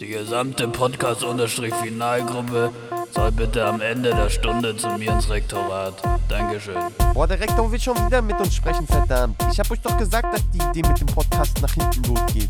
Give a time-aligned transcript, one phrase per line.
[0.00, 2.70] Die gesamte Podcast-Finalgruppe
[3.10, 5.94] soll bitte am Ende der Stunde zu mir ins Rektorat.
[6.28, 6.76] Dankeschön.
[7.12, 9.36] Boah, der Rektor will schon wieder mit uns sprechen, verdammt.
[9.52, 12.48] Ich hab euch doch gesagt, dass die Idee mit dem Podcast nach hinten losgeht.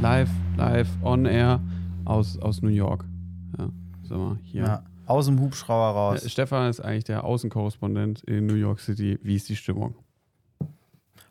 [0.00, 1.60] Live, live, on air
[2.04, 3.04] aus, aus New York.
[3.56, 3.68] Ja,
[4.08, 4.62] sag mal, hier.
[4.62, 6.24] Ja, aus dem Hubschrauber raus.
[6.24, 9.18] Äh, Stefan ist eigentlich der Außenkorrespondent in New York City.
[9.22, 9.94] Wie ist die Stimmung?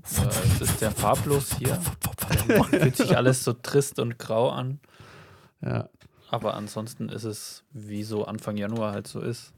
[0.04, 1.80] Äh, es ist sehr farblos hier.
[2.70, 4.80] Fühlt sich alles so trist und grau an.
[5.62, 5.90] Ja.
[6.30, 9.54] Aber ansonsten ist es, wie so Anfang Januar halt so ist.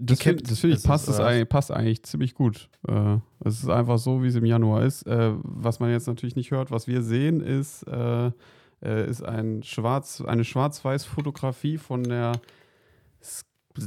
[0.00, 1.18] Das finde Gekippt das find ich ist passt, was?
[1.18, 2.68] eigentlich, passt eigentlich ziemlich gut.
[2.86, 5.02] Äh, es ist einfach so, wie es im Januar ist.
[5.02, 8.30] Äh, was man jetzt natürlich nicht hört, was wir sehen, ist, äh,
[8.80, 12.32] äh, ist ein Schwarz, eine Schwarz-Weiß-Fotografie von der,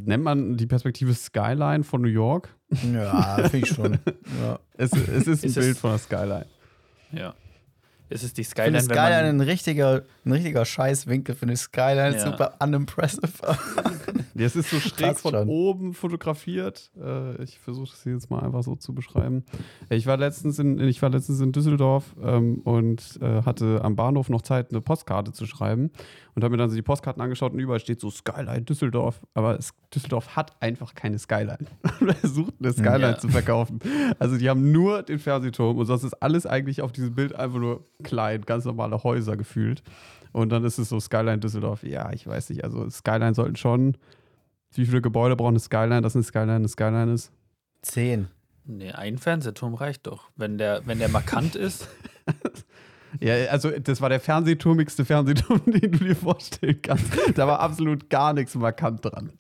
[0.06, 2.50] nennt man die Perspektive Skyline von New York.
[2.94, 3.94] Ja, finde ich schon.
[4.42, 4.60] Ja.
[4.78, 6.46] Es, es ist ein Ist es- Bild von der Skyline.
[7.12, 7.34] Ja.
[8.14, 12.16] Es ist die Skyline, wenn Skyline man, ein richtiger, ein richtiger Scheißwinkel für eine Skyline.
[12.18, 12.26] Ja.
[12.26, 13.30] Super unimpressive.
[14.34, 15.48] Das ist so schräg von schon.
[15.50, 16.90] oben fotografiert.
[17.00, 19.44] Äh, ich versuche das jetzt mal einfach so zu beschreiben.
[19.90, 24.30] Ich war letztens in, ich war letztens in Düsseldorf ähm, und äh, hatte am Bahnhof
[24.30, 25.92] noch Zeit, eine Postkarte zu schreiben.
[26.34, 29.20] Und habe mir dann so die Postkarten angeschaut und überall steht so Skyline Düsseldorf.
[29.34, 31.58] Aber es, Düsseldorf hat einfach keine Skyline.
[32.08, 33.18] er versucht eine Skyline Ja.
[33.18, 33.80] zu verkaufen.
[34.18, 37.60] Also die haben nur den Fernsehturm und sonst ist alles eigentlich auf diesem Bild einfach
[37.60, 39.84] nur klein, ganz normale Häuser gefühlt.
[40.32, 41.84] Und dann ist es so Skyline Düsseldorf.
[41.84, 42.64] Ja, ich weiß nicht.
[42.64, 43.98] Also Skyline sollten schon.
[44.74, 47.34] Wie viele Gebäude braucht eine Skyline, dass eine Skyline eine Skyline ist?
[47.82, 48.30] Zehn.
[48.64, 50.30] Nee, ein Fernsehturm reicht doch.
[50.38, 51.90] Wenn der, wenn der markant ist,
[53.20, 57.06] Ja, also das war der fernsehturmigste Fernsehturm, den du dir vorstellen kannst.
[57.36, 59.34] Da war absolut gar nichts markant dran.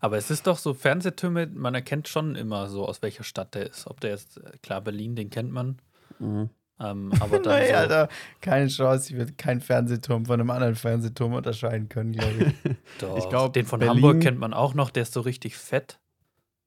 [0.00, 3.66] aber es ist doch so, Fernsehtürme, man erkennt schon immer so, aus welcher Stadt der
[3.70, 3.86] ist.
[3.86, 5.78] Ob der jetzt, äh, klar, Berlin, den kennt man.
[6.18, 6.50] Mhm.
[6.78, 8.08] Ähm, aber dann Nee, so, Alter,
[8.42, 9.10] keine Chance.
[9.12, 12.76] Ich würde keinen Fernsehturm von einem anderen Fernsehturm unterscheiden können, glaube ich.
[13.00, 15.56] doch, ich glaub, den von Berlin- Hamburg kennt man auch noch, der ist so richtig
[15.56, 15.98] fett.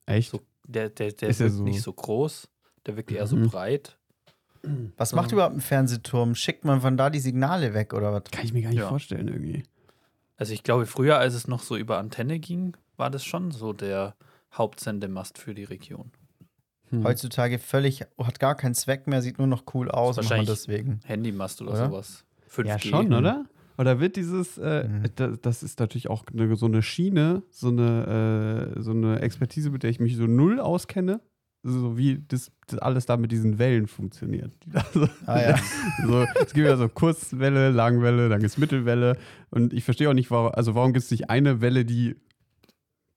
[0.07, 0.31] Echt?
[0.31, 1.63] So, der der, der Ist wirkt so?
[1.63, 2.50] nicht so groß,
[2.88, 3.50] der wirkt eher so Mhm.
[3.50, 3.97] breit.
[4.97, 6.35] Was macht überhaupt ein Fernsehturm?
[6.35, 8.23] Schickt man von da die Signale weg oder was?
[8.31, 8.89] Kann ich mir gar nicht Ja.
[8.89, 9.63] vorstellen irgendwie.
[10.37, 13.73] Also ich glaube, früher, als es noch so über Antenne ging, war das schon so
[13.73, 14.15] der
[14.53, 16.11] Hauptsendemast für die Region.
[16.89, 17.03] Hm.
[17.03, 20.49] Heutzutage völlig, hat gar keinen Zweck mehr, sieht nur noch cool aus, macht man wahrscheinlich-
[20.49, 20.99] deswegen.
[21.05, 21.85] Handymast oder, Oder?
[21.87, 22.25] sowas.
[22.47, 22.67] 5G.
[22.67, 23.45] Ja, schon, oder?
[23.77, 25.03] Oder wird dieses, äh, Mhm.
[25.15, 29.69] da, das ist natürlich auch eine, so eine Schiene, so eine, äh, so eine Expertise,
[29.69, 31.21] mit der ich mich so null auskenne.
[31.61, 34.51] So wie das, das alles da mit diesen Wellen funktioniert.
[34.73, 35.59] Also, Ah ja.
[36.07, 39.17] so, es gibt ja so Kurzwelle, Langwelle, dann gibt es Mittelwelle.
[39.49, 42.15] Und ich verstehe auch nicht, warum, also warum gibt es nicht eine Welle, die,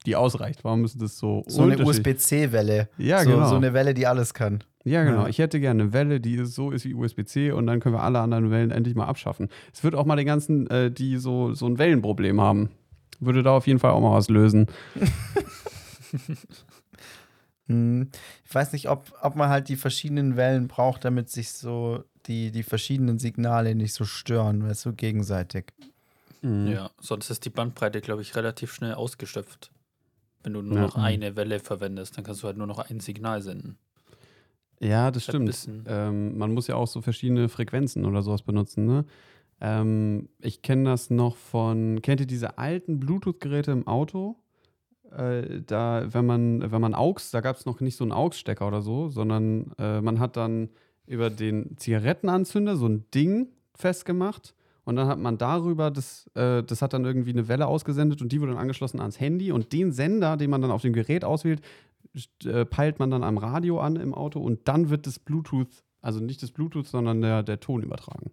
[0.06, 0.64] die ausreicht?
[0.64, 2.88] Warum müssen das so So eine USB-C-Welle.
[2.98, 3.48] Ja, so, genau.
[3.48, 4.64] so eine Welle, die alles kann.
[4.84, 5.22] Ja, genau.
[5.22, 5.28] Ja.
[5.28, 8.02] Ich hätte gerne eine Welle, die ist, so ist wie USB-C und dann können wir
[8.02, 9.48] alle anderen Wellen endlich mal abschaffen.
[9.72, 12.70] Es wird auch mal den ganzen, äh, die so, so ein Wellenproblem haben.
[13.20, 14.66] Würde da auf jeden Fall auch mal was lösen.
[17.72, 18.08] Hm.
[18.44, 22.50] Ich weiß nicht, ob, ob man halt die verschiedenen Wellen braucht, damit sich so die,
[22.52, 25.66] die verschiedenen Signale nicht so stören, weißt du, gegenseitig.
[26.42, 26.68] Mhm.
[26.68, 29.70] Ja, sonst ist die Bandbreite, glaube ich, relativ schnell ausgeschöpft.
[30.42, 30.82] Wenn du nur Ja.
[30.86, 33.78] noch eine Welle verwendest, dann kannst du halt nur noch ein Signal senden.
[34.80, 35.68] Ja, das stimmt.
[35.86, 39.04] Ähm, man muss ja auch so verschiedene Frequenzen oder sowas benutzen, ne?
[39.60, 44.41] Ähm, ich kenne das noch von, kennt ihr diese alten Bluetooth-Geräte im Auto?
[45.16, 48.66] Äh, da, wenn man, wenn man AUX, da gab es noch nicht so einen AUX-Stecker
[48.66, 50.70] oder so, sondern äh, man hat dann
[51.06, 56.82] über den Zigarettenanzünder so ein Ding festgemacht und dann hat man darüber, das, äh, das
[56.82, 59.92] hat dann irgendwie eine Welle ausgesendet und die wurde dann angeschlossen ans Handy und den
[59.92, 61.60] Sender, den man dann auf dem Gerät auswählt,
[62.44, 66.20] äh, peilt man dann am Radio an im Auto und dann wird das Bluetooth, also
[66.20, 68.30] nicht das Bluetooth, sondern der, der Ton übertragen.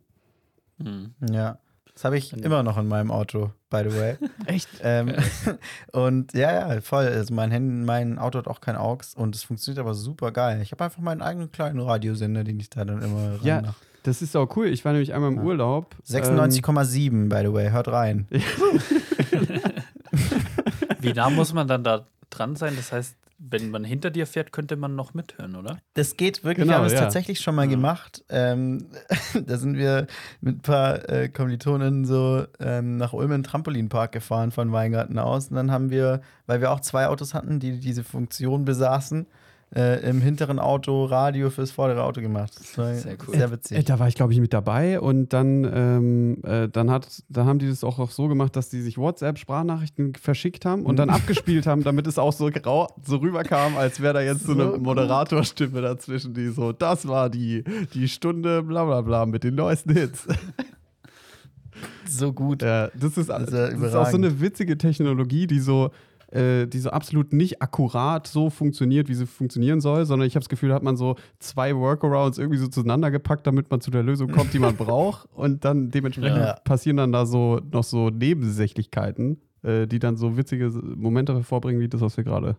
[0.81, 1.13] Hm.
[1.31, 1.59] Ja.
[1.99, 4.15] Das habe ich Wenn- immer noch in meinem Auto, by the way.
[4.45, 4.69] Echt?
[4.81, 5.15] ähm,
[5.91, 7.05] und ja, ja, voll.
[7.05, 10.62] Also mein, Handy, mein Auto hat auch kein AUX und es funktioniert aber super geil.
[10.62, 13.75] Ich habe einfach meinen eigenen kleinen Radiosender, den ich da dann immer Ja, reinmache.
[14.03, 14.68] Das ist auch cool.
[14.68, 15.44] Ich war nämlich einmal im Ja.
[15.44, 15.94] Urlaub.
[16.07, 17.69] 96,7, by the way.
[17.69, 18.29] Hört rein.
[21.01, 22.75] Wie nah muss man dann da dran sein?
[22.77, 25.80] Das heißt, wenn man hinter dir fährt, könnte man noch mithören, oder?
[25.94, 27.00] Das geht wirklich, Genau, wir haben es ja.
[27.00, 27.69] tatsächlich schon mal Ja.
[27.71, 28.24] gemacht.
[28.30, 28.88] Ähm,
[29.45, 30.07] da sind wir
[30.41, 35.18] mit ein paar äh, Kommilitonen so ähm, nach Ulm in den Trampolinpark gefahren von Weingarten
[35.18, 35.47] aus.
[35.47, 39.25] Und dann haben wir, weil wir auch zwei Autos hatten, die diese Funktion besaßen,
[39.75, 42.54] äh, im hinteren Auto Radio fürs vordere Auto gemacht.
[42.57, 43.36] Das war Sehr cool.
[43.36, 43.86] Sehr Äh, witzig.
[43.86, 47.60] da war ich, glaube ich, mit dabei und dann, ähm, äh, dann, hat, dann haben
[47.60, 51.68] die das auch, auch so gemacht, dass die sich WhatsApp-Sprachnachrichten verschickt haben und dann abgespielt
[51.68, 54.77] haben, damit es auch so, grau, so rüberkam, als wäre da jetzt so, So eine.
[54.80, 57.63] Moderatorstimme dazwischen, die so, das war die,
[57.94, 60.25] die Stunde bla bla bla mit den neuesten Hits.
[62.07, 62.62] So gut.
[62.63, 65.92] Ja, das ist, Das das ist ja ist auch so eine witzige Technologie, die so,
[66.31, 70.43] äh, die so absolut nicht akkurat so funktioniert, wie sie funktionieren soll, sondern ich habe
[70.43, 73.89] das Gefühl, da hat man so zwei Workarounds irgendwie so zueinander gepackt, damit man zu
[73.91, 75.27] der Lösung kommt, die man braucht.
[75.33, 76.53] Und dann dementsprechend Ja.
[76.63, 81.87] passieren dann da so noch so Nebensächlichkeiten, äh, die dann so witzige Momente hervorbringen, wie
[81.89, 82.57] das, was wir gerade,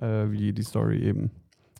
[0.00, 1.30] äh, wie die Story eben.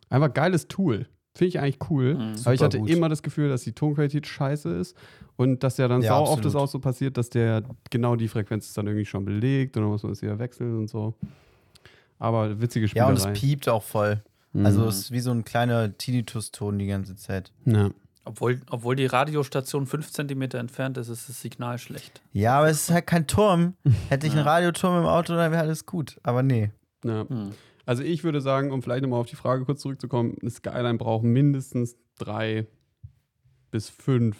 [0.09, 1.07] Einfach geiles Tool.
[1.35, 2.15] Finde ich eigentlich cool.
[2.15, 2.35] Mhm.
[2.43, 2.89] Aber ich hatte gut.
[2.89, 4.95] immer das Gefühl, dass die Tonqualität scheiße ist
[5.37, 8.27] und dass ja dann Ja, sau oft das auch so passiert, dass der genau die
[8.27, 11.13] Frequenz ist dann irgendwie schon belegt und dann muss man es wieder wechseln und so.
[12.17, 14.21] Aber witzige Ja, und es piept auch voll.
[14.53, 14.65] Mhm.
[14.65, 17.51] Also es ist wie so ein kleiner Tinnitus-Ton die ganze Zeit.
[17.65, 17.89] ja.
[18.25, 22.21] Obwohl, obwohl die Radiostation 5 cm entfernt ist, ist das Signal schlecht.
[22.31, 23.73] Ja, aber es ist halt kein Turm.
[24.09, 24.51] Hätte ich einen Ja.
[24.51, 26.19] Radioturm im Auto, dann wäre alles gut.
[26.21, 26.69] Aber nee.
[27.03, 27.27] Ja.
[27.27, 27.53] Hm.
[27.89, 31.23] Also ich würde sagen, um vielleicht nochmal auf die Frage kurz zurückzukommen, eine Skyline braucht
[31.23, 32.67] mindestens drei
[33.71, 34.37] bis fünf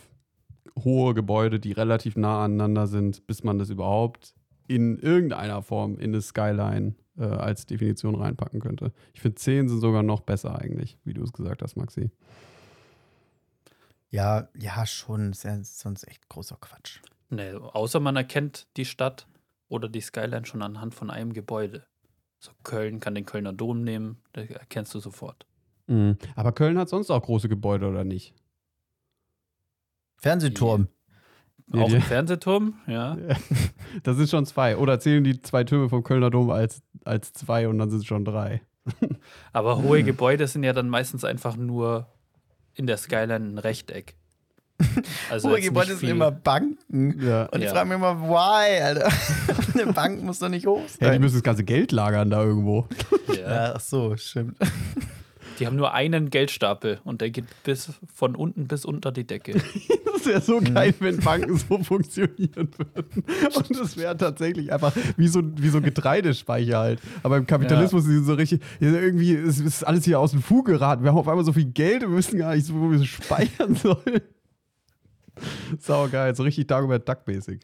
[0.78, 4.36] hohe Gebäude, die relativ nah aneinander sind, bis man das überhaupt
[4.68, 8.94] in irgendeiner Form in eine Skyline äh, als Definition reinpacken könnte.
[9.16, 12.12] Ich finde, zehn sind sogar noch besser eigentlich, wie du es gesagt hast, Maxi.
[14.12, 15.31] Ja, ja, schon.
[15.31, 17.00] Ist ja sonst echt großer Quatsch.
[17.31, 19.25] Nee, außer man erkennt die Stadt
[19.69, 21.89] oder die Skyline schon anhand von einem Gebäude.
[22.40, 25.46] So Köln kann den Kölner Dom nehmen, da erkennst du sofort.
[25.88, 26.18] Mhm.
[26.36, 28.34] Aber Köln hat sonst auch große Gebäude, oder nicht?
[30.18, 30.88] Fernsehturm.
[31.74, 33.18] Ja, Auch ein Fernsehturm, ja.
[34.04, 34.78] Das sind schon zwei.
[34.78, 38.06] Oder zählen die zwei Türme vom Kölner Dom als, als zwei und dann sind es
[38.06, 38.62] schon drei.
[39.54, 42.08] Aber hohe Gebäude sind ja dann meistens einfach nur
[42.74, 44.16] in der Skyline ein Rechteck.
[45.30, 47.20] Also Gebäude nicht sind viel- immer Banken.
[47.22, 47.46] Ja.
[47.48, 47.72] Und ich Ja.
[47.74, 49.10] frage mich immer, why, Alter?
[49.74, 51.22] Eine Bank muss doch nicht hoch Ja, die sein.
[51.22, 52.88] müssen das ganze Geld lagern da irgendwo.
[53.30, 53.36] Ja.
[53.68, 54.58] Ja, ach so, stimmt.
[55.60, 59.54] Die haben nur einen Geldstapel und der geht bis von unten bis unter die Decke.
[60.14, 63.24] Das wäre so geil, wenn Banken so funktionieren würden.
[63.56, 67.00] Und das wäre tatsächlich einfach wie so, wie so ein Getreidespeicher halt.
[67.24, 70.42] Aber im Kapitalismus ist es so richtig, ja, irgendwie ist, ist alles hier aus dem
[70.42, 71.04] Fuge geraten.
[71.04, 73.00] Wir haben auf einmal so viel Geld und wir wissen gar nicht, so, wo wir
[73.00, 74.22] es speichern sollen.
[75.80, 77.62] Saugeil, so richtig Dagobert Duck-mäßig.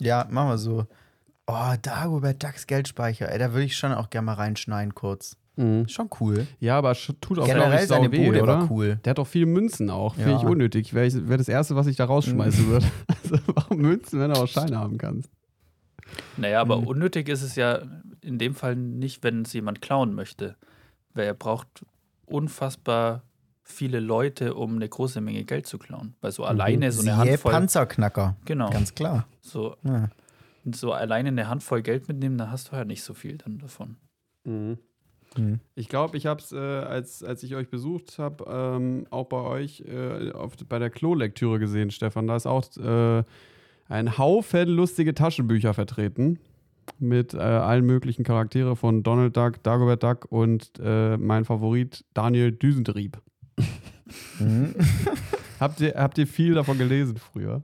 [0.00, 0.86] Ja, machen wir so.
[1.46, 3.30] Oh, Dagobert Ducks Geldspeicher.
[3.32, 5.36] Ey, da würde ich schon auch gerne mal reinschneiden kurz.
[5.88, 6.46] Schon cool.
[6.60, 8.60] Ja, aber tut auch Generell sau seine weh, Bude oder?
[8.60, 9.00] war cool.
[9.04, 10.14] Der hat doch viele Münzen auch.
[10.14, 10.36] Finde Ja.
[10.38, 10.94] ich unnötig.
[10.94, 12.86] Wäre wär das Erste, was ich da rausschmeißen würde.
[13.08, 15.28] Also, warum Münzen, wenn du auch Scheine haben kannst?
[16.36, 16.86] Naja, aber Mhm.
[16.86, 17.80] unnötig ist es ja
[18.22, 20.54] in dem Fall nicht, wenn es jemand klauen möchte.
[21.14, 21.66] Weil er braucht
[22.26, 23.24] unfassbar
[23.70, 26.14] viele Leute, um eine große Menge Geld zu klauen.
[26.20, 27.52] Weil so alleine so eine Siehe Handvoll.
[27.52, 28.36] Panzerknacker.
[28.44, 28.70] Genau.
[28.70, 29.26] Ganz klar.
[29.40, 30.08] So, Ja.
[30.72, 33.96] so alleine eine Handvoll Geld mitnehmen, dann hast du ja nicht so viel dann davon.
[34.44, 34.78] Mhm.
[35.74, 39.36] Ich glaube, ich habe es, äh, als, als ich euch besucht habe, ähm, auch bei
[39.42, 42.26] euch äh, auf, bei der Klolektüre gesehen, Stefan.
[42.26, 43.22] Da ist auch äh,
[43.88, 46.38] ein Haufen lustige Taschenbücher vertreten.
[46.98, 52.50] Mit äh, allen möglichen Charaktere von Donald Duck, Dagobert Duck und äh, mein Favorit Daniel
[52.50, 53.18] Düsentrieb.
[54.38, 54.74] Mhm.
[55.60, 57.62] Habt ihr, habt ihr viel davon gelesen früher?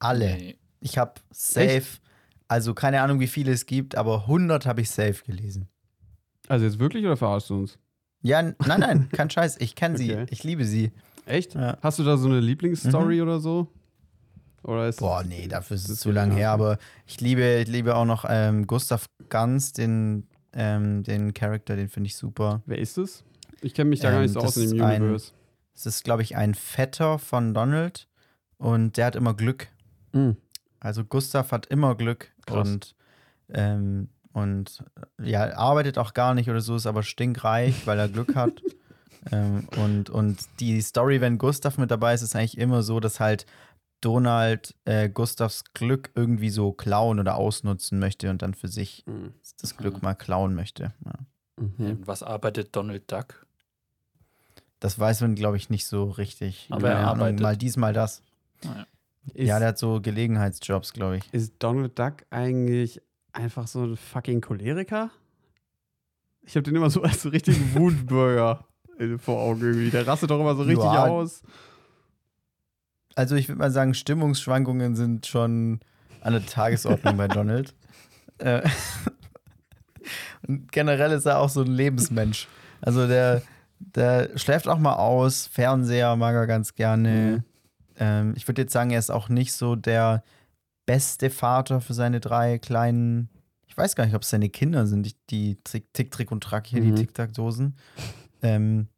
[0.00, 0.34] Alle.
[0.34, 0.56] Nee.
[0.80, 1.84] Ich habe safe,
[2.48, 5.68] also keine Ahnung, wie viele es gibt, aber 100 habe ich safe gelesen.
[6.48, 7.78] Also jetzt wirklich oder verarschst du uns?
[8.22, 9.58] Ja, nein, nein, kein Scheiß.
[9.60, 10.12] Ich kenne sie.
[10.12, 10.26] Okay.
[10.30, 10.92] Ich liebe sie.
[11.26, 11.54] Echt?
[11.54, 11.78] Ja.
[11.80, 13.68] Hast du da so eine Lieblingsstory oder so?
[14.62, 16.50] Oder ist Boah, nee, dafür ist es zu lang her.
[16.50, 21.88] Aber ich liebe, ich liebe auch noch ähm, Gustav Ganz, den, ähm, den Charakter, den
[21.88, 22.62] finde ich super.
[22.66, 23.24] Wer ist es?
[23.64, 25.32] Ich kenne mich da gar Ähm, nicht so das aus in dem ist ein- Universe.
[25.74, 28.08] Es ist, glaube ich, ein Vetter von Donald
[28.58, 29.68] und der hat immer Glück.
[30.12, 30.36] Mhm.
[30.80, 32.68] Also Gustav hat immer Glück Krass.
[32.68, 32.94] und,
[33.48, 34.84] ähm, und
[35.20, 38.62] äh, ja, arbeitet auch gar nicht oder so, ist aber stinkreich, weil er Glück hat.
[39.32, 43.18] ähm, und, und die Story, wenn Gustav mit dabei ist, ist eigentlich immer so, dass
[43.18, 43.46] halt
[44.00, 49.32] Donald äh, Gustavs Glück irgendwie so klauen oder ausnutzen möchte und dann für sich Mhm.
[49.60, 50.92] das Glück mal klauen möchte.
[51.04, 51.12] Ja.
[51.58, 51.74] Mhm.
[51.86, 53.46] Ähm, Was arbeitet Donald Duck?
[54.84, 56.66] Das weiß man, glaube ich, nicht so richtig.
[56.68, 57.40] Aber er Keine Ahnung, arbeitet.
[57.40, 58.20] Mal dies, mal das.
[59.32, 61.32] Ist, ja, der hat so Gelegenheitsjobs, glaube ich.
[61.32, 63.00] ist Donald Duck eigentlich
[63.32, 65.10] einfach so ein fucking Choleriker?
[66.42, 68.66] Ich habe den immer so als so richtigen Wutbürger
[69.20, 69.88] vor Augen irgendwie.
[69.88, 71.06] Der rastet doch immer so richtig Ja.
[71.06, 71.40] aus.
[73.14, 75.80] Also ich würde mal sagen, Stimmungsschwankungen sind schon
[76.20, 77.72] an der Tagesordnung bei Donald.
[78.36, 78.68] Äh,
[80.46, 82.48] Und generell ist er auch so ein Lebensmensch.
[82.82, 83.40] Also der,
[83.94, 87.44] der schläft auch mal aus, Fernseher mag er ganz gerne.
[87.96, 90.22] Ähm, ich würde jetzt sagen, er ist auch nicht so der
[90.86, 93.28] beste Vater für seine drei kleinen,
[93.66, 96.42] ich weiß gar nicht, ob es seine Kinder sind, die, die Tick, Tick, Trick und
[96.42, 96.94] Track hier, Mhm.
[96.96, 97.76] die Tic-Tac-Dosen.
[98.42, 98.88] Ähm,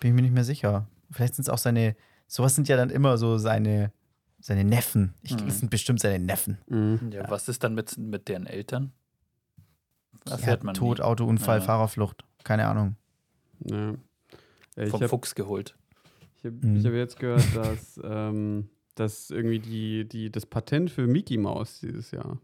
[0.00, 0.86] bin ich mir nicht mehr sicher.
[1.10, 1.94] Vielleicht sind es auch seine,
[2.26, 3.92] sowas sind ja dann immer so seine,
[4.40, 5.14] seine Neffen.
[5.22, 5.46] Ich, Mhm.
[5.46, 6.58] Das sind bestimmt seine Neffen.
[6.68, 7.10] Mhm.
[7.12, 8.92] Ja, was ist dann mit, mit deren Eltern?
[10.26, 11.04] Ja, Erfährt man Tod, nie.
[11.04, 11.64] Autounfall, Ja.
[11.64, 12.24] Fahrerflucht.
[12.44, 12.96] Keine Ahnung.
[13.64, 13.94] Ja.
[14.78, 15.76] Ja, Ich vom habe Fuchs geholt.
[16.36, 16.84] ich hab, Mhm.
[16.84, 22.10] hab jetzt gehört, dass, ähm, dass irgendwie die, die, das Patent für Mickey Mouse dieses
[22.12, 22.40] Jahr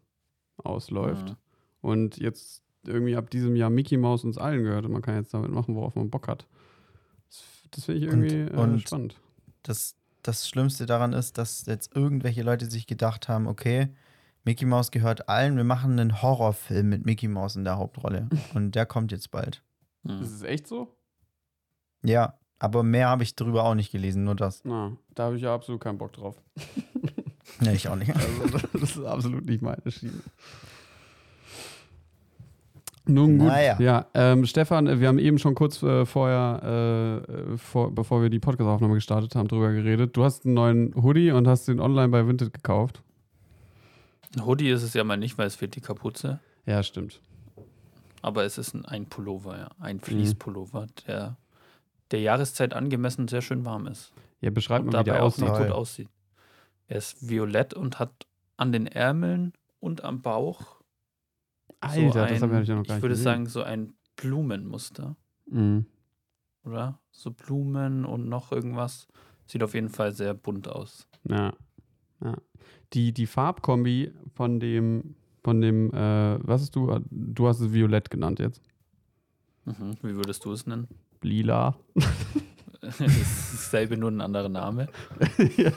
[0.59, 1.31] ausläuft.
[1.31, 1.37] Mhm.
[1.81, 5.33] Und jetzt irgendwie ab diesem Jahr Mickey Mouse uns allen gehört und man kann jetzt
[5.33, 6.47] damit machen, worauf man Bock hat.
[7.31, 9.17] Das, das finde ich Und- irgendwie äh, und- spannend.
[9.63, 13.89] Das, das Schlimmste daran ist, dass jetzt irgendwelche Leute sich gedacht haben, okay,
[14.45, 18.29] Mickey Mouse gehört allen, wir machen einen Horrorfilm mit Mickey Mouse in der Hauptrolle.
[18.55, 19.63] Und der kommt jetzt bald.
[20.03, 20.21] Mhm.
[20.21, 20.95] Ist es echt so?
[22.05, 24.63] Ja, aber mehr habe ich drüber auch nicht gelesen, nur das.
[24.65, 26.37] Na, da habe ich ja absolut keinen Bock drauf.
[27.61, 28.11] Nee, ich auch nicht.
[28.15, 30.21] Also, das ist absolut nicht meine Schiene.
[33.07, 33.77] Nun gut, Naja.
[33.79, 38.31] ja, ähm, Stefan, äh, wir haben eben schon kurz äh, vorher, äh, vor, bevor wir
[38.31, 40.17] die Podcast-Aufnahme gestartet haben, drüber geredet.
[40.17, 43.03] Du hast einen neuen Hoodie und hast den online bei Vinted gekauft.
[44.35, 46.41] Ein Hoodie ist es ja mal nicht, weil es fehlt die Kapuze.
[46.65, 47.21] Ja, stimmt.
[48.23, 49.69] Aber es ist ein, ein Pullover, ja.
[49.79, 51.37] Ein Fließpullover, der
[52.11, 54.13] der Jahreszeit angemessen sehr schön warm ist.
[54.41, 55.49] Ja, beschreib und mal, wie dabei der auch aussieht.
[55.49, 56.09] gut aussieht.
[56.87, 60.81] Er ist violett und hat an den Ärmeln und am Bauch
[61.81, 63.25] Alter, so ein, das habe ich ja noch gar ich nicht würde gesehen.
[63.25, 65.87] sagen, so ein Blumenmuster, Mhm.
[66.65, 66.99] oder?
[67.11, 69.07] So Blumen und noch irgendwas.
[69.47, 71.07] Sieht auf jeden Fall sehr bunt aus.
[71.25, 71.53] Ja.
[72.23, 72.35] ja.
[72.93, 76.99] Die, die Farbkombi von dem, von dem, äh, was hast du?
[77.11, 78.63] Du hast es Violett genannt jetzt.
[79.65, 79.97] Mhm.
[80.03, 80.89] Wie würdest du es nennen?
[81.25, 81.77] Lila.
[82.81, 84.89] Dasselbe, nur ein anderer Name.
[85.57, 85.73] ja,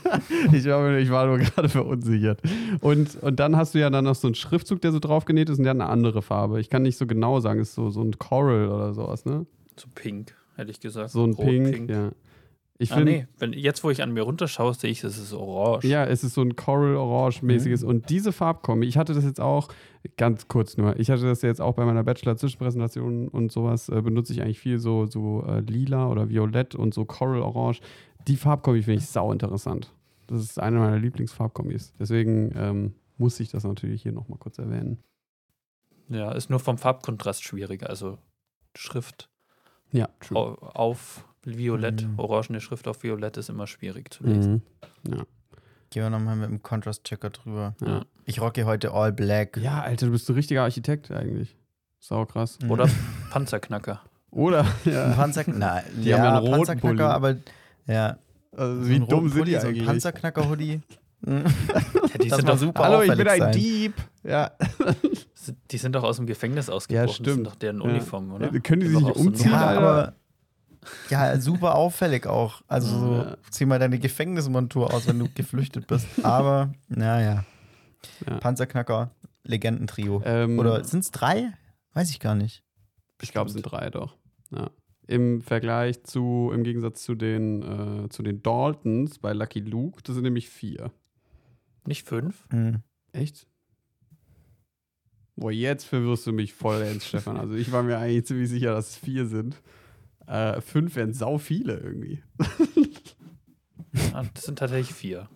[0.52, 2.42] ich, war, ich war nur gerade verunsichert.
[2.82, 5.58] Und, und dann hast du ja dann noch so einen Schriftzug, der so draufgenäht ist
[5.58, 6.60] und der hat eine andere Farbe.
[6.60, 9.46] Ich kann nicht so genau sagen, ist so, so ein Coral oder sowas, ne?
[9.78, 11.12] So pink, hätte ich gesagt.
[11.12, 12.12] So ein Rot, Pink, ja.
[12.80, 13.26] Ich ah, nee.
[13.40, 15.86] Wenn, jetzt, wo ich an mir runterschaue, sehe ich, es ist orange.
[15.88, 17.82] Ja, es ist so ein Coral-Orange-mäßiges.
[17.82, 17.88] Mhm.
[17.90, 19.70] Und diese Farbkombi, ich hatte das jetzt auch,
[20.16, 24.34] ganz kurz nur, ich hatte das jetzt auch bei meiner Bachelor-Zwischenpräsentation und sowas, äh, benutze
[24.34, 27.82] ich eigentlich viel so, so äh, lila oder violett und so Coral-Orange.
[28.28, 29.92] Die Farbkombi finde ich sau interessant.
[30.28, 31.94] Das ist eine meiner Lieblingsfarbkombis.
[32.00, 35.00] Deswegen ähm, muss ich das natürlich hier nochmal kurz erwähnen.
[36.10, 37.90] Ja, ist nur vom Farbkontrast schwieriger.
[37.90, 38.18] Also
[38.76, 39.30] Schrift
[39.92, 40.38] Ja, true.
[40.38, 42.20] au- auf Violett, Mhm.
[42.20, 44.64] orangene Schrift auf Violett ist immer schwierig zu lesen.
[45.06, 45.14] Mhm.
[45.14, 45.24] Ja.
[45.90, 47.74] Gehen wir nochmal mit dem Contrast-Checker drüber.
[47.86, 48.02] Ja.
[48.26, 49.56] Ich rocke heute All Black.
[49.58, 51.56] ja, Alter, du bist ein richtiger Architekt eigentlich.
[52.00, 52.60] Sau krass.
[52.62, 52.72] Mhm.
[52.72, 52.90] Oder
[53.32, 54.02] Panzerknacker.
[54.32, 54.66] Oder?
[54.86, 55.14] Ja.
[55.14, 57.02] Panzer Nein, Die ja, haben ja einen roten Panzerknacker, Pulli.
[57.04, 57.36] aber
[57.88, 58.18] ja.
[58.52, 59.86] Also, so wie dumm sind Pulli, die so ein eigentlich?
[59.86, 60.82] Panzerknacker-Hoodie.
[61.22, 61.46] Mhm.
[61.74, 63.52] Ja, die, Das sind doch, super Hallo, ich bin ein sein.
[63.52, 63.96] Dieb.
[64.24, 64.52] Ja.
[65.72, 67.08] die sind doch aus dem Gefängnis ausgebrochen.
[67.08, 67.30] Das stimmt.
[67.36, 67.86] sind doch deren Ja.
[67.90, 68.50] Uniform, oder?
[68.60, 70.14] Können die Das sich nicht auch so umziehen, Ja, aber
[71.10, 72.62] ja, super auffällig auch.
[72.68, 73.38] Also so, Ja.
[73.50, 76.08] zieh mal deine Gefängnismontur aus, wenn du geflüchtet bist.
[76.24, 77.46] Aber, naja.
[78.28, 78.38] Ja.
[78.40, 79.12] Panzerknacker,
[79.44, 80.22] Legendentrio.
[80.26, 81.52] Ähm, Oder sind es drei?
[81.94, 82.64] Weiß ich gar nicht.
[83.22, 84.16] Ich glaube, es sind drei doch.
[84.52, 84.70] Ja.
[85.08, 90.16] Im Vergleich zu, im Gegensatz zu den, äh, zu den Daltons bei Lucky Luke, das
[90.16, 90.92] sind nämlich vier.
[91.86, 92.46] Nicht fünf?
[92.52, 92.84] Hm.
[93.14, 93.48] Echt?
[95.36, 97.38] Boah, jetzt verwirrst du mich vollends, Stefan.
[97.38, 99.56] Also ich war mir eigentlich ziemlich sicher, dass es vier sind.
[100.28, 102.22] Äh, fünf wären sau viele irgendwie.
[104.14, 105.30] Ah, das sind tatsächlich vier.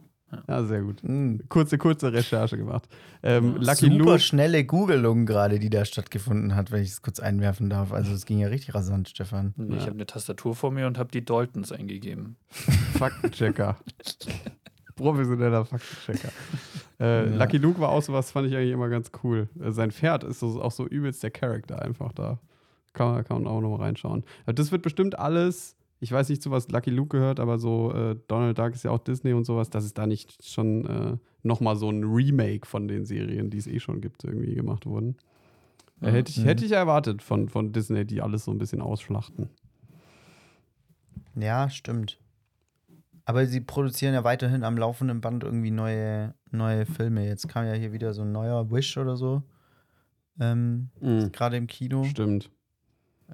[0.48, 1.02] Ja, sehr gut.
[1.02, 1.42] Hm.
[1.50, 2.88] Kurze, kurze Recherche gemacht.
[3.22, 4.20] Ähm, Lucky Super Luke.
[4.20, 7.92] schnelle Googelung gerade, die da stattgefunden hat, wenn ich es kurz einwerfen darf.
[7.92, 9.54] Also es ging ja richtig rasant, Stefan.
[9.58, 9.82] Ich Ja.
[9.82, 12.38] habe eine Tastatur vor mir und habe die Daltons eingegeben.
[12.98, 13.78] Faktenchecker.
[14.96, 16.30] Professioneller Faktenchecker.
[17.00, 17.36] Äh, Ja.
[17.38, 19.50] Lucky Luke war auch sowas, fand ich eigentlich immer ganz cool.
[19.60, 22.40] Äh, sein Pferd ist so, auch so übelst der Charakter einfach da.
[22.94, 24.24] Kann, man- kann man auch noch mal reinschauen.
[24.46, 27.94] Äh, Das wird bestimmt alles, ich weiß nicht, zu was Lucky Luke gehört, aber so
[27.94, 31.18] äh, Donald Duck ist ja auch Disney und sowas, dass es da nicht schon äh,
[31.44, 34.86] noch mal so ein Remake von den Serien, die es eh schon gibt, irgendwie gemacht
[34.86, 35.16] wurden.
[36.02, 36.16] Äh, Mhm.
[36.16, 39.50] hätte, ich, hätte ich erwartet von, von Disney, die alles so ein bisschen ausschlachten.
[41.36, 42.20] Ja, stimmt.
[43.26, 47.26] Aber sie produzieren ja weiterhin am laufenden Band irgendwie neue, neue Filme.
[47.28, 49.44] Jetzt kam ja hier wieder so ein neuer Wish oder so.
[50.40, 51.32] Ähm, Mhm.
[51.32, 52.04] Gerade im Kino.
[52.04, 52.50] Stimmt.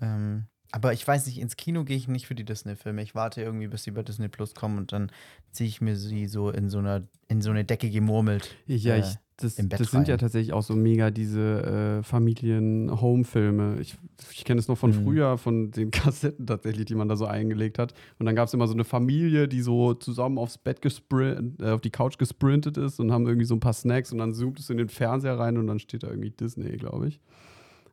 [0.01, 3.01] Ähm, aber ich weiß nicht, ins Kino gehe ich nicht für die Disney-Filme.
[3.01, 5.11] Ich warte irgendwie, bis sie bei Disney Plus kommen und dann
[5.51, 8.53] ziehe ich mir sie so in so einer, in so eine Decke gemurmelt.
[8.65, 12.03] Ja, äh, ich Das, im Bett das sind ja tatsächlich auch so mega diese äh,
[12.03, 13.77] Familien-Home-Filme.
[13.79, 13.95] Ich,
[14.31, 15.03] ich kenne es noch von Mhm.
[15.03, 17.93] früher, von den Kassetten tatsächlich, die man da so eingelegt hat.
[18.19, 21.69] Und dann gab es immer so eine Familie, die so zusammen aufs Bett gesprint, äh,
[21.71, 24.59] auf die Couch gesprintet ist und haben irgendwie so ein paar Snacks und dann zoomt
[24.59, 27.19] es in den Fernseher rein und dann steht da irgendwie Disney, glaube ich.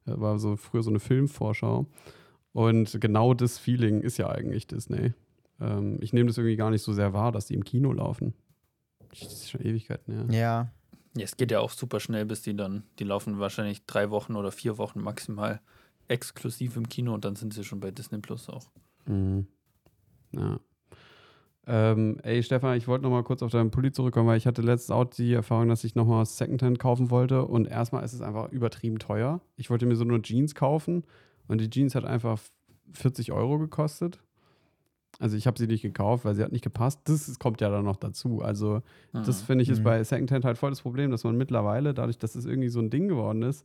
[0.06, 1.86] War so früher so eine Filmvorschau.
[2.52, 5.12] Und genau das Feeling ist ja eigentlich Disney.
[5.60, 8.34] Ähm, ich nehme das irgendwie gar nicht so sehr wahr, dass die im Kino laufen.
[9.10, 10.34] Das ist schon Ewigkeiten, ja.
[10.34, 10.68] Ja,
[11.16, 14.34] Ja, es geht ja auch super schnell, bis die dann, die laufen wahrscheinlich drei Wochen
[14.36, 15.60] oder vier Wochen maximal
[16.08, 18.70] exklusiv im Kino und dann sind sie schon bei Disney Plus auch.
[19.06, 19.46] Mhm.
[20.32, 20.60] Ja.
[21.66, 24.60] Ähm, ey, Stefan, ich wollte noch mal kurz auf deinen Pulli zurückkommen, weil ich hatte
[24.60, 28.12] letztens auch die Erfahrung, dass ich noch mal was Secondhand kaufen wollte und erstmal ist
[28.12, 29.40] es einfach übertrieben teuer.
[29.56, 31.04] Ich wollte mir so nur Jeans kaufen
[31.48, 32.38] und die Jeans hat einfach
[32.92, 34.20] 40 Euro gekostet.
[35.20, 37.00] Also ich habe sie nicht gekauft, weil sie hat nicht gepasst.
[37.04, 38.42] Das kommt ja dann noch dazu.
[38.42, 39.46] Also das Mhm.
[39.46, 39.84] finde ich ist Mhm.
[39.84, 42.90] bei Secondhand halt voll das Problem, dass man mittlerweile, dadurch, dass es irgendwie so ein
[42.90, 43.64] Ding geworden ist,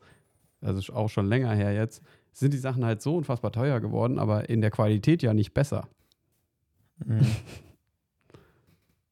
[0.61, 2.01] also auch schon länger her jetzt,
[2.31, 5.89] sind die Sachen halt so unfassbar teuer geworden, aber in der Qualität ja nicht besser.
[7.05, 7.19] mhm.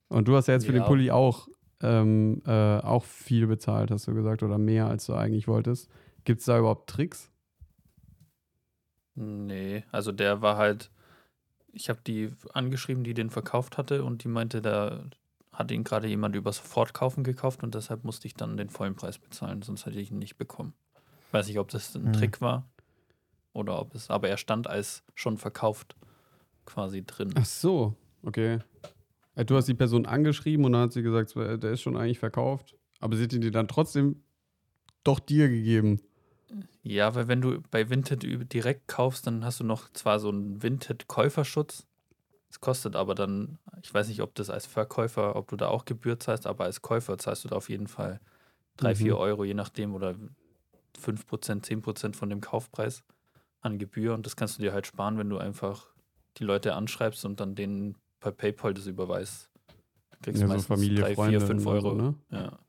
[0.09, 0.87] Und du hast ja jetzt für den Ja.
[0.87, 1.47] Pulli auch,
[1.81, 5.89] ähm, äh, auch viel bezahlt, hast du gesagt, oder mehr, als du eigentlich wolltest.
[6.23, 7.31] Gibt es da überhaupt Tricks?
[9.15, 10.91] Nee, also der war halt,
[11.71, 15.05] ich habe die angeschrieben, die den verkauft hatte und die meinte, da
[15.51, 19.17] hatte ihn gerade jemand über Sofortkaufen gekauft und deshalb musste ich dann den vollen Preis
[19.17, 20.73] bezahlen, sonst hätte ich ihn nicht bekommen.
[21.31, 22.13] Weiß nicht, ob das ein Mhm.
[22.13, 22.69] Trick war
[23.53, 25.95] oder ob es, aber er stand als schon verkauft
[26.65, 27.33] quasi drin.
[27.35, 28.59] Ach so, okay.
[29.37, 31.95] Äh, Du hast die Person angeschrieben und dann hat sie gesagt, äh, der ist schon
[31.95, 32.75] eigentlich verkauft.
[32.99, 34.23] Aber sie hat ihn dir dann trotzdem
[35.03, 36.01] doch dir gegeben.
[36.81, 40.63] Ja, weil wenn du bei Vinted direkt kaufst, dann hast du noch zwar so einen
[40.63, 41.85] Vinted-Käuferschutz.
[42.49, 45.85] Es kostet aber dann, ich weiß nicht, ob das als Verkäufer, ob du da auch
[45.85, 48.19] Gebühr zahlst, aber als Käufer zahlst du da auf jeden Fall
[48.77, 48.95] 3, Mhm.
[48.95, 50.15] 4 Euro, je nachdem, oder
[50.97, 53.03] 5%, 10% von dem Kaufpreis
[53.61, 54.13] an Gebühr.
[54.13, 55.87] Und das kannst du dir halt sparen, wenn du einfach
[56.37, 59.49] die Leute anschreibst und dann denen per PayPal das überweist.
[60.11, 61.89] Du kriegst Ja, so meistens Familie, 3, 4, Freunde 5 und Euro.
[61.89, 62.15] so, ne?
[62.31, 62.59] Ja,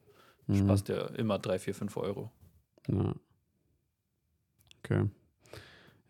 [0.46, 0.56] Mhm.
[0.64, 2.30] sparst dir immer 3, 4, 5 Euro.
[2.88, 3.14] Ja.
[4.84, 5.08] Okay.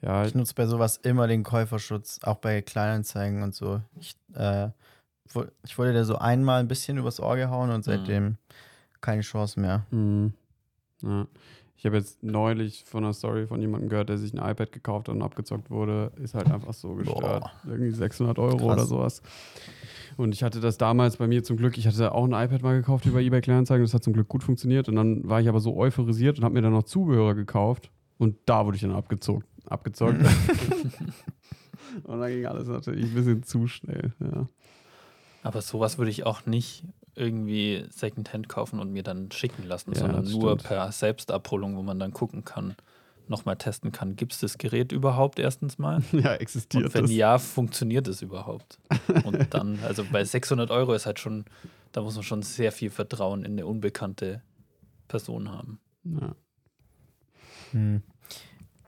[0.01, 3.83] Ja, Ich nutze bei sowas immer den Käuferschutz, auch bei Kleinanzeigen und so.
[3.99, 4.69] Ich, äh,
[5.33, 8.37] wo- ich wurde da so einmal ein bisschen übers Ohr gehauen und seitdem
[9.01, 9.87] keine Chance mehr.
[9.91, 10.35] Mhm.
[11.03, 11.27] Ja.
[11.79, 15.09] Ich habe jetzt neulich von einer Story von jemandem gehört, der sich ein iPad gekauft
[15.09, 16.11] hat und abgezockt wurde.
[16.21, 17.21] Ist halt einfach so gestört.
[17.21, 17.53] Boah.
[17.69, 18.67] Irgendwie 600 Euro Krass.
[18.67, 19.23] oder sowas.
[20.17, 22.77] Und ich hatte das damals bei mir zum Glück, ich hatte auch ein iPad mal
[22.77, 23.85] gekauft über eBay Kleinanzeigen.
[23.85, 24.89] Das hat zum Glück gut funktioniert.
[24.89, 27.93] Und dann war ich aber so euphorisiert und habe mir dann noch Zubehör gekauft.
[28.19, 29.47] Und da wurde ich dann abgezockt.
[29.67, 30.21] abgezockt.
[32.03, 34.15] und dann ging alles natürlich ein bisschen zu schnell.
[34.19, 34.49] Ja.
[35.45, 36.83] Aber sowas würde ich auch nicht
[37.19, 40.65] irgendwie Secondhand kaufen und mir dann schicken lassen, Ja, sondern nur stimmt.
[40.65, 42.75] per Selbstabholung, wo man dann gucken kann,
[43.29, 44.17] nochmal testen kann.
[44.17, 46.03] Gibt es das Gerät überhaupt erstens mal?
[46.13, 47.11] ja, existiert Und wenn das.
[47.13, 48.79] ja, funktioniert es überhaupt?
[49.25, 51.45] Und dann, also bei 600 Euro ist halt schon,
[51.93, 54.43] da muss man schon sehr viel Vertrauen in eine unbekannte
[55.09, 55.79] Person haben.
[56.05, 56.35] Ja.
[57.73, 58.03] Hm.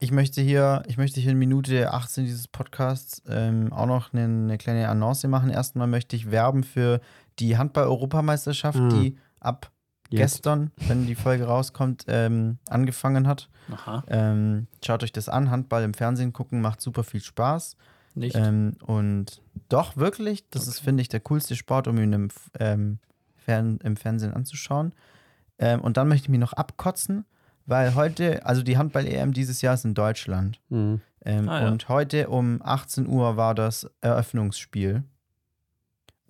[0.02, 4.24] Ich möchte hier, ich möchte hier in Minute 18 dieses Podcasts ähm, auch noch eine,
[4.24, 5.50] eine kleine Annonce machen.
[5.50, 7.02] Erstmal möchte ich werben für
[7.40, 8.88] die Handball-Europameisterschaft, Ah.
[8.88, 9.70] die ab
[10.10, 10.18] Jetzt.
[10.34, 13.48] gestern, wenn die Folge rauskommt, ähm, angefangen hat.
[13.72, 15.50] Aha, Ähm, schaut euch das an.
[15.50, 17.76] Handball im Fernsehen gucken macht super viel Spaß.
[18.14, 18.34] nicht?
[18.34, 22.98] Ähm, und doch, wirklich, das ist, finde ich, der coolste Sport, um ihn im, ähm,
[23.36, 24.92] Fern im Fernsehen anzuschauen.
[25.60, 27.24] Ähm, und dann möchte ich mich noch abkotzen,
[27.66, 30.60] weil heute, also die Handball-EM dieses Jahr ist in Deutschland.
[30.70, 31.00] Mhm.
[31.24, 31.68] Ähm, Ah, ja.
[31.68, 35.04] Und heute um 18 Uhr war das Eröffnungsspiel.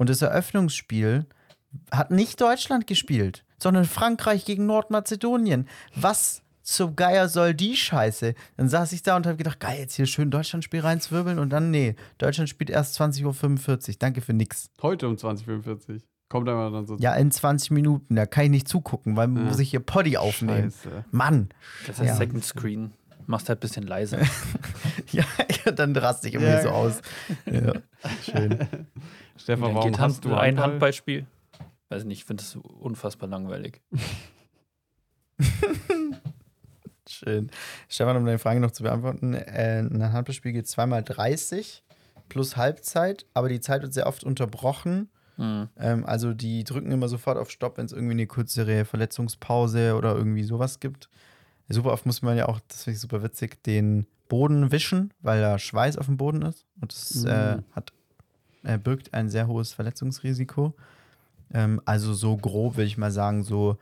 [0.00, 1.26] Und das Eröffnungsspiel
[1.92, 5.68] hat nicht Deutschland gespielt, sondern Frankreich gegen Nordmazedonien.
[5.94, 8.34] Was zum Geier soll die Scheiße?
[8.56, 11.70] Dann saß ich da und habe gedacht, geil, jetzt hier schön Deutschlandspiel reinzwirbeln und dann,
[11.70, 13.94] nee, Deutschland spielt erst 20.45 Uhr.
[13.98, 14.70] Danke für nix.
[14.80, 16.02] Heute um 2045.
[16.30, 16.96] Kommt einmal dann so.
[16.96, 19.34] Ja, in 20 Minuten, da kann ich nicht zugucken, weil Ja.
[19.42, 20.70] muss ich hier Poddy aufnehmen.
[20.72, 21.04] Scheiße.
[21.10, 21.50] Mann.
[21.86, 22.16] Das ist ja.
[22.16, 22.92] Second Screen.
[23.26, 24.18] Machst halt ein bisschen leiser.
[25.12, 26.62] Ja, dann raste ich immer Ja.
[26.62, 27.02] so aus.
[27.44, 27.72] Ja,
[28.24, 28.58] schön.
[29.42, 30.64] Stefan, warum geht hast du ein Handball?
[30.70, 31.26] Handballspiel?
[31.88, 33.80] Weiß nicht, ich finde das unfassbar langweilig.
[37.08, 37.50] Schön.
[37.88, 41.82] Stefan, um deine Frage noch zu beantworten, äh, ein Handballspiel geht zweimal 30
[42.28, 45.08] plus Halbzeit, aber die Zeit wird sehr oft unterbrochen.
[45.36, 45.68] Hm.
[45.76, 50.14] Ähm, also die drücken immer sofort auf Stopp, wenn es irgendwie eine kürzere Verletzungspause oder
[50.14, 51.08] irgendwie sowas gibt.
[51.68, 55.40] Super oft muss man ja auch, das finde ich super witzig, den Boden wischen, weil
[55.40, 56.66] da Schweiß auf dem Boden ist.
[56.80, 57.64] Und das äh, Mhm.
[57.72, 57.92] hat,
[58.62, 60.74] äh, birgt ein sehr hohes Verletzungsrisiko.
[61.52, 63.76] Ähm, also so grob würde ich mal sagen, so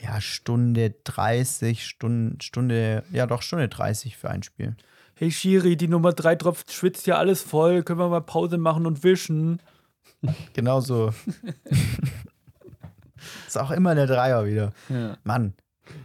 [0.00, 4.76] Ja, Stunde 30, Stunde, Stunde, ja doch, Stunde 30 für ein Spiel.
[5.14, 7.82] Hey Shiri, die Nummer 3 tropft, schwitzt ja alles voll.
[7.82, 9.60] Können wir mal Pause machen und wischen?
[10.52, 11.12] Genau so.
[13.46, 14.72] ist auch immer der Dreier wieder.
[14.88, 15.16] Ja.
[15.24, 15.54] Mann.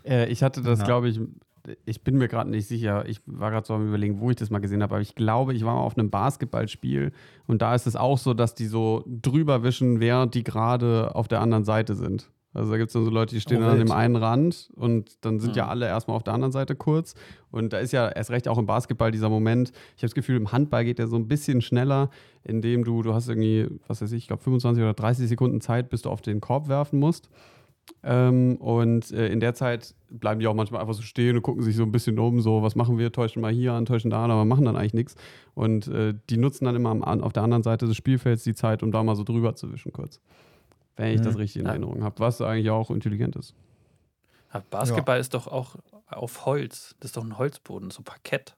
[0.06, 0.86] Äh, ich hatte das, Ja.
[0.86, 1.20] glaube ich,
[1.86, 3.06] ich bin mir gerade nicht sicher.
[3.08, 4.95] Ich war gerade so am Überlegen, wo ich das mal gesehen habe.
[4.95, 7.12] Aber ich glaube, ich war mal auf einem Basketballspiel
[7.47, 11.28] und da ist es auch so, dass die so drüber wischen, während die gerade auf
[11.28, 12.30] der anderen Seite sind.
[12.56, 14.69] Also da gibt es dann so Leute, die stehen Oh, dann an dem einen Rand
[14.76, 15.69] und dann sind ja Mhm.
[15.71, 17.15] alle erstmal auf der anderen Seite kurz.
[17.49, 19.69] Und da ist ja erst recht auch im Basketball dieser Moment.
[19.95, 22.12] Ich habe das Gefühl, im Handball geht der so ein bisschen schneller,
[22.43, 25.89] indem du, du hast irgendwie, was weiß ich, ich glaube 25 oder 30 Sekunden Zeit,
[25.89, 27.28] bis du auf den Korb werfen musst.
[28.06, 31.63] Ähm, und äh, in der Zeit bleiben die auch manchmal einfach so stehen und gucken
[31.63, 34.24] sich so ein bisschen um, so, was machen wir, täuschen mal hier an, täuschen da
[34.24, 35.15] an, aber machen dann eigentlich nichts.
[35.54, 38.56] Und äh, die nutzen dann immer am, an, auf der anderen Seite des Spielfelds die
[38.56, 40.19] Zeit, um da mal so drüber zu wischen kurz.
[40.96, 41.39] Wenn ich das Mhm.
[41.41, 41.72] richtig in Ja.
[41.72, 43.54] Erinnerung habe, was eigentlich auch intelligent ist.
[44.54, 45.76] Ja, Basketball ist doch auch
[46.08, 46.96] auf Holz.
[47.00, 48.56] Das ist doch ein Holzboden, so Parkett.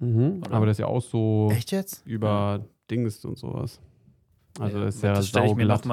[0.00, 0.40] Oder?
[0.50, 2.04] Aber das ist ja auch so Echt jetzt?
[2.06, 3.78] über Dings und sowas.
[4.58, 5.86] Also das ist ja das stelle ich mir sauglatt.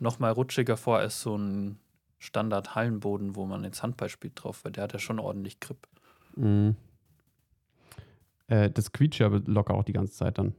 [0.00, 1.78] Noch mal, noch mal rutschiger vor als so ein
[2.18, 5.86] Standard-Hallenboden, wo man jetzt Handball spielt drauf, weil der hat ja schon ordentlich Grip.
[6.36, 6.76] Mhm.
[8.48, 10.54] Äh, das quietscht ja locker auch die ganze Zeit dann.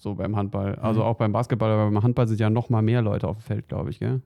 [0.00, 0.74] So beim Handball.
[0.76, 1.06] Also Mhm.
[1.06, 3.68] auch beim Basketball, aber beim Handball sind ja noch mal mehr Leute auf dem Feld,
[3.68, 4.20] glaube ich, gell?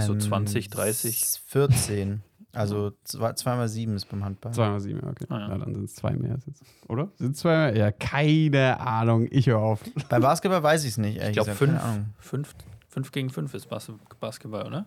[0.00, 1.40] So 20, 30?
[1.46, 2.22] 14.
[2.56, 4.52] Also 2 mal 7 ist beim Handball.
[4.52, 5.26] Zweimal sieben, ja, okay.
[5.28, 5.48] Ah, ja.
[5.48, 5.58] ja.
[5.58, 6.62] dann sind es zwei mehr jetzt.
[6.88, 7.08] Oder?
[7.16, 7.76] Sind es zwei mehr?
[7.76, 9.28] Ja, keine Ahnung.
[9.30, 9.82] Ich höre auf.
[10.08, 11.82] Beim Basketball weiß ich es nicht, Ich ehrlich glaube, gesagt.
[11.82, 12.54] fünf, fünf,
[12.88, 14.86] fünf gegen fünf ist Bas Basketball, oder?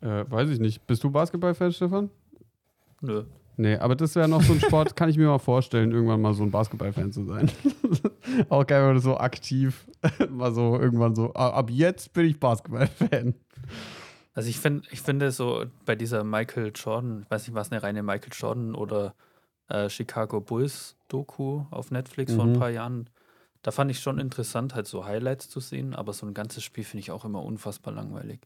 [0.00, 0.86] Äh, weiß ich nicht.
[0.86, 2.10] Bist du Basketball-Fan, Stefan?
[3.00, 3.24] Nö.
[3.58, 6.34] Nee, aber das wäre noch so ein Sport, kann ich mir mal vorstellen, irgendwann mal
[6.34, 7.50] so ein Basketball-Fan zu sein.
[8.50, 9.86] auch geil, wenn man so aktiv
[10.30, 13.34] mal so irgendwann so, "Ah, ab jetzt bin ich Basketball-Fan.
[14.36, 17.72] Also ich finde, ich finde so bei dieser Michael Jordan, ich weiß nicht, war es
[17.72, 19.14] eine reine Michael Jordan oder
[19.68, 22.52] äh, Chicago Bulls Doku auf Netflix vor ein Mhm.
[22.52, 23.08] paar Jahren,
[23.62, 26.84] da fand ich schon interessant, halt so Highlights zu sehen, aber so ein ganzes Spiel
[26.84, 28.40] finde ich auch immer unfassbar langweilig.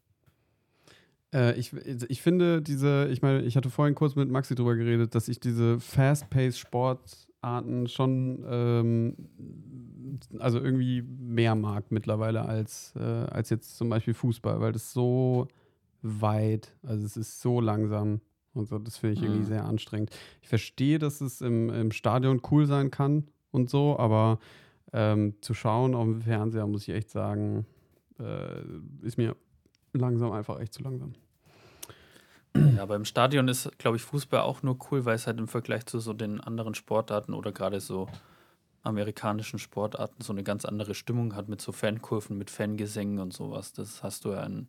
[1.35, 5.14] Äh, ich, ich finde diese, ich meine, ich hatte vorhin kurz mit Maxi drüber geredet,
[5.16, 9.16] dass ich diese Fast-Paced-Sportarten schon, ähm,
[10.38, 15.48] also irgendwie mehr mag mittlerweile als, äh, als jetzt zum Beispiel Fußball, weil das so
[16.02, 18.20] weit, also es ist so langsam
[18.52, 19.46] und so, das finde ich irgendwie Mhm.
[19.46, 20.10] sehr anstrengend.
[20.42, 24.38] Ich verstehe, dass es im, im Stadion cool sein kann und so, aber
[24.92, 27.66] ähm, zu schauen auf dem Fernseher, muss ich echt sagen,
[28.18, 28.62] äh,
[29.02, 29.36] ist mir
[29.92, 31.14] langsam einfach echt zu langsam.
[32.56, 35.46] Ja, aber im Stadion ist, glaube ich, Fußball auch nur cool, weil es halt im
[35.46, 38.08] Vergleich zu so den anderen Sportarten oder gerade so
[38.82, 43.72] amerikanischen Sportarten so eine ganz andere Stimmung hat mit so Fankurven, mit Fangesängen und sowas.
[43.72, 44.68] Das hast du ja in,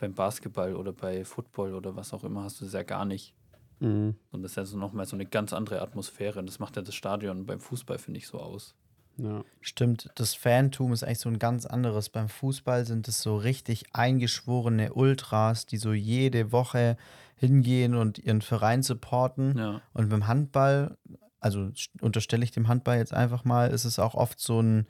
[0.00, 3.34] beim Basketball oder bei Football oder was auch immer, hast du das ja gar nicht.
[3.80, 4.14] Mhm.
[4.30, 6.38] Und das ist ja so nochmal so eine ganz andere Atmosphäre.
[6.38, 8.74] Und das macht ja das Stadion beim Fußball, finde ich, so aus.
[9.16, 9.44] Ja.
[9.60, 12.08] Stimmt, das Fantum ist eigentlich so ein ganz anderes.
[12.08, 16.96] Beim Fußball sind es so richtig eingeschworene Ultras, die so jede Woche
[17.36, 19.58] hingehen und ihren Verein supporten.
[19.58, 19.82] Ja.
[19.92, 20.96] Und beim Handball,
[21.40, 24.86] also unterstelle ich dem Handball jetzt einfach mal, ist es auch oft so ein,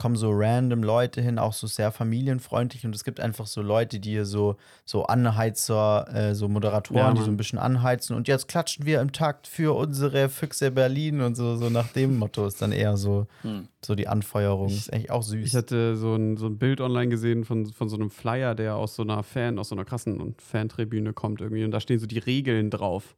[0.00, 4.00] kommen so random Leute hin, auch so sehr familienfreundlich und es gibt einfach so Leute,
[4.00, 8.26] die hier so, so Anheizer, äh, so Moderatoren, Ja, die so ein bisschen anheizen und
[8.26, 12.46] jetzt klatschen wir im Takt für unsere Füchse Berlin und so, so nach dem Motto
[12.46, 13.68] ist dann eher so, Hm.
[13.84, 14.68] so die Anfeuerung.
[14.68, 15.46] Ich- ist eigentlich auch süß.
[15.46, 18.76] Ich hatte so ein, so ein Bild online gesehen von, von so einem Flyer, der
[18.76, 22.06] aus so einer Fan, aus so einer krassen Fantribüne kommt irgendwie und da stehen so
[22.06, 23.16] die Regeln drauf.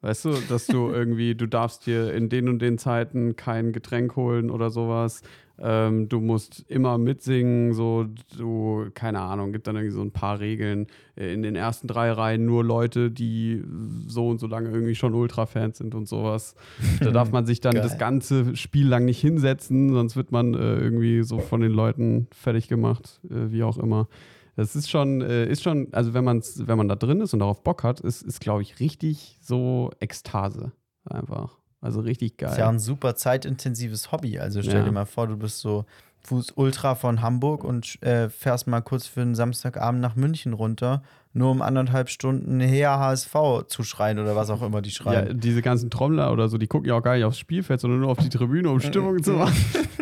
[0.00, 4.16] Weißt du, dass du irgendwie, du darfst dir in den und den Zeiten kein Getränk
[4.16, 5.22] holen oder sowas.
[5.58, 10.40] Ähm, du musst immer mitsingen, so, du, keine Ahnung, gibt dann irgendwie so ein paar
[10.40, 10.86] Regeln.
[11.16, 13.62] Äh, In den ersten drei Reihen nur Leute, die
[14.06, 16.54] so und so lange irgendwie schon Ultra-Fans sind und sowas.
[17.00, 17.82] Da darf man sich dann Geil.
[17.82, 22.28] das ganze Spiel lang nicht hinsetzen, sonst wird man äh, irgendwie so von den Leuten
[22.32, 24.08] fertig gemacht, äh, wie auch immer.
[24.56, 27.40] Das ist schon, äh, ist schon, also wenn man's, wenn man da drin ist und
[27.40, 30.72] darauf Bock hat, ist, ist glaube ich, richtig so Ekstase.
[31.04, 31.58] Einfach.
[31.82, 32.50] Also richtig geil.
[32.52, 34.38] ist ja ein super zeitintensives Hobby.
[34.38, 34.84] Also stell Ja.
[34.84, 35.84] dir mal vor, du bist so
[36.24, 41.50] Fuß-Ultra von Hamburg und äh, fährst mal kurz für einen Samstagabend nach München runter, nur
[41.50, 43.34] um anderthalb Stunden her HSV
[43.66, 45.40] zu schreien oder was auch immer die ja, schreien.
[45.40, 48.10] diese ganzen Trommler oder so, die gucken ja auch gar nicht aufs Spielfeld, sondern nur
[48.10, 49.56] auf die Tribüne, um Stimmung zu machen.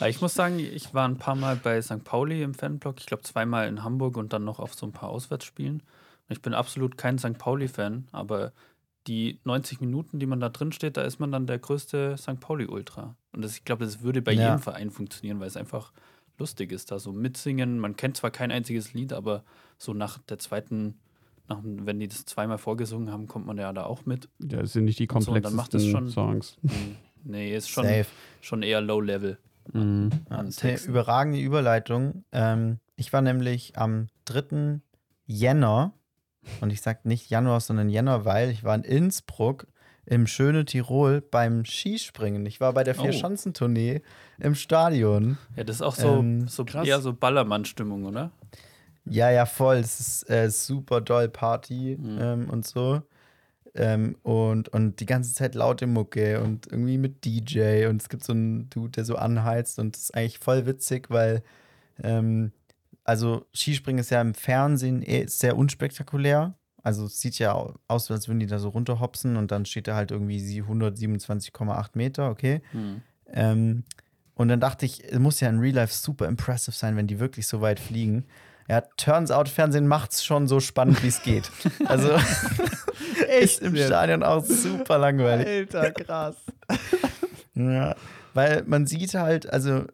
[0.00, 2.02] Aber ich muss sagen, ich war ein paar Mal bei St.
[2.04, 2.96] Pauli im Fanblock.
[2.98, 5.82] Ich glaube, zweimal in Hamburg und dann noch auf so ein paar Auswärtsspielen.
[6.28, 7.38] Ich bin absolut kein St.
[7.38, 8.52] Pauli-Fan, aber
[9.06, 12.40] die 90 Minuten, die man da drin steht, da ist man dann der größte St.
[12.40, 13.16] Pauli-Ultra.
[13.32, 14.44] Und das, ich glaube, das würde bei Ja.
[14.50, 15.92] jedem Verein funktionieren, weil es einfach
[16.38, 17.78] lustig ist, da so mitsingen.
[17.78, 19.44] Man kennt zwar kein einziges Lied, aber
[19.78, 20.98] so nach der zweiten,
[21.48, 24.28] nach, wenn die das zweimal vorgesungen haben, kommt man ja da auch mit.
[24.40, 25.34] Ja, das sind nicht die Und so,
[25.78, 26.56] schon- Songs.
[26.62, 28.06] Hm, nee, ist schon, Safe.
[28.40, 29.38] schon eher Low-Level
[29.72, 30.10] Mhm.
[30.28, 30.90] Ja, an das ist eine Texten.
[30.90, 32.24] überragende Überleitung.
[32.32, 34.80] Ähm, ich war nämlich am 3.
[35.26, 35.94] Jänner,
[36.60, 39.66] und ich sage nicht Januar, sondern Jänner, weil ich war in Innsbruck
[40.06, 42.44] im schönen Tirol beim Skispringen.
[42.46, 43.02] Ich war bei der Oh.
[43.02, 44.02] Vier-Schanzentournee
[44.38, 45.38] im Stadion.
[45.56, 46.86] Ja, das ist auch so, Ähm, so krass.
[46.86, 48.30] eher so Ballermann-Stimmung, oder?
[49.06, 49.76] Ja, ja, voll.
[49.76, 52.18] Es ist äh, super doll Party Mhm.
[52.20, 53.02] ähm, und so.
[53.76, 58.22] Ähm, und, und die ganze Zeit laute Mucke und irgendwie mit DJ und es gibt
[58.24, 61.42] so einen Dude, der so anheizt und das ist eigentlich voll witzig, weil
[62.02, 62.52] ähm,
[63.04, 66.54] also Skispringen ist ja im Fernsehen eh sehr unspektakulär.
[66.82, 69.88] Also es sieht ja au- aus, als würden die da so runterhopsen und dann steht
[69.88, 72.60] da halt irgendwie sie 127,8 Meter, okay.
[72.72, 73.00] Hm.
[73.32, 73.84] Ähm,
[74.34, 77.20] und dann dachte ich, es muss ja in Real Life super impressive sein, wenn die
[77.20, 78.24] wirklich so weit fliegen.
[78.68, 81.50] Ja, turns out, Fernsehen macht's schon so spannend, wie es geht.
[81.86, 82.10] Also
[83.40, 83.76] ist im?
[83.76, 85.46] Stadion auch super langweilig.
[85.46, 86.36] Alter, krass.
[87.56, 87.94] Ja,
[88.34, 89.84] weil man sieht halt, also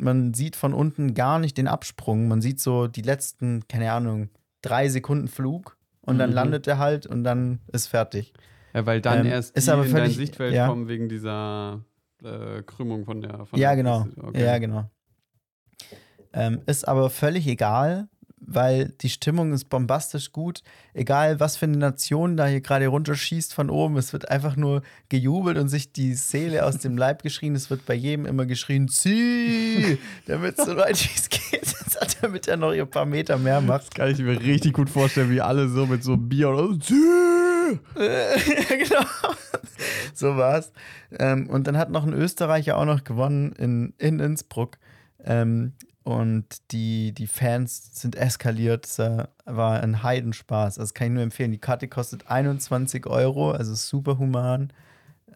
[0.00, 2.28] man sieht von unten gar nicht den Absprung.
[2.28, 4.30] Man sieht so die letzten, keine Ahnung,
[4.62, 6.36] drei Sekunden Flug und dann Mhm.
[6.36, 8.32] landet er halt und dann ist fertig.
[8.72, 10.66] Ja, weil dann Ähm, erst ist die aber in dein völlig- Sichtfeld ja.
[10.68, 11.80] kommen wegen dieser
[12.22, 14.06] äh, Krümmung von der von ja, genau.
[14.22, 14.44] Okay.
[14.44, 14.90] Ja, genau.
[16.32, 18.08] Ähm, ist aber völlig egal,
[18.40, 20.62] weil die Stimmung ist bombastisch gut.
[20.94, 24.82] Egal, was für eine Nation da hier gerade runterschießt von oben, es wird einfach nur
[25.08, 27.54] gejubelt und sich die Seele aus dem Leib geschrien.
[27.54, 31.74] Es wird bei jedem immer geschrien, zieh, damit es so weit wie es geht,
[32.22, 33.94] damit er noch ein paar Meter mehr macht.
[33.94, 36.94] Kann ich mir richtig gut vorstellen, wie alle so mit so einem Bier oder so.
[37.96, 39.06] ja, genau.
[40.14, 40.72] So war's.
[41.18, 44.78] Ähm, und dann hat noch ein Österreicher auch noch gewonnen in, in Innsbruck.
[45.24, 48.86] Ähm, und die, die Fans sind eskaliert.
[48.86, 50.78] Es äh, war ein Heidenspaß.
[50.78, 51.52] Also kann ich nur empfehlen.
[51.52, 54.72] Die Karte kostet 21 Euro, also super human.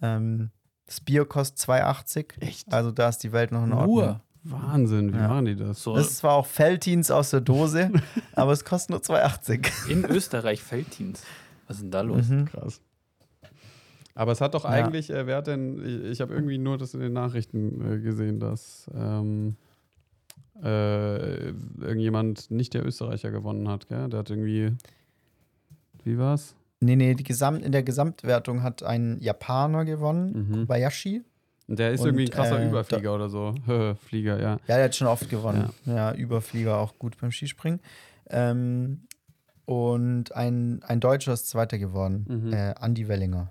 [0.02, 0.50] Ähm,
[0.86, 2.40] das Bier kostet 2,80.
[2.40, 2.72] Echt?
[2.72, 3.94] Also da ist die Welt noch in Ordnung.
[3.96, 4.20] Nur.
[4.46, 5.28] Wahnsinn, wie Ja.
[5.28, 5.82] machen die das?
[5.82, 7.90] So Das ist zwar auch Feltins aus der Dose,
[8.34, 9.88] aber es kostet nur 2,80.
[9.90, 11.24] in Österreich Felddienst.
[11.66, 12.28] Was ist denn da los?
[12.28, 12.44] Mhm.
[12.44, 12.82] Krass.
[14.14, 14.70] Aber es hat doch Ja.
[14.70, 17.98] eigentlich, äh, wer hat denn, ich, ich habe irgendwie nur das in den Nachrichten äh,
[18.00, 19.56] gesehen, dass ähm,
[20.64, 21.48] äh,
[21.80, 24.08] irgendjemand nicht der Österreicher gewonnen hat, gell?
[24.08, 24.72] Der hat irgendwie,
[26.04, 26.54] wie war's?
[26.80, 30.54] Nee, nee, die Gesamt, in der Gesamtwertung hat ein Japaner gewonnen, Mhm.
[30.60, 31.22] Kobayashi.
[31.66, 33.54] Und der ist Und, irgendwie ein krasser äh, Überflieger oder so.
[34.06, 34.52] Flieger, ja.
[34.66, 35.70] Ja, der hat schon oft gewonnen.
[35.86, 37.80] Ja, Überflieger auch gut beim Skispringen.
[38.28, 39.02] Ähm,
[39.64, 42.52] und ein, ein Deutscher ist Zweiter geworden, Mhm.
[42.52, 43.50] äh, Andi Wellinger.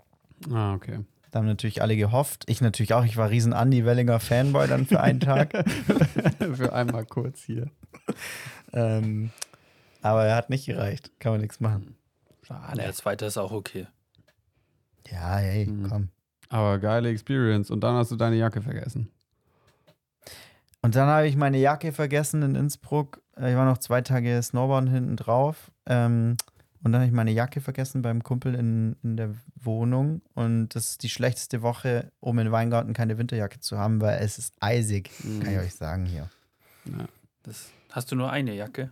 [0.51, 0.99] Ah, okay.
[1.33, 2.43] Da haben natürlich alle gehofft.
[2.47, 3.03] Ich natürlich auch.
[3.05, 5.51] Ich war riesen Andi Wellinger Fanboy dann für einen Tag.
[6.53, 7.71] Für einmal kurz hier.
[8.71, 9.31] ähm,
[10.03, 11.09] aber er hat nicht gereicht.
[11.19, 11.95] Kann man nichts machen.
[12.49, 13.87] Ah, der zweite ist auch okay.
[15.11, 15.89] Ja, hey, Mhm.
[15.89, 16.09] komm.
[16.49, 17.71] Aber geile Experience.
[17.71, 19.09] Und dann hast du deine Jacke vergessen.
[20.83, 23.23] Und dann habe ich meine Jacke vergessen in Innsbruck.
[23.37, 25.71] Ich war noch zwei Tage Snowboarden hinten drauf.
[25.87, 26.37] Ähm,
[26.83, 30.21] und dann habe ich meine Jacke vergessen beim Kumpel in, in der Wohnung.
[30.33, 34.37] Und das ist die schlechteste Woche, um in Weingarten keine Winterjacke zu haben, weil es
[34.37, 35.09] ist eisig,
[35.41, 36.29] kann ich euch sagen hier.
[36.85, 37.05] Ja.
[37.43, 38.91] Das, hast du nur eine Jacke?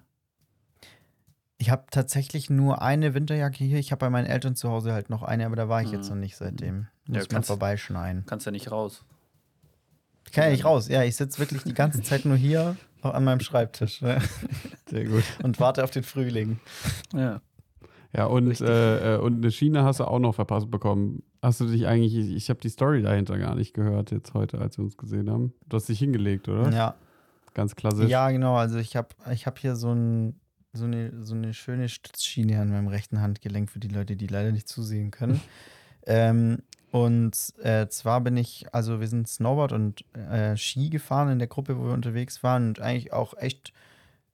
[1.58, 3.78] Ich habe tatsächlich nur eine Winterjacke hier.
[3.78, 6.06] Ich habe bei meinen Eltern zu Hause halt noch eine, aber da war ich jetzt
[6.10, 6.16] Mhm.
[6.16, 6.88] noch nicht seitdem.
[7.08, 8.24] Ja, Muss man kannst- vorbeischneien.
[8.26, 9.04] Kannst ja nicht raus.
[10.26, 10.88] Ich kann ja nicht raus.
[10.88, 14.22] Ja, ich sitze wirklich die ganze Zeit nur hier an meinem Schreibtisch ne?
[14.90, 15.24] Sehr gut.
[15.44, 16.60] und warte auf den Frühling.
[17.14, 17.42] Ja.
[18.16, 21.24] Ja, und, äh, äh, und eine Schiene hast du auch noch verpasst bekommen.
[21.42, 24.60] Hast du dich eigentlich, ich, ich habe die Story dahinter gar nicht gehört jetzt heute,
[24.60, 25.54] als wir uns gesehen haben.
[25.70, 26.72] Du hast dich hingelegt, oder?
[26.72, 26.96] Ja,
[27.54, 28.10] Ganz klassisch.
[28.10, 28.56] Ja, genau.
[28.56, 30.40] Also ich habe ich hab hier so, ein,
[30.74, 34.52] so, eine, so eine schöne Stützschiene an meinem rechten Handgelenk für die Leute, die leider
[34.52, 35.42] nicht zusehen können.
[36.06, 36.60] ähm,
[36.92, 41.48] und äh, zwar bin ich, also wir sind Snowboard und äh, Ski gefahren in der
[41.48, 43.74] Gruppe, wo wir unterwegs waren und eigentlich auch echt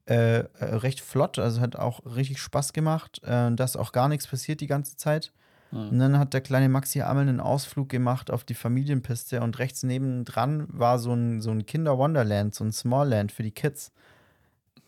[0.08, 1.40] äh, äh, recht flott.
[1.40, 3.22] Also hat auch richtig Spaß gemacht.
[3.24, 5.34] Äh, da ist auch gar nichts passiert die ganze Zeit.
[5.90, 6.00] Und Hm.
[6.00, 10.66] dann hat der kleine Maxi Amel einen Ausflug gemacht auf die Familienpiste und rechts nebendran
[10.70, 13.92] war so ein, so ein Kinder-Wonderland, so ein Smallland für die Kids.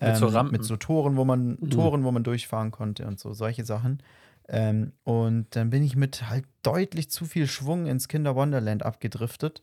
[0.02, 0.54] Mit so Rampen.
[0.54, 1.70] Mit so Toren, wo man, Mhm.
[1.72, 4.02] Toren, wo man durchfahren konnte und so, solche Sachen.
[4.48, 9.62] Ähm, und dann bin ich mit halt deutlich zu viel Schwung ins Kinder-Wonderland abgedriftet.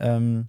[0.00, 0.48] Ähm,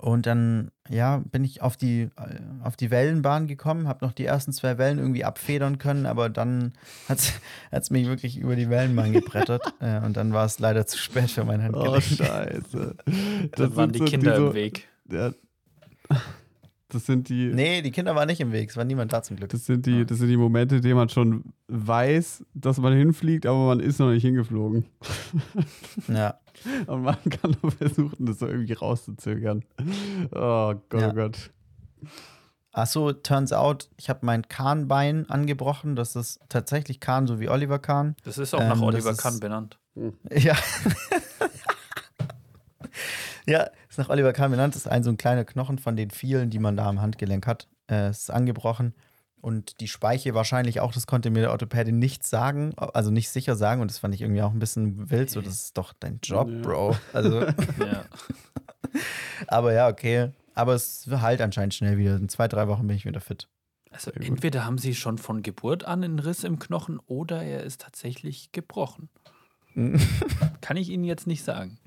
[0.00, 4.24] und dann, ja, bin ich auf die, äh, auf die Wellenbahn gekommen, habe noch die
[4.24, 6.72] ersten zwei Wellen irgendwie abfedern können, aber dann
[7.08, 7.32] hat
[7.70, 9.74] es mich wirklich über die Wellenbahn gebrettert.
[9.80, 12.02] äh, und dann war es leider zu spät für mein Oh, Handgelenk.
[12.04, 12.96] scheiße.
[13.56, 14.88] Da waren die sind so Kinder diese- im Weg.
[15.10, 15.32] Ja.
[16.92, 19.36] Das sind die, Nee, die Kinder waren nicht im Weg, es war niemand da zum
[19.36, 19.48] Glück.
[19.50, 23.46] das sind die, das sind die Momente, in denen man schon weiß, dass man hinfliegt,
[23.46, 24.84] aber man ist noch nicht hingeflogen.
[26.08, 26.38] Ja.
[26.86, 29.64] Und man kann nur versuchen, das so irgendwie rauszuzögern.
[30.32, 31.10] Oh Gott, Ja.
[31.10, 31.50] oh Gott.
[32.74, 35.94] Achso, turns out, ich habe mein Kahnbein angebrochen.
[35.96, 38.16] Das ist tatsächlich Kahn, so wie Oliver Kahn.
[38.24, 39.78] Das ist auch Ähm, nach Oliver Kahn benannt.
[40.30, 40.56] Ja.
[43.46, 44.76] ja, ist nach Oliver Kahn benannt.
[44.76, 47.68] Ist ein so ein kleiner Knochen von den vielen, die man da am Handgelenk hat.
[47.88, 48.94] Äh, es ist angebrochen.
[49.40, 53.56] Und die Speiche wahrscheinlich auch, das konnte mir der Orthopäde nicht sagen, also nicht sicher
[53.56, 53.80] sagen.
[53.82, 55.30] Und das fand ich irgendwie auch ein bisschen wild.
[55.30, 56.60] So, das ist doch dein Job, Ja.
[56.62, 56.96] Bro.
[57.12, 57.40] Also,
[57.80, 58.04] Ja.
[59.48, 60.30] aber ja, okay.
[60.54, 62.16] Aber es heilt anscheinend schnell wieder.
[62.16, 63.48] In zwei, drei Wochen bin ich wieder fit.
[63.90, 67.80] Also entweder haben sie schon von Geburt an einen Riss im Knochen oder er ist
[67.82, 69.08] tatsächlich gebrochen.
[70.60, 71.78] Kann ich Ihnen jetzt nicht sagen.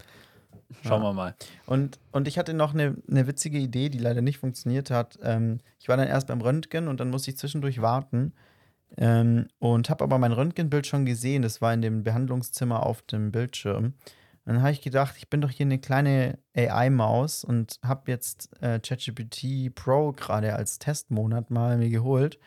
[0.83, 1.09] Schauen Ja.
[1.09, 1.35] wir mal.
[1.65, 5.17] Und, und ich hatte noch eine, eine witzige Idee, die leider nicht funktioniert hat.
[5.23, 8.33] Ähm, ich war dann erst beim Röntgen und dann musste ich zwischendurch warten.
[8.97, 11.41] Ähm, und habe aber mein Röntgenbild schon gesehen.
[11.41, 13.93] Das war in dem Behandlungszimmer auf dem Bildschirm.
[14.45, 18.49] Und dann habe ich gedacht, ich bin doch hier eine kleine AI-Maus und habe jetzt
[18.61, 22.39] äh, ChatGPT Pro gerade als Testmonat mal mir geholt.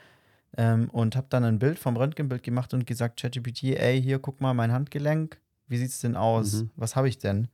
[0.56, 4.40] Ähm, und habe dann ein Bild vom Röntgenbild gemacht und gesagt, ChatGPT, ey, hier, guck
[4.40, 5.40] mal mein Handgelenk.
[5.66, 6.62] Wie sieht es denn aus?
[6.62, 6.70] Mhm.
[6.76, 7.48] Was habe ich denn?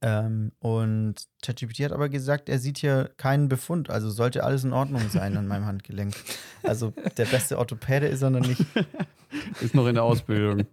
[0.00, 4.72] Ähm, und ChatGPT hat aber gesagt, er sieht hier keinen Befund, also sollte alles in
[4.72, 6.14] Ordnung sein an meinem Handgelenk.
[6.62, 8.64] Also der beste Orthopäde ist er noch nicht.
[9.60, 10.66] Ist noch in der Ausbildung.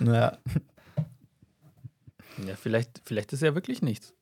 [0.00, 0.36] Naja.
[2.44, 4.14] Ja, vielleicht, vielleicht ist ja wirklich nichts.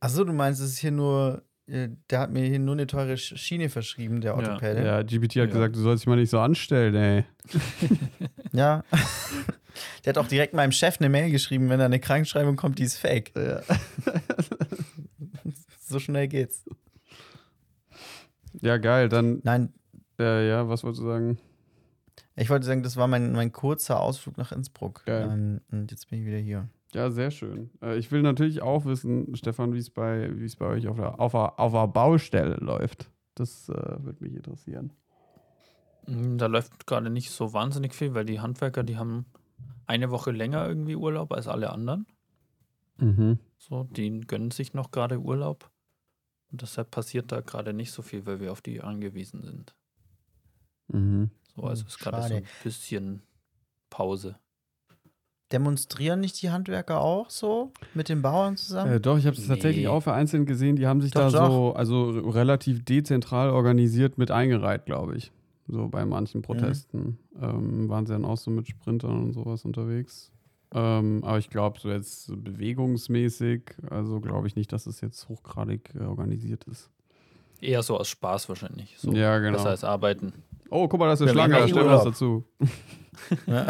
[0.00, 3.14] Achso, du meinst, es ist hier nur, äh, der hat mir hier nur eine teure
[3.14, 4.36] Sch- Schiene verschrieben, der Ja.
[4.36, 4.84] Orthopäde.
[4.84, 5.46] Ja, GPT hat Ja.
[5.46, 7.24] gesagt, du sollst dich mal nicht so anstellen, ey.
[8.52, 8.82] Ja.
[10.04, 12.84] der hat auch direkt meinem Chef eine Mail geschrieben, wenn da eine Krankschreibung kommt, die
[12.84, 13.32] ist fake.
[15.80, 16.64] so schnell geht's.
[18.60, 19.08] Ja, geil.
[19.08, 19.72] Dann, Nein,
[20.18, 21.38] äh, ja, was wolltest du sagen?
[22.36, 25.04] ich wollte sagen, das war mein, mein kurzer Ausflug nach Innsbruck.
[25.06, 25.28] Geil.
[25.30, 26.68] Ähm, und jetzt bin ich wieder hier.
[26.92, 27.70] Ja, sehr schön.
[27.82, 30.96] Äh, ich will natürlich auch wissen, Stefan, wie es bei, wie es bei euch auf
[30.96, 33.10] der, auf der, auf der Baustelle läuft.
[33.34, 34.92] Das äh, würde mich interessieren.
[36.06, 39.26] Mm, Da läuft gerade nicht so wahnsinnig viel, weil die Handwerker, die haben
[39.86, 42.06] eine Woche länger irgendwie Urlaub als alle anderen.
[42.98, 43.38] Mhm.
[43.58, 45.70] So, die gönnen sich noch gerade Urlaub.
[46.50, 49.74] Und deshalb passiert da gerade nicht so viel, weil wir auf die angewiesen sind.
[50.88, 51.30] Mhm.
[51.54, 53.22] So, also ist gerade so ein bisschen
[53.90, 54.38] Pause.
[55.52, 58.92] Demonstrieren nicht die Handwerker auch so mit den Bauern zusammen?
[58.92, 59.54] Äh, doch, ich habe es Nee.
[59.54, 60.76] tatsächlich auch vereinzelt gesehen.
[60.76, 65.32] Die haben sich Doch, da so, also relativ dezentral organisiert mit eingereiht, glaube ich.
[65.66, 66.42] So bei manchen Mhm.
[66.42, 70.30] Protesten ähm, waren sie dann auch so mit Sprintern und sowas unterwegs.
[70.74, 75.92] Ähm, aber ich glaube, so jetzt bewegungsmäßig, also glaube ich nicht, dass es jetzt hochgradig
[75.94, 76.90] äh, organisiert ist.
[77.60, 78.96] Eher so aus Spaß wahrscheinlich.
[78.98, 79.56] So ja, genau.
[79.56, 80.32] besser als arbeiten.
[80.70, 82.44] Oh, guck mal, da ist eine Schlange, ja da eh stell was dazu.
[83.46, 83.66] Ja.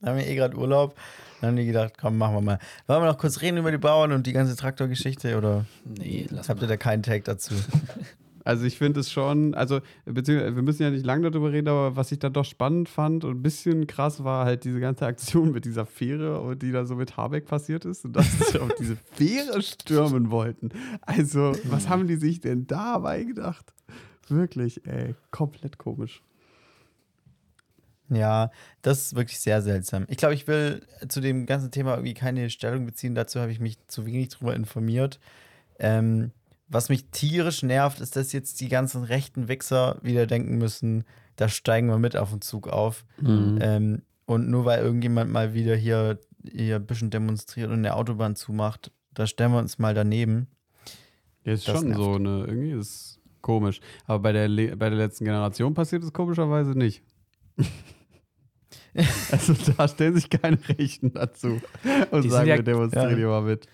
[0.00, 0.94] Da haben wir eh gerade Urlaub.
[1.40, 2.58] Dann haben die gedacht, komm, machen wir mal.
[2.86, 6.48] Wollen wir noch kurz reden über die Bauern und die ganze Traktorgeschichte oder Nee, lass
[6.48, 6.68] habt ihr mal.
[6.68, 7.54] da keinen Tag dazu?
[8.44, 11.96] Also ich finde es schon, also beziehungsweise wir müssen ja nicht lange darüber reden, aber
[11.96, 15.52] was ich da doch spannend fand und ein bisschen krass war halt diese ganze Aktion
[15.52, 18.96] mit dieser Fähre, die da so mit Habeck passiert ist und dass sie auf diese
[19.12, 20.70] Fähre stürmen wollten.
[21.02, 23.72] Also was haben die sich denn dabei gedacht?
[24.28, 26.22] Wirklich, ey, komplett komisch.
[28.08, 28.50] Ja,
[28.82, 30.04] das ist wirklich sehr seltsam.
[30.08, 33.14] Ich glaube, ich will zu dem ganzen Thema irgendwie keine Stellung beziehen.
[33.14, 35.18] Dazu habe ich mich zu wenig drüber informiert.
[35.78, 36.32] Ähm,
[36.72, 41.04] was mich tierisch nervt, ist, dass jetzt die ganzen rechten Wichser wieder denken müssen,
[41.36, 43.04] da steigen wir mit auf den Zug auf.
[43.24, 46.18] Ähm, und nur weil irgendjemand mal wieder hier,
[46.50, 50.48] hier ein bisschen demonstriert und eine Autobahn zumacht, da stellen wir uns mal daneben.
[51.44, 52.00] Ja, ist Das schon nervt.
[52.02, 53.80] so, ne, irgendwie ist es komisch.
[54.06, 57.02] Aber bei der, Le bei der letzten Generation passiert es komischerweise nicht.
[59.30, 61.60] also da stellen sich keine Rechten dazu
[62.10, 63.16] und Die sagen, ja- wir demonstrieren ja.
[63.16, 63.66] hier mal mit.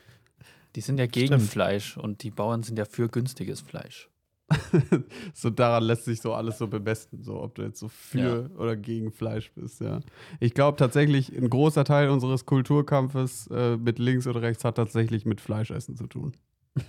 [0.78, 1.50] Die sind ja gegen Stimmt.
[1.50, 4.08] Fleisch und die Bauern sind ja für günstiges Fleisch.
[5.34, 8.76] so daran lässt sich so alles so bemessen, so ob du jetzt so für oder
[8.76, 9.98] gegen Fleisch bist, ja.
[10.38, 15.26] Ich glaube tatsächlich, ein großer Teil unseres Kulturkampfes äh, mit links oder rechts hat tatsächlich
[15.26, 16.36] mit Fleischessen zu tun.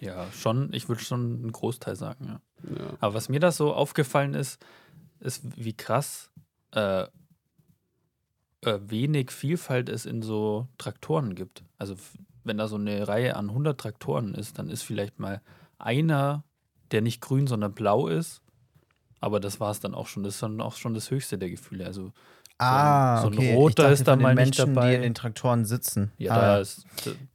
[0.00, 2.40] Ja, schon, ich würde schon einen Großteil sagen, ja.
[2.78, 2.96] Ja.
[3.00, 4.64] Aber was mir da so aufgefallen ist,
[5.18, 6.30] ist, wie krass
[6.70, 7.02] äh,
[8.62, 11.64] äh, wenig Vielfalt es in so Traktoren gibt.
[11.78, 11.96] Also
[12.44, 15.40] wenn da so eine Reihe an 100 Traktoren ist, dann ist vielleicht mal
[15.78, 16.44] einer,
[16.90, 18.42] der nicht grün, sondern blau ist.
[19.20, 20.22] Aber das war es dann auch schon.
[20.22, 21.86] Das ist dann auch schon das höchste der Gefühle.
[21.86, 22.12] Also
[22.60, 23.54] Ah, so ein okay.
[23.54, 24.90] roter dachte, ist da mal nicht Menschen, dabei.
[24.90, 26.10] die in den Traktoren sitzen.
[26.18, 26.84] Ja, ah, da ist,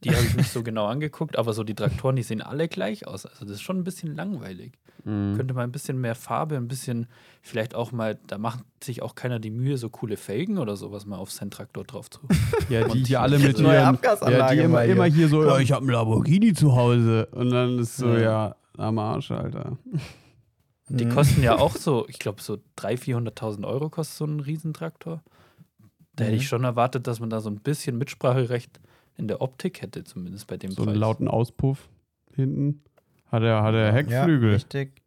[0.04, 3.06] die habe ich nicht so genau angeguckt, aber so die Traktoren, die sehen alle gleich
[3.06, 3.24] aus.
[3.24, 4.74] Also das ist schon ein bisschen langweilig.
[5.04, 5.34] Mhm.
[5.36, 7.06] Könnte mal ein bisschen mehr Farbe, ein bisschen,
[7.42, 11.04] vielleicht auch mal, da macht sich auch keiner die Mühe, so coole Felgen oder sowas
[11.04, 12.20] mal auf seinen Traktor drauf zu.
[12.70, 15.58] Ja, die hier alle mit Neue ihren, Abgasanlage ja, die immer, immer hier so, ja,
[15.58, 17.26] ich habe einen Lamborghini zu Hause.
[17.32, 18.20] Und dann ist so, Ja.
[18.20, 19.76] ja, am Arsch, Alter.
[20.88, 21.10] Die Mhm.
[21.10, 22.98] kosten ja auch so, ich glaube, so 300.000,
[23.34, 25.22] 400.000 Euro kostet so ein Riesentraktor.
[26.16, 26.40] Da hätte Mhm.
[26.40, 28.80] ich schon erwartet, dass man da so ein bisschen Mitspracherecht
[29.16, 30.88] in der Optik hätte, zumindest bei dem So Preis.
[30.92, 31.88] einen lauten Auspuff
[32.34, 32.82] hinten.
[33.34, 34.52] Hat er, hat er ja, Heckflügel.
[34.54, 35.02] richtig.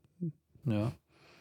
[0.66, 0.92] Ja.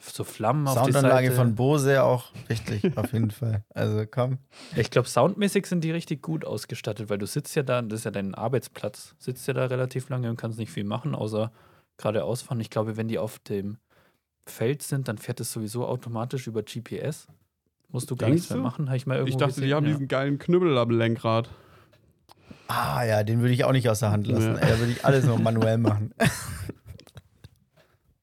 [0.01, 1.37] So Flammen auf die Soundanlage Seite.
[1.37, 3.64] von Bose auch richtig, auf jeden Fall.
[3.74, 4.39] Also komm.
[4.76, 8.05] Ich glaube, soundmäßig sind die richtig gut ausgestattet, weil du sitzt ja da, das ist
[8.05, 11.51] ja dein Arbeitsplatz, sitzt ja da relativ lange und kannst nicht viel machen, außer
[11.97, 12.61] geradeaus fahren.
[12.61, 13.78] Ich glaube, wenn die auf dem
[14.47, 17.26] Feld sind, dann fährt es sowieso automatisch über GPS.
[17.89, 18.62] Musst du gar Denkst nichts mehr du?
[18.62, 19.66] machen, habe ich mal irgendwo Ich dachte, gesehen.
[19.66, 19.93] die haben ja.
[19.93, 21.51] diesen geilen Knüppel am Lenkrad.
[22.68, 24.55] Ah ja, den würde ich auch nicht außer Hand lassen.
[24.55, 24.61] Ja.
[24.61, 26.12] Ey, da würde ich alles noch manuell machen.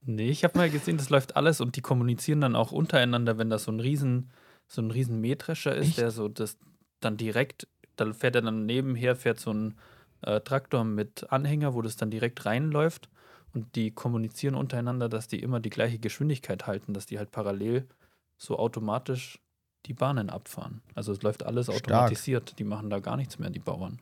[0.06, 3.50] Nee, ich habe mal gesehen, das läuft alles und die kommunizieren dann auch untereinander, wenn
[3.50, 4.32] das so ein riesen,
[4.68, 5.98] so ein riesen Mähdrescher ist, Echt?
[6.00, 6.58] der so das
[7.00, 9.76] dann direkt, da fährt er dann nebenher, fährt so ein
[10.22, 13.10] äh, Traktor mit Anhänger, wo das dann direkt reinläuft
[13.54, 17.88] und die kommunizieren untereinander, dass die immer die gleiche Geschwindigkeit halten, dass die halt parallel
[18.38, 19.40] so automatisch
[19.86, 20.82] die Bahnen abfahren.
[20.96, 21.84] Also es läuft alles Stark.
[21.84, 24.00] automatisiert, die machen da gar nichts mehr, die Bauern.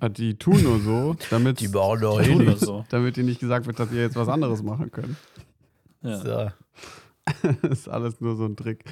[0.00, 2.84] Ah, Die tun nur so, damit, Die bauen doch Die nur so.
[2.90, 5.16] damit ihnen nicht gesagt wird, dass ihr jetzt was anderes machen könnt.
[6.02, 6.16] Ja.
[6.16, 6.50] So.
[7.62, 8.82] Das ist alles nur so ein Trick.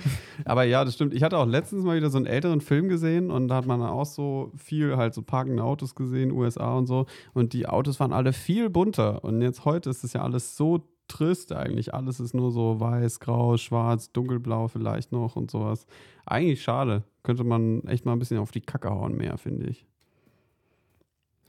[0.44, 1.14] Aber ja, das stimmt.
[1.14, 3.82] Ich hatte auch letztens mal wieder so einen älteren Film gesehen und da hat man
[3.82, 7.06] auch so viel halt so parkende Autos gesehen, USA und so.
[7.32, 9.24] Und die Autos waren alle viel bunter.
[9.24, 11.94] Und jetzt heute ist es ja alles so trist eigentlich.
[11.94, 15.86] Alles ist nur so weiß, grau, schwarz, dunkelblau vielleicht noch und sowas.
[16.26, 17.04] Eigentlich schade.
[17.22, 19.86] Könnte man echt mal ein bisschen auf die Kacke hauen mehr, finde ich.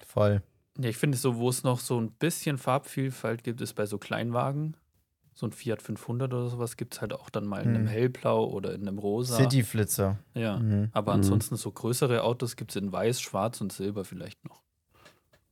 [0.10, 0.41] Voll.
[0.80, 3.86] Ja, ich finde es so, wo es noch so ein bisschen Farbvielfalt gibt, ist bei
[3.86, 4.76] so Kleinwagen.
[5.36, 7.91] So ein Fiat 500 oder sowas gibt es halt auch dann mal in einem Hm.
[7.91, 9.36] hellblau oder in einem rosa.
[9.38, 10.18] Cityflitzer.
[10.34, 10.89] Ja, Mhm.
[10.93, 11.18] aber Mhm.
[11.20, 14.64] ansonsten so größere Autos gibt es in weiß, schwarz und silber vielleicht noch.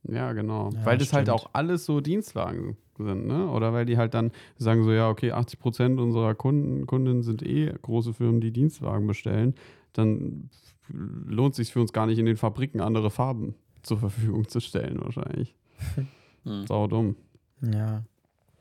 [0.02, 0.70] Ja, genau.
[0.70, 1.40] Ja, weil das halt stimmt.
[1.40, 3.48] auch alles so Dienstwagen sind, ne?
[3.50, 7.42] Oder weil die halt dann sagen so, ja, okay, 80 Prozent unserer Kunden, Kundinnen sind
[7.44, 9.54] eh große Firmen, die Dienstwagen bestellen.
[9.92, 10.50] Dann
[10.88, 15.00] lohnt sich für uns gar nicht in den Fabriken andere Farben zur Verfügung zu stellen,
[15.02, 15.54] wahrscheinlich.
[16.44, 16.66] Hm.
[16.68, 17.16] Sau dumm.
[17.60, 18.04] Ja,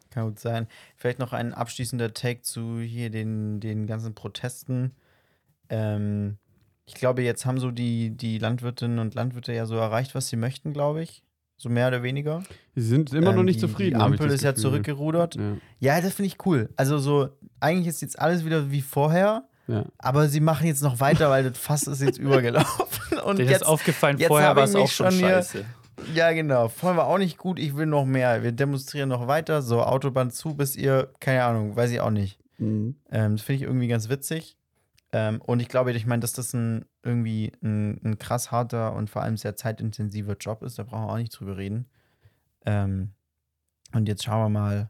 [0.10, 0.68] kann gut sein.
[0.96, 4.94] Vielleicht noch ein abschließender Take zu hier den, den ganzen Protesten.
[5.70, 6.38] Ähm,
[6.88, 10.38] ich glaube, jetzt haben so die, die Landwirtinnen und Landwirte ja so erreicht, was sie
[10.38, 11.24] möchten, glaube ich.
[11.58, 12.44] So mehr oder weniger.
[12.76, 14.00] Sie sind immer noch Ähm, nicht die, zufrieden.
[14.00, 15.36] Die Ampel ist ja zurückgerudert.
[15.36, 16.70] Ja, Ja, das finde ich cool.
[16.78, 19.86] Also so, eigentlich ist jetzt alles wieder wie vorher, ja.
[19.98, 22.97] aber sie machen jetzt noch weiter, weil das Fass ist jetzt übergelaufen.
[23.26, 25.66] Und Dir jetzt, ist aufgefallen, jetzt vorher war es auch schon schon hier- scheiße.
[26.14, 28.44] ja genau, vorher war auch nicht gut, ich will noch mehr.
[28.44, 32.40] Wir demonstrieren noch weiter, so Autobahn zu, bis ihr, keine Ahnung, weiß ich auch nicht.
[32.58, 32.96] Mhm.
[33.12, 34.58] Ähm, das finde ich irgendwie ganz witzig.
[35.14, 39.10] Ähm, und ich glaube, ich meine, dass das ein, irgendwie ein, ein krass harter und
[39.10, 40.78] vor allem sehr zeitintensiver Job ist.
[40.80, 41.86] Da brauchen wir auch nicht drüber reden.
[42.66, 43.12] Ähm,
[43.94, 44.90] und jetzt schauen wir mal,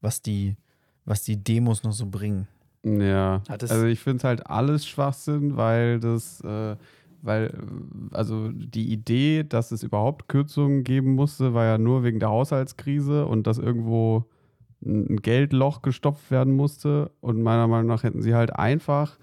[0.00, 0.56] was die,
[1.04, 2.46] was die Demos noch so bringen.
[2.84, 6.76] Ja, also ich finde es halt alles Schwachsinn, weil das, äh,
[7.24, 7.58] weil,
[8.12, 13.26] also die Idee, dass es überhaupt Kürzungen geben musste, war ja nur wegen der Haushaltskrise
[13.26, 14.34] und dass irgendwo ein
[14.84, 17.10] ein Geldloch gestopft werden musste.
[17.20, 19.18] Und meiner Meinung nach hätten sie halt einfach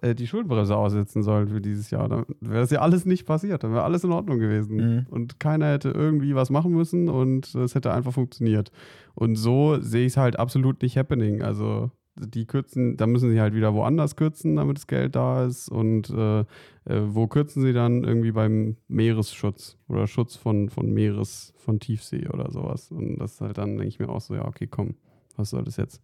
[0.00, 2.08] äh, die Schuldenbremse aussetzen sollen für dieses Jahr.
[2.08, 4.76] Dann wäre das ja alles nicht passiert, dann wäre alles in Ordnung gewesen.
[4.76, 5.06] Mhm.
[5.10, 8.70] Und keiner hätte irgendwie was machen müssen und es hätte einfach funktioniert.
[9.14, 11.42] Und so sehe ich es halt absolut nicht happening.
[11.42, 11.90] Also
[12.28, 15.68] die kürzen, da müssen sie halt wieder woanders kürzen, damit das Geld da ist.
[15.68, 16.44] Und äh, äh,
[16.86, 22.50] wo kürzen sie dann irgendwie beim Meeresschutz oder Schutz von, von Meeres, von Tiefsee oder
[22.50, 22.90] sowas.
[22.90, 24.94] Und das ist halt dann, denke ich mir auch so, ja, okay, komm,
[25.36, 26.02] was soll das jetzt?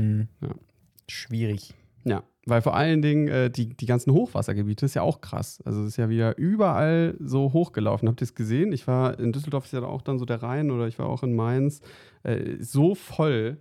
[0.00, 0.28] Mhm.
[0.40, 0.54] Ja.
[1.08, 1.74] Schwierig.
[2.04, 5.60] Ja, weil vor allen Dingen äh, die, die ganzen Hochwassergebiete ist ja auch krass.
[5.64, 8.08] Also es ist ja wieder überall so hochgelaufen.
[8.08, 8.72] Habt ihr es gesehen?
[8.72, 11.24] Ich war in Düsseldorf ist ja auch dann so der Rhein oder ich war auch
[11.24, 11.80] in Mainz.
[12.22, 13.58] Äh, so voll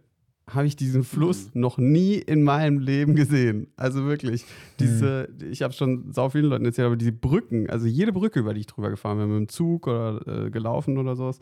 [0.48, 3.68] habe ich diesen Fluss noch nie in meinem Leben gesehen.
[3.78, 4.46] Also wirklich,
[4.80, 8.54] diese, ich habe schon sau vielen Leuten erzählt, aber diese Brücken, also jede Brücke, über
[8.54, 11.40] die ich drüber gefahren bin, mit dem Zug oder äh, gelaufen oder sowas,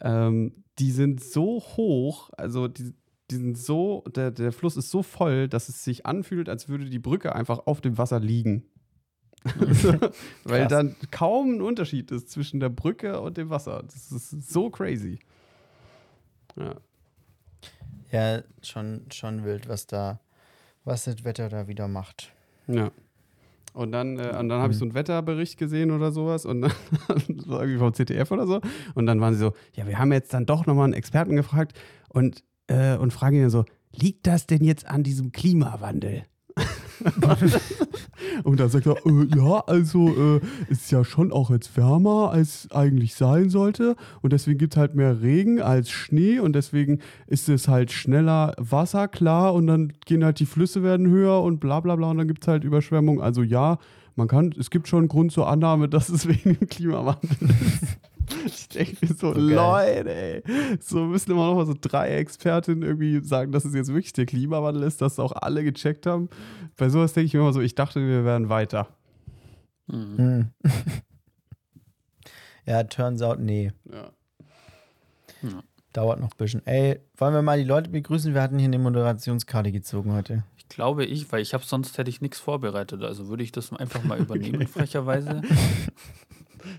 [0.00, 2.94] ähm, die sind so hoch, also die,
[3.30, 6.84] die sind so, der, der Fluss ist so voll, dass es sich anfühlt, als würde
[6.84, 8.64] die Brücke einfach auf dem Wasser liegen.
[10.44, 13.82] Weil dann kaum ein Unterschied ist zwischen der Brücke und dem Wasser.
[13.84, 15.18] Das ist so crazy.
[16.56, 16.74] Ja.
[18.12, 20.20] Ja, schon, schon wild, was da,
[20.84, 22.32] was das Wetter da wieder macht.
[22.68, 22.90] Ja.
[23.72, 26.72] Und dann, äh, und dann habe ich so einen Wetterbericht gesehen oder sowas und dann,
[27.28, 28.60] irgendwie vom ZDF oder so.
[28.94, 31.78] Und dann waren sie so, ja, wir haben jetzt dann doch nochmal einen Experten gefragt
[32.08, 36.24] und, äh, und fragen ihn so, liegt das denn jetzt an diesem Klimawandel?
[38.44, 42.68] und dann sagt er, äh, ja, also äh, ist ja schon auch jetzt wärmer, als
[42.70, 43.96] eigentlich sein sollte.
[44.22, 48.54] Und deswegen gibt es halt mehr Regen als Schnee und deswegen ist es halt schneller
[48.58, 52.28] wasserklar und dann gehen halt die Flüsse werden höher und bla bla bla und dann
[52.28, 53.20] gibt es halt Überschwemmung.
[53.20, 53.78] Also ja,
[54.16, 57.98] man kann, es gibt schon Grund zur Annahme, dass es wegen dem Klimawandel ist.
[58.46, 59.38] Ich denke mir so, So.
[59.38, 60.42] Leute, ey.
[60.80, 64.26] So müssen immer noch mal so drei Expertinnen irgendwie sagen, dass es jetzt wirklich der
[64.26, 66.28] Klimawandel ist, dass auch alle gecheckt haben.
[66.76, 68.88] Bei sowas denke ich mir immer so, ich dachte, wir wären weiter.
[69.86, 70.16] Mhm.
[70.16, 70.50] Hm.
[72.66, 73.72] ja, turns out, nee.
[73.90, 74.10] Ja.
[75.92, 76.66] Dauert noch ein bisschen.
[76.66, 78.34] Ey, wollen wir mal die Leute begrüßen?
[78.34, 80.44] Wir hatten hier eine Moderationskarte gezogen heute.
[80.58, 83.02] Ich glaube ich, weil ich habe sonst hätte ich nichts vorbereitet.
[83.02, 85.40] Also würde ich das einfach mal übernehmen, frecherweise.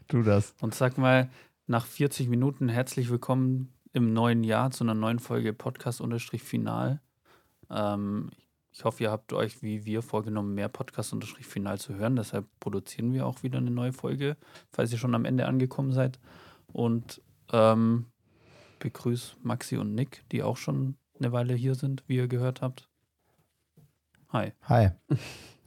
[0.07, 0.53] Tu das.
[0.61, 1.29] Und sag mal,
[1.65, 7.01] nach 40 Minuten herzlich willkommen im neuen Jahr zu einer neuen Folge Podcast-Final.
[7.69, 8.29] Ähm,
[8.71, 12.15] ich hoffe, ihr habt euch wie wir vorgenommen, mehr Podcast-Final zu hören.
[12.15, 14.38] Deshalb produzieren wir auch wieder eine neue Folge,
[14.71, 16.19] falls ihr schon am Ende angekommen seid.
[16.71, 17.21] Und
[17.51, 18.05] ähm,
[18.79, 22.88] begrüße Maxi und Nick, die auch schon eine Weile hier sind, wie ihr gehört habt.
[24.29, 24.53] Hi.
[24.63, 24.91] Hi.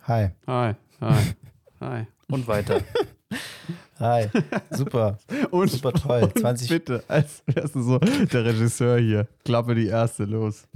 [0.06, 0.30] Hi.
[0.46, 1.34] Hi, hi,
[1.80, 2.06] hi.
[2.28, 2.80] Und weiter.
[3.98, 4.28] Hi.
[4.70, 5.18] Super.
[5.50, 6.22] Und, Super toll.
[6.22, 9.28] Und 20 bitte, als wärst du so der Regisseur hier.
[9.44, 10.66] Klappe die erste los.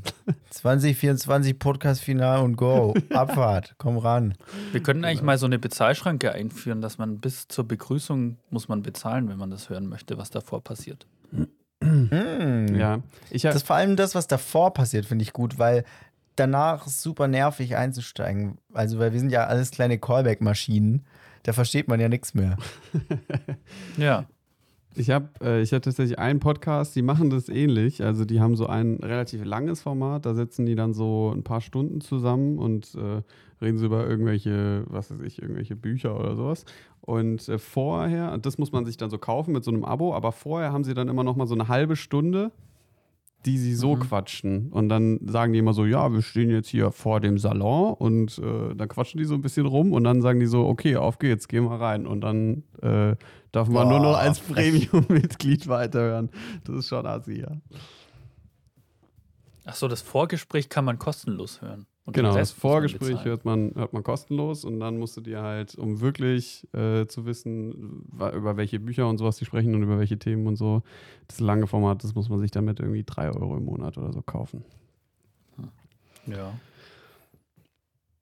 [0.51, 2.95] 2024 Podcast-Final und go.
[3.13, 3.75] Abfahrt.
[3.79, 4.35] Komm ran.
[4.73, 8.83] Wir könnten eigentlich mal so eine Bezahlschranke einführen, dass man bis zur Begrüßung muss man
[8.83, 11.07] bezahlen, wenn man das hören möchte, was davor passiert.
[11.31, 12.75] Hm.
[12.75, 15.85] Ja, ich habe Das vor allem das, was davor passiert, finde ich gut, weil
[16.37, 18.59] danach ist super nervig einzusteigen.
[18.73, 21.05] Also, weil wir sind ja alles kleine Callback-Maschinen.
[21.45, 22.57] Da versteht man ja nichts mehr.
[23.97, 24.27] Ja.
[24.97, 28.05] Ich habe äh, ich hab tatsächlich einen Podcast, die machen das ähnlich.
[28.05, 31.61] Also die haben so ein relativ langes Format, da setzen die dann so ein paar
[31.61, 33.23] Stunden zusammen und äh,
[33.61, 36.65] reden sie über irgendwelche, was weiß ich, irgendwelche Bücher oder sowas.
[37.01, 40.15] Und äh, vorher, und das muss man sich dann so kaufen mit so einem Abo,
[40.15, 42.53] aber vorher haben sie dann immer noch mal so eine halbe Stunde,
[43.47, 44.01] die sie so Mhm.
[44.01, 44.69] quatschen.
[44.73, 48.39] Und dann sagen die immer so, ja, wir stehen jetzt hier vor dem Salon und
[48.39, 51.19] äh, dann quatschen die so ein bisschen rum und dann sagen die so, okay, auf
[51.19, 52.07] geht's, geh mal rein.
[52.07, 53.17] Und dann äh,
[53.53, 54.41] darf man nur noch Boah, als.
[54.41, 56.31] Premium-Mitglied weiterhören.
[56.65, 57.53] Das ist schon assi, ja.
[59.65, 61.87] Achso, das Vorgespräch kann man kostenlos hören.
[62.07, 65.75] Und Genau, das Vorgespräch hört man, hört man kostenlos und dann musst du dir halt,
[65.77, 70.19] um wirklich äh, zu wissen, über welche Bücher und sowas die sprechen und über welche
[70.19, 70.83] Themen und so,
[71.29, 74.21] das lange Format, das muss man sich damit irgendwie 3 Euro im Monat oder so
[74.21, 74.65] kaufen.
[76.27, 76.53] Ja.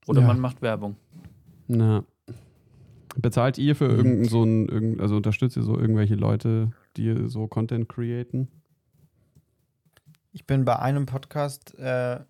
[0.07, 0.27] Oder Ja.
[0.27, 0.95] man macht Werbung.
[1.67, 2.05] Na.
[3.17, 3.95] Bezahlt ihr für Mhm.
[3.97, 8.47] irgendeinen so irgend- also unterstützt ihr so irgendwelche Leute, die so Content createn?
[10.31, 12.21] Ich bin bei einem Podcast äh,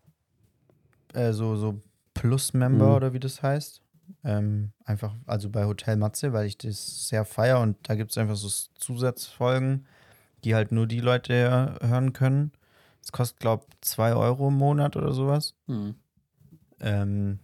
[1.14, 1.82] äh, so, so
[2.14, 2.95] Plus-Member Mhm.
[2.95, 3.82] oder wie das heißt.
[4.24, 8.18] Ähm, einfach, also bei Hotel Matze, weil ich das sehr feier und da gibt es
[8.18, 9.86] einfach so Zusatzfolgen,
[10.43, 12.51] die halt nur die Leute hören können.
[13.01, 15.55] Es kostet, glaube ich, 2 Euro im Monat oder sowas.
[15.68, 15.95] Hm.
[16.80, 17.39] Ähm,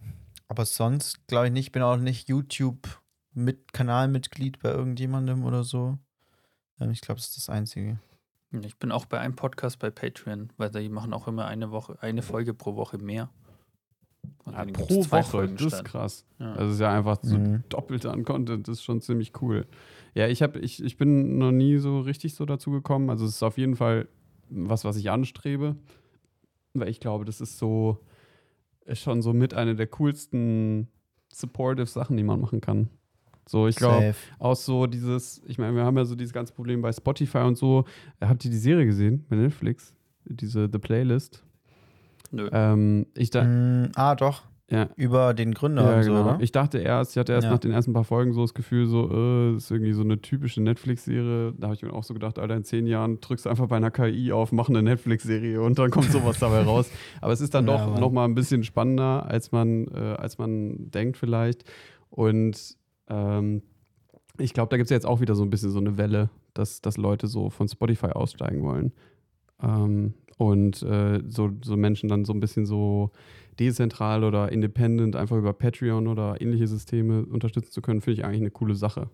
[0.48, 3.00] aber sonst glaube ich nicht, ich bin auch nicht YouTube
[3.32, 5.98] mit Kanalmitglied bei irgendjemandem oder so.
[6.78, 7.98] Ähm, ich glaube, das ist das Einzige.
[8.52, 11.96] Ich bin auch bei einem Podcast bei Patreon, weil die machen auch immer eine Woche,
[12.02, 13.30] eine Folge pro Woche mehr.
[14.46, 15.84] Ja, pro Woche, Folgen das ist statt.
[15.84, 16.26] krass.
[16.38, 16.52] Ja.
[16.54, 17.62] Also es ist ja einfach so Mhm.
[17.68, 19.66] doppelt an Content, das ist schon ziemlich cool.
[20.14, 23.10] Ja, ich, hab, ich, ich bin noch nie so richtig so dazu gekommen.
[23.10, 24.08] Also es ist auf jeden Fall
[24.48, 25.76] was, was ich anstrebe.
[26.74, 27.98] Weil ich glaube, das ist so,
[28.86, 30.88] ist schon so mit einer der coolsten
[31.32, 32.88] supportive Sachen, die man machen kann.
[33.48, 36.82] So, ich glaube, auch so dieses, ich meine, wir haben ja so dieses ganze Problem
[36.82, 37.84] bei Spotify und so.
[38.20, 39.94] Habt ihr die Serie gesehen bei Netflix?
[40.24, 41.44] Diese The Playlist?
[42.30, 42.48] Nö.
[42.52, 44.42] Ähm, ich da, Mm, ah, doch.
[44.70, 46.22] ja, Über den Gründer ja, und so, genau.
[46.34, 46.40] oder?
[46.40, 47.50] Ich dachte erst, ich hatte erst Ja.
[47.50, 50.20] nach den ersten paar Folgen so das Gefühl, so, äh, das ist irgendwie so eine
[50.20, 51.54] typische Netflix-Serie.
[51.58, 53.76] Da habe ich mir auch so gedacht, Alter, in zehn Jahren drückst du einfach bei
[53.76, 56.88] einer KI auf, mach eine Netflix-Serie und dann kommt sowas dabei raus.
[57.20, 58.00] Aber es ist dann Ja, doch Mann.
[58.00, 61.64] noch mal ein bisschen spannender, als man, äh, als man denkt vielleicht.
[62.10, 62.76] Und
[63.08, 63.62] ähm,
[64.38, 66.30] ich glaube, da gibt es ja jetzt auch wieder so ein bisschen so eine Welle,
[66.54, 68.92] dass, dass Leute so von Spotify aussteigen wollen.
[69.62, 73.10] Ähm, und äh, so, so Menschen dann so ein bisschen so
[73.58, 78.40] dezentral oder independent einfach über Patreon oder ähnliche Systeme unterstützen zu können, finde ich eigentlich
[78.40, 79.10] eine coole Sache.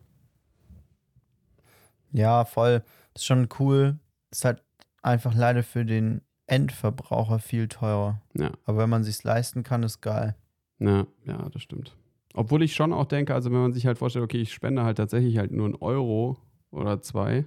[2.12, 2.84] Ja, voll.
[3.16, 3.98] Ist schon cool.
[4.30, 4.62] Ist halt
[5.02, 8.22] einfach leider für den Endverbraucher viel teurer.
[8.38, 10.36] Ja, Aber wenn man sich's leisten kann, ist geil.
[10.78, 11.96] ja, ja, das stimmt.
[12.34, 14.98] Obwohl ich schon auch denke, also wenn man sich halt vorstellt, okay, ich spende halt
[14.98, 16.36] tatsächlich halt nur einen Euro
[16.70, 17.46] oder zwei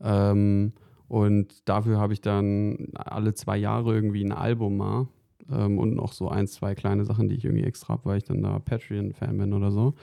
[0.00, 0.72] ähm,
[1.12, 5.08] und dafür habe ich dann alle zwei Jahre irgendwie ein Album mal
[5.50, 8.24] ähm, und noch so ein, zwei kleine Sachen, die ich irgendwie extra habe, weil ich
[8.24, 9.94] dann da Patreon-Fan bin oder so,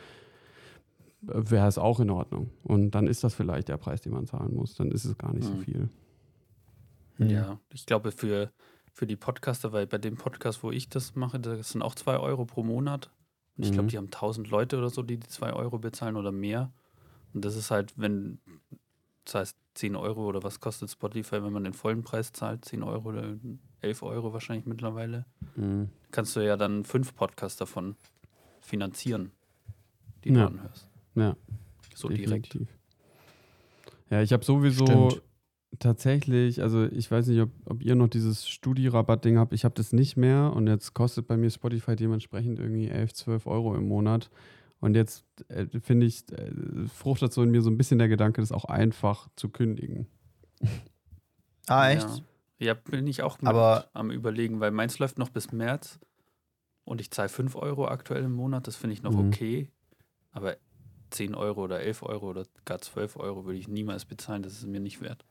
[1.22, 2.52] wäre es auch in Ordnung.
[2.64, 4.76] Und dann ist das vielleicht der Preis, den man zahlen muss.
[4.76, 5.60] Dann ist es gar nicht so Mhm.
[5.62, 5.90] viel.
[7.18, 7.30] Hm.
[7.32, 8.52] Ja, ich glaube für,
[8.94, 12.18] für die Podcaster, weil bei dem Podcast, wo ich das mache, das sind auch zwei
[12.20, 13.10] Euro pro Monat.
[13.58, 13.90] Und ich glaube, Mhm.
[13.90, 16.72] die haben 1000 Leute oder so, die die zwei Euro bezahlen oder mehr.
[17.34, 18.40] Und das ist halt, wenn,
[19.34, 22.84] das heißt 10 Euro oder was kostet Spotify, wenn man den vollen Preis zahlt, 10
[22.84, 23.36] Euro oder
[23.82, 25.26] 11 Euro wahrscheinlich mittlerweile,
[25.56, 25.90] Mhm.
[26.12, 27.96] kannst du ja dann fünf Podcasts davon
[28.62, 29.32] finanzieren,
[30.24, 30.42] die Ja.
[30.42, 30.90] du anhörst.
[31.16, 31.36] Ja.
[31.96, 32.54] So direkt.
[32.54, 32.76] Definitiv.
[34.10, 35.22] Ja, ich habe sowieso Stimmt.
[35.80, 39.54] tatsächlich, also ich weiß nicht, ob, ob ihr noch dieses Studi-Rabatt-Ding habt.
[39.54, 43.46] Ich habe das nicht mehr und jetzt kostet bei mir Spotify dementsprechend irgendwie 11, 12
[43.48, 44.30] Euro im Monat.
[44.80, 46.52] Und jetzt äh, finde ich, äh,
[46.88, 50.08] fruchtet so in mir so ein bisschen der Gedanke, das auch einfach zu kündigen.
[51.68, 52.08] Ah, echt?
[52.60, 56.00] Ja, ja bin ich auch mit Aber- am überlegen, weil meins läuft noch bis März
[56.86, 59.28] und ich zahle 5 Euro aktuell im Monat, das finde ich noch Mhm.
[59.28, 59.70] okay.
[60.32, 60.56] Aber
[61.12, 64.66] 10 Euro oder 11 Euro oder gar 12 Euro würde ich niemals bezahlen, das ist
[64.68, 65.26] mir nicht wert.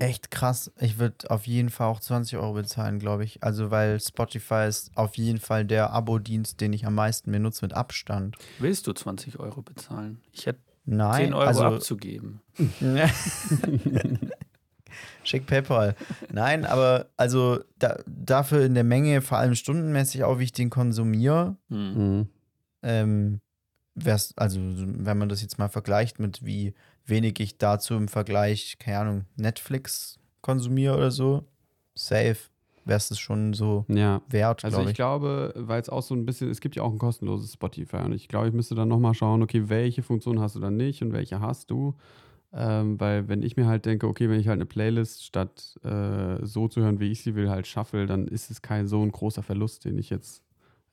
[0.00, 0.72] Echt krass.
[0.80, 3.42] Ich würde auf jeden Fall auch 20 Euro bezahlen, glaube ich.
[3.42, 7.74] Also, weil Spotify ist auf jeden Fall der Abo-Dienst, den ich am meisten benutze mit
[7.74, 8.36] Abstand.
[8.58, 10.20] Willst du 20 Euro bezahlen?
[10.32, 12.40] Ich hätte Nein, 10 Euro also abzugeben.
[15.22, 15.94] Schick PayPal.
[16.32, 20.70] Nein, aber also da, dafür in der Menge, vor allem stundenmäßig auch, wie ich den
[20.70, 21.94] konsumiere, Hm.
[21.94, 22.28] Mhm.
[22.82, 23.40] ähm,
[23.94, 26.74] wär's, also wenn man das jetzt mal vergleicht mit wie
[27.10, 31.44] wenig ich dazu im Vergleich, keine Ahnung, Netflix konsumiere oder so,
[31.94, 32.36] safe,
[32.84, 34.22] wäre es schon so Ja.
[34.28, 34.94] wert, Also ich ich.
[34.94, 38.12] glaube, weil es auch so ein bisschen, es gibt ja auch ein kostenloses Spotify und
[38.12, 41.12] ich glaube, ich müsste dann nochmal schauen, okay, welche Funktion hast du dann nicht und
[41.12, 41.94] welche hast du.
[42.52, 46.44] Ähm, weil wenn ich mir halt denke, okay, wenn ich halt eine Playlist statt äh,
[46.44, 49.12] so zu hören, wie ich sie will, halt shuffle, dann ist es kein so ein
[49.12, 50.42] großer Verlust, den ich jetzt,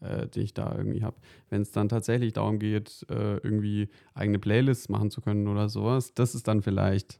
[0.01, 1.17] äh, den ich da irgendwie habe.
[1.49, 6.13] Wenn es dann tatsächlich darum geht, äh, irgendwie eigene Playlists machen zu können oder sowas,
[6.13, 7.19] das ist dann vielleicht,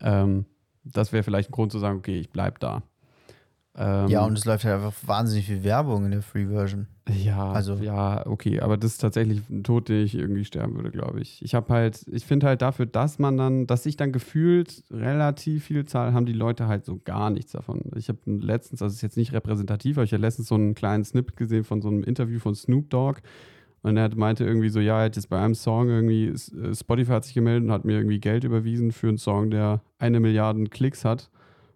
[0.00, 0.46] ähm,
[0.84, 2.82] das wäre vielleicht ein Grund zu sagen, okay, ich bleib da.
[3.74, 6.88] Ähm, ja, und es läuft halt einfach wahnsinnig viel Werbung in der Free-Version.
[7.08, 10.90] ja, Also- ja, okay, aber das ist tatsächlich ein Tod, den ich irgendwie sterben würde,
[10.90, 11.40] glaube ich.
[11.42, 15.64] Ich habe halt, ich finde halt dafür, dass man dann, dass sich dann gefühlt relativ
[15.64, 17.80] viel Zahl, haben die Leute halt so gar nichts davon.
[17.96, 21.04] Ich habe letztens, also ist jetzt nicht repräsentativ, aber ich habe letztens so einen kleinen
[21.04, 23.20] Snippet gesehen von so einem Interview von Snoop Dogg.
[23.84, 27.12] Und er meinte irgendwie so, ja, er hat jetzt bei einem Song irgendwie, äh, Spotify
[27.12, 30.62] hat sich gemeldet und hat mir irgendwie Geld überwiesen für einen Song, der eine Milliarde
[30.64, 31.30] Klicks hat.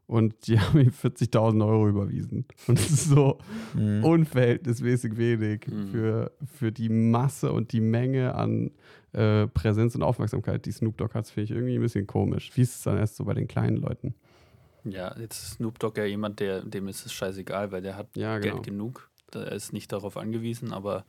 [0.07, 2.44] Und die haben ihm 40.000 Euro überwiesen.
[2.68, 3.38] Und das ist so,
[3.74, 4.04] Mhm.
[4.04, 5.88] unverhältnismäßig wenig Mhm.
[5.88, 8.70] für, für die Masse und die Menge an
[9.12, 12.50] äh, Präsenz und Aufmerksamkeit, die Snoop Dogg hat, finde ich irgendwie ein bisschen komisch.
[12.54, 14.14] Wie ist es dann erst so bei den kleinen Leuten?
[14.84, 18.14] Ja, jetzt ist Snoop Dogg ja jemand, der, dem ist es scheißegal, weil der hat
[18.16, 18.54] Ja, genau.
[18.57, 19.11] Geld genug.
[19.32, 21.04] Er ist nicht darauf angewiesen, aber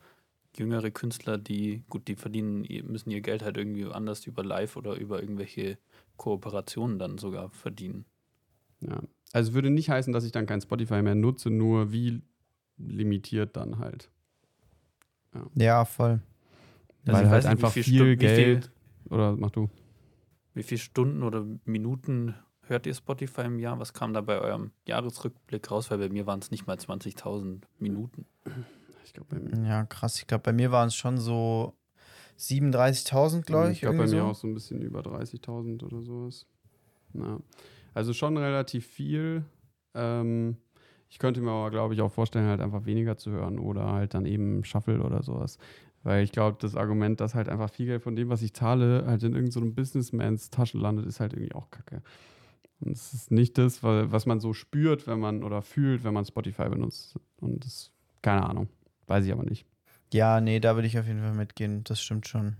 [0.56, 4.96] jüngere Künstler, die, gut, die verdienen, müssen ihr Geld halt irgendwie anders über Live oder
[4.96, 5.78] über irgendwelche
[6.16, 8.04] Kooperationen dann sogar verdienen.
[8.80, 9.00] Ja.
[9.32, 12.22] Also würde nicht heißen, dass ich dann kein Spotify mehr nutze, nur wie
[12.78, 14.10] limitiert dann halt.
[15.54, 16.20] Ja, voll.
[17.04, 18.70] Weil ich halt weiß nicht, wie einfach viel viel wie viel- Geld-
[19.10, 19.68] Oder mach du?
[20.54, 23.78] Wie viele Stunden oder Minuten hört ihr Spotify im Jahr?
[23.78, 25.90] Was kam da bei eurem Jahresrückblick raus?
[25.90, 28.26] Weil bei mir waren es nicht mal 20.000 Minuten.
[29.04, 29.68] Ich glaube bei mir.
[29.68, 30.18] Ja, krass.
[30.18, 31.74] Ich glaube, bei mir waren es schon so
[32.38, 33.72] 37.000, glaube ich.
[33.74, 34.28] Ich glaube bei irgendwie mir so.
[34.30, 36.46] auch so ein bisschen über 30.000 oder sowas.
[37.14, 37.38] Ja.
[37.94, 39.44] Also schon relativ viel.
[39.94, 40.56] Ähm,
[41.10, 44.14] ich könnte mir aber, glaube ich, auch vorstellen, halt einfach weniger zu hören oder halt
[44.14, 45.58] dann eben Shuffle oder sowas.
[46.02, 49.04] Weil ich glaube, das Argument, dass halt einfach viel Geld von dem, was ich zahle,
[49.06, 52.02] halt in irgendeinem so Businessmans Tasche landet, ist halt irgendwie auch kacke.
[52.80, 56.14] Und es ist nicht das, wa- was man so spürt, wenn man oder fühlt, wenn
[56.14, 57.18] man Spotify benutzt.
[57.40, 57.90] Und das,
[58.22, 58.68] keine Ahnung.
[59.06, 59.66] Weiß ich aber nicht.
[60.12, 61.82] Ja, nee, da würde ich auf jeden Fall mitgehen.
[61.84, 62.56] Das stimmt schon.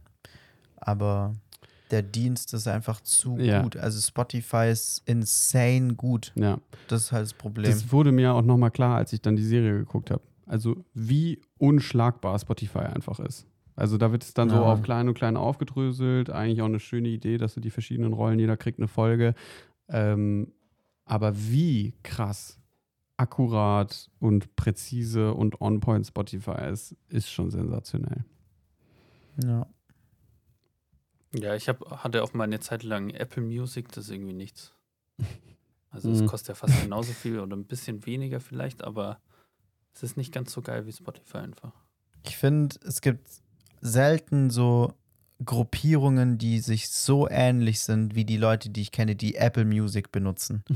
[0.76, 1.35] Aber
[1.91, 3.62] der Dienst ist einfach zu Ja.
[3.62, 3.76] gut.
[3.76, 6.32] Also Spotify ist insane gut.
[6.34, 6.59] Ja.
[6.89, 7.64] Das ist halt das Problem.
[7.70, 10.22] Das wurde mir auch nochmal klar, als ich dann die Serie geguckt habe.
[10.47, 13.47] Also wie unschlagbar Spotify einfach ist.
[13.76, 14.62] Also da wird es dann so Ja.
[14.62, 16.30] auf klein und klein aufgedröselt.
[16.30, 19.34] Eigentlich auch eine schöne Idee, dass du die verschiedenen Rollen, jeder kriegt eine Folge.
[19.89, 20.53] Ähm,
[21.05, 22.59] aber wie krass
[23.16, 28.24] akkurat und präzise und on-point Spotify ist, ist schon sensationell.
[29.45, 29.66] ja.
[31.35, 34.72] Ja, ich hab, hatte auch mal eine Zeit lang Apple Music, das ist irgendwie nichts.
[35.91, 36.26] Also es Mhm.
[36.26, 39.22] kostet ja fast genauso viel oder ein bisschen weniger vielleicht, aber
[39.95, 41.72] es ist nicht ganz so geil wie Spotify einfach.
[42.26, 43.26] Ich finde, es gibt
[43.81, 44.93] selten so
[45.43, 50.12] Gruppierungen, die sich so ähnlich sind wie die Leute, die ich kenne, die Apple Music
[50.12, 50.62] benutzen.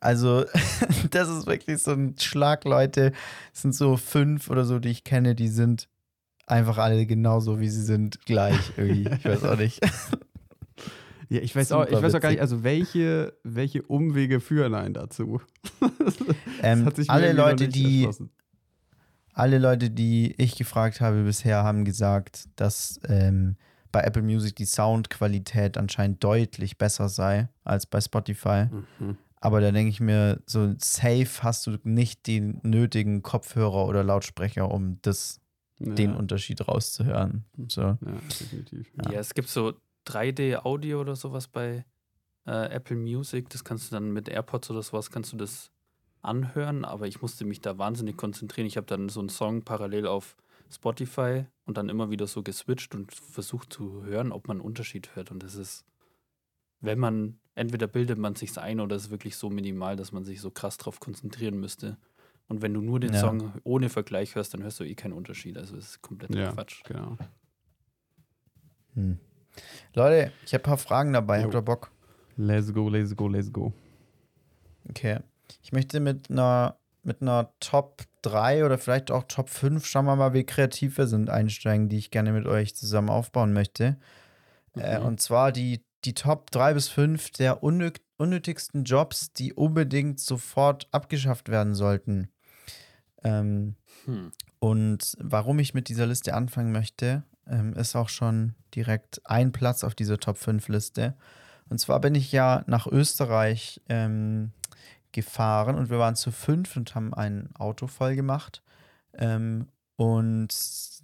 [0.00, 0.44] Also,
[1.12, 3.12] das ist wirklich so ein Schlag, Leute.
[3.54, 5.88] Es sind so fünf oder so, die ich kenne, die sind
[6.46, 9.08] einfach alle genauso, wie sie sind, gleich irgendwie.
[9.16, 9.80] Ich weiß auch nicht.
[11.30, 14.94] Ja, ich weiß auch, ich weiß auch gar nicht, also welche, welche Umwege führen einen
[14.94, 15.40] dazu?
[15.98, 16.16] Das
[16.62, 18.08] Ähm, hat sich mir alle Leute, die-.
[19.32, 23.56] Alle Leute, die ich gefragt habe bisher, haben gesagt, dass ähm,
[23.90, 28.66] bei Apple Music die Soundqualität anscheinend deutlich besser sei als bei Spotify.
[29.00, 29.16] Mhm.
[29.40, 34.70] Aber da denke ich mir, so safe hast du nicht die nötigen Kopfhörer oder Lautsprecher,
[34.70, 35.40] um das,
[35.78, 37.44] den ja, Unterschied rauszuhören.
[37.68, 37.82] So.
[37.82, 37.98] ja,
[38.40, 38.92] definitiv.
[39.10, 39.18] Ja.
[39.20, 39.74] es gibt so
[40.06, 41.84] 3D-Audio oder sowas bei
[42.46, 43.48] äh, Apple Music.
[43.50, 45.70] Das kannst du dann mit AirPods oder sowas kannst du das
[46.22, 48.66] anhören, aber ich musste mich da wahnsinnig konzentrieren.
[48.66, 50.36] Ich habe dann so einen Song parallel auf
[50.70, 55.14] Spotify und dann immer wieder so geswitcht und versucht zu hören, ob man einen Unterschied
[55.14, 55.30] hört.
[55.30, 55.84] Und das ist,
[56.80, 60.24] wenn man, entweder bildet man sich ein oder es ist wirklich so minimal, dass man
[60.24, 61.98] sich so krass drauf konzentrieren müsste.
[62.48, 63.20] Und wenn du nur den Ja.
[63.20, 65.56] Song ohne Vergleich hörst, dann hörst du eh keinen Unterschied.
[65.56, 66.52] Also es ist kompletter Ja.
[66.52, 66.82] Quatsch.
[66.84, 67.16] Genau.
[68.94, 69.18] Hm.
[69.94, 71.38] Leute, ich habe ein paar Fragen dabei.
[71.38, 71.44] Jo.
[71.44, 71.90] Habt ihr Bock?
[72.36, 73.72] Let's go, let's go, let's go.
[74.88, 75.20] Okay.
[75.62, 80.16] Ich möchte mit einer, mit einer Top 3 oder vielleicht auch Top 5, schauen wir
[80.16, 83.96] mal, wie kreativ wir sind, einsteigen, die ich gerne mit euch zusammen aufbauen möchte.
[84.76, 85.06] Äh, Mhm.
[85.06, 90.86] und zwar die, die Top 3 bis 5 der unnö unnötigsten Jobs, die unbedingt sofort
[90.92, 92.28] abgeschafft werden sollten.
[93.24, 94.32] Ähm, Hm.
[94.58, 99.82] und warum ich mit dieser Liste anfangen möchte, ähm, ist auch schon direkt ein Platz
[99.84, 101.14] auf dieser Top 5 Liste.
[101.68, 104.52] Und zwar bin ich ja nach Österreich ähm,
[105.12, 108.62] gefahren und wir waren zu fünf und haben ein Auto voll gemacht.
[109.14, 110.48] Ähm, und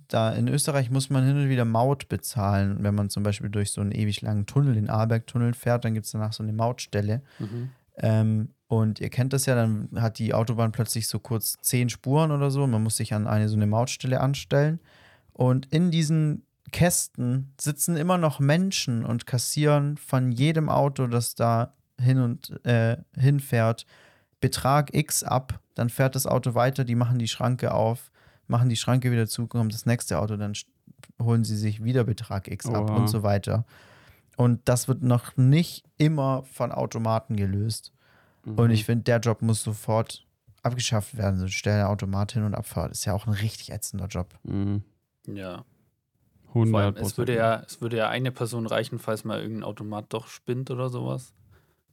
[0.08, 2.78] da in Österreich muss man hin und wieder Maut bezahlen.
[2.80, 6.06] Wenn man zum Beispiel durch so einen ewig langen Tunnel, den Arlberg-Tunnel fährt, dann gibt
[6.06, 7.22] es danach so eine Mautstelle.
[7.38, 7.70] Mhm.
[8.00, 12.30] Ähm, und ihr kennt das ja, dann hat die Autobahn plötzlich so kurz zehn Spuren
[12.30, 12.66] oder so.
[12.66, 14.80] Man muss sich an eine so eine Mautstelle anstellen.
[15.32, 21.74] Und in diesen Kästen sitzen immer noch Menschen und kassieren von jedem Auto, das da
[22.00, 23.86] hin und äh, hinfährt,
[24.40, 25.60] Betrag X ab.
[25.74, 28.10] Dann fährt das Auto weiter, die machen die Schranke auf,
[28.46, 30.52] machen die Schranke wieder zu, kommt das nächste Auto, dann
[31.20, 32.96] holen sie sich wieder Betrag X ab Oha.
[32.96, 33.64] und so weiter.
[34.40, 37.92] Und das wird noch nicht immer von Automaten gelöst.
[38.46, 38.70] Und Mhm.
[38.70, 40.26] ich finde, der Job muss sofort
[40.62, 41.38] abgeschafft werden.
[41.38, 42.90] So stell der Automat hin und Abfahrt.
[42.90, 44.38] Ist ja auch ein richtig ätzender Job.
[44.44, 44.82] Mhm.
[45.26, 45.66] Ja.
[46.54, 49.64] 100 Vor allem, es würde ja, es würde ja eine Person reichen, falls mal irgendein
[49.64, 51.34] Automat doch spinnt oder sowas,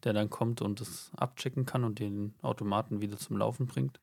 [0.06, 4.00] der dann kommt und das abchecken kann und den Automaten wieder zum Laufen bringt.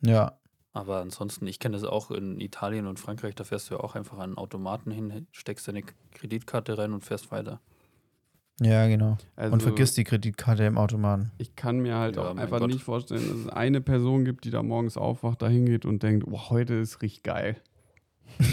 [0.00, 0.36] Ja.
[0.78, 3.96] Aber ansonsten, ich kenne das auch in Italien und Frankreich, da fährst du ja auch
[3.96, 7.60] einfach an einen Automaten hin, steckst deine Kreditkarte rein und fährst weiter.
[8.60, 9.18] Ja, genau.
[9.34, 11.32] Also, und vergisst die Kreditkarte im Automaten.
[11.38, 12.70] Ich kann mir halt Ja, auch einfach Gott.
[12.70, 16.24] nicht vorstellen, dass es eine Person gibt, die da morgens aufwacht, da hingeht und denkt,
[16.30, 17.56] oh, heute ist richtig geil.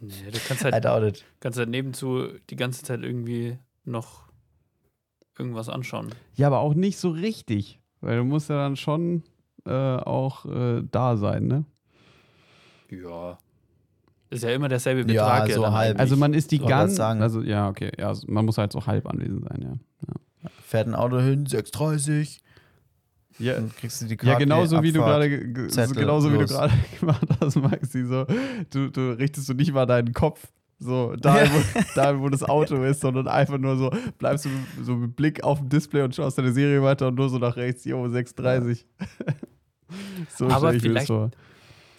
[0.00, 1.24] Nee, du kannst I halt, doubt it.
[1.38, 4.24] kannst halt nebenzu die ganze Zeit irgendwie noch
[5.38, 6.12] irgendwas anschauen.
[6.34, 9.22] Ja, aber auch nicht so richtig, weil du musst ja dann schon
[9.66, 11.64] äh, auch äh, da sein, ne?
[12.90, 13.38] Ja.
[14.30, 15.52] Ist ja immer derselbe Ja, Betrag.
[15.52, 15.98] so dann halb.
[16.00, 17.22] Also man ist die wollte grad ganz, sagen.
[17.22, 20.50] also ja, okay, ja, also man muss halt so halb anwesend sein, ja.
[20.66, 22.40] Fährt ein Auto hin, 6,30.
[23.38, 24.32] Ja, Dann kriegst du die Karte.
[24.32, 25.22] ja genauso wie du Abfahrt.
[25.22, 26.50] gerade ge- ge- so Zettel, genauso wie du los.
[26.50, 28.26] gerade gemacht hast, Maxi, so
[28.70, 30.48] du, du richtest du nicht mal deinen Kopf
[30.78, 31.60] so da, wo,
[31.94, 34.50] da, wo das Auto ist, sondern einfach nur so bleibst du
[34.82, 37.56] so mit Blick auf dem Display und schaust deine Serie weiter und nur so nach
[37.56, 38.84] rechts, jo, 6,30.
[40.28, 41.12] so Aber vielleicht-.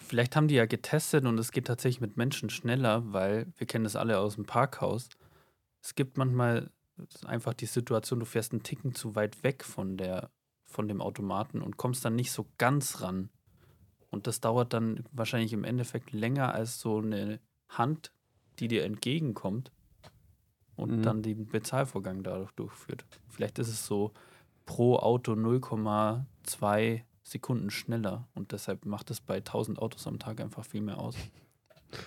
[0.06, 3.84] Vielleicht haben die ja getestet und es geht tatsächlich mit Menschen schneller, weil wir kennen
[3.84, 5.08] das alle aus dem Parkhaus.
[5.82, 6.70] Es gibt manchmal
[7.24, 10.30] einfach die Situation, du fährst einen Ticken zu weit weg von der
[10.66, 13.30] von dem Automaten und kommst dann nicht so ganz ran.
[14.10, 18.12] Und das dauert dann wahrscheinlich im Endeffekt länger als so eine Hand,
[18.58, 19.72] die dir entgegenkommt
[20.76, 21.02] und Mhm.
[21.02, 23.04] dann den Bezahlvorgang dadurch durchführt.
[23.28, 24.12] Vielleicht ist es so
[24.66, 30.64] pro Auto 0,2 Sekunden schneller und deshalb macht es bei 1000 Autos am Tag einfach
[30.64, 31.16] viel mehr aus.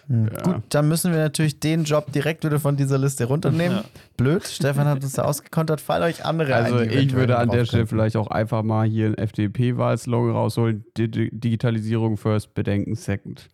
[0.07, 0.29] Hm.
[0.33, 0.41] Ja.
[0.41, 3.77] Gut, dann müssen wir natürlich den Job direkt wieder von dieser Liste runternehmen.
[3.79, 3.83] Ja.
[4.17, 5.81] Blöd, Stefan hat uns da ausgekontert.
[5.81, 9.07] Fallen euch andere Also ein, ich würde an der Stelle vielleicht auch einfach mal hier
[9.07, 10.85] einen FDP-Wahlslogan rausholen.
[10.97, 13.47] Di Di- Digitalisierung first, Bedenken second.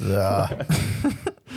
[0.00, 0.50] Ja.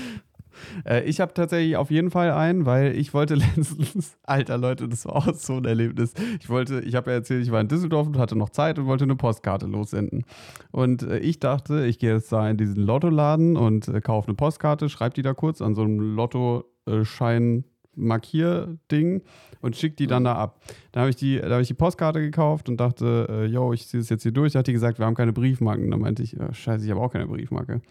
[0.85, 5.05] Äh, ich habe tatsächlich auf jeden Fall einen, weil ich wollte letztens, alter Leute, das
[5.05, 6.13] war auch so ein Erlebnis.
[6.39, 8.85] Ich wollte, ich habe ja erzählt, ich war in Düsseldorf und hatte noch Zeit und
[8.85, 10.23] wollte eine Postkarte lossenden.
[10.71, 14.35] Und äh, ich dachte, ich gehe jetzt da in diesen Lottoladen und äh, kaufe eine
[14.35, 17.63] Postkarte, schreibe die da kurz an so einem Lottoschein
[17.95, 19.21] Markierding
[19.61, 20.61] und schicke die dann da ab.
[20.91, 23.87] Da habe ich, die- da hab ich die Postkarte gekauft und dachte, äh, yo, ich
[23.87, 24.53] ziehe das jetzt hier durch.
[24.53, 25.91] Da hat die gesagt, wir haben keine Briefmarken.
[25.91, 27.81] Da meinte ich, äh, scheiße, ich habe auch keine Briefmarke.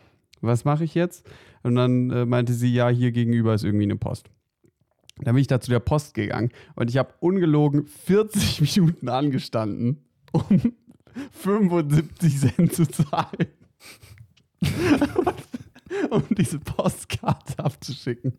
[0.40, 1.28] Was mache ich jetzt?
[1.62, 4.30] Und dann äh, meinte sie, ja, hier gegenüber ist irgendwie eine Post.
[5.18, 10.04] Dann bin ich da zu der Post gegangen und ich habe ungelogen 40 Minuten angestanden,
[10.32, 10.72] um
[11.32, 13.48] 75 Cent zu zahlen.
[16.10, 18.34] um diese Postkarte abzuschicken.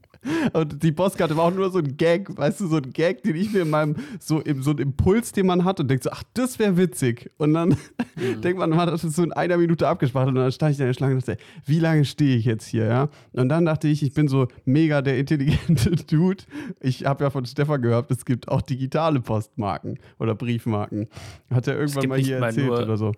[0.54, 3.36] Und die Postkarte war auch nur so ein Gag, weißt du, so ein Gag, den
[3.36, 6.12] ich mir in meinem, so, im, so ein Impuls, den man hat und denkt so,
[6.12, 7.32] ach, das wäre witzig.
[7.38, 7.76] Und dann
[8.44, 10.84] denkt man, man hat das so in einer Minute abgespart und dann stand ich da
[10.84, 13.10] in der Schlange und dachte, wie lange stehe ich jetzt hier, ja?
[13.34, 16.44] Und dann dachte ich, ich bin so mega der intelligente Dude.
[16.80, 21.08] Ich habe ja von Stefan gehört, es gibt auch digitale Postmarken oder Briefmarken.
[21.50, 23.14] Hat er irgendwann mal hier mal erzählt nur- oder so.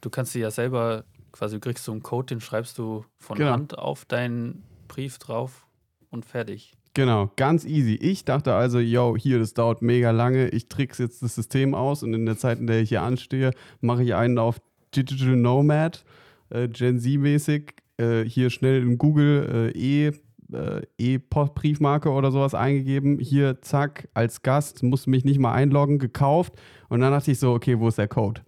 [0.00, 3.38] Du kannst dir ja selber, quasi du kriegst so einen Code, den schreibst du von
[3.38, 3.50] Genau.
[3.52, 5.66] Hand auf deinen Brief drauf
[6.10, 6.72] und fertig.
[6.94, 7.94] Genau, ganz easy.
[7.94, 10.48] Ich dachte also, yo, hier, das dauert mega lange.
[10.48, 13.52] Ich trickse jetzt das System aus und in der Zeit, in der ich hier anstehe,
[13.80, 14.60] mache ich einen auf
[14.96, 16.04] Digital Nomad,
[16.50, 20.12] äh, Gen Z-mäßig, äh, hier schnell in Google äh, E.
[20.52, 23.18] äh, E-Briefmarke oder sowas eingegeben.
[23.20, 26.54] Hier, zack, als Gast, musste mich nicht mal einloggen, gekauft.
[26.88, 28.40] Und dann dachte ich so, okay, wo ist der Code?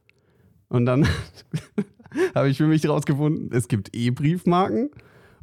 [0.69, 1.07] Und dann
[2.35, 4.91] habe ich für mich rausgefunden, es gibt E-Briefmarken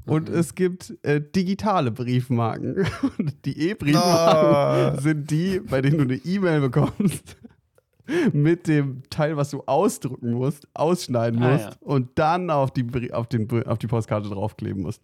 [0.05, 2.85] und es gibt äh, digitale Briefmarken.
[3.17, 5.01] Und die E-Briefmarken Ah.
[5.01, 7.35] sind die, bei denen du eine E-Mail bekommst
[8.33, 11.75] mit dem Teil, was du ausdrucken musst, ausschneiden Ah, musst ja.
[11.81, 15.01] und dann auf die, auf, den, auf die Postkarte draufkleben musst.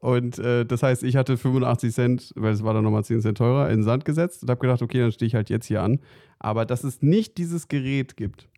[0.00, 3.38] Und äh, das heißt, ich hatte 85 Cent, weil es war dann nochmal 10 Cent
[3.38, 5.82] teurer, in den Sand gesetzt und habe gedacht, okay, dann stehe ich halt jetzt hier
[5.82, 6.00] an.
[6.40, 8.48] Aber dass es nicht dieses Gerät gibt,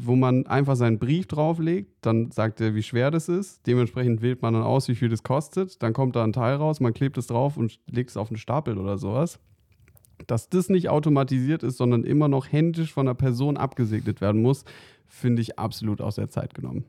[0.00, 3.66] wo man einfach seinen Brief drauflegt, dann sagt er, wie schwer das ist.
[3.66, 5.82] Dementsprechend wählt man dann aus, wie viel das kostet.
[5.82, 8.36] Dann kommt da ein Teil raus, man klebt es drauf und legt es auf einen
[8.38, 9.40] Stapel oder sowas.
[10.28, 14.64] Dass das nicht automatisiert ist, sondern immer noch händisch von einer Person abgesegnet werden muss,
[15.08, 16.84] finde ich absolut aus der Zeit genommen.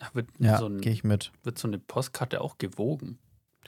[0.00, 1.32] Ach, Wird, Ja, so gehe ich mit.
[1.42, 3.18] wird so eine Postkarte auch gewogen?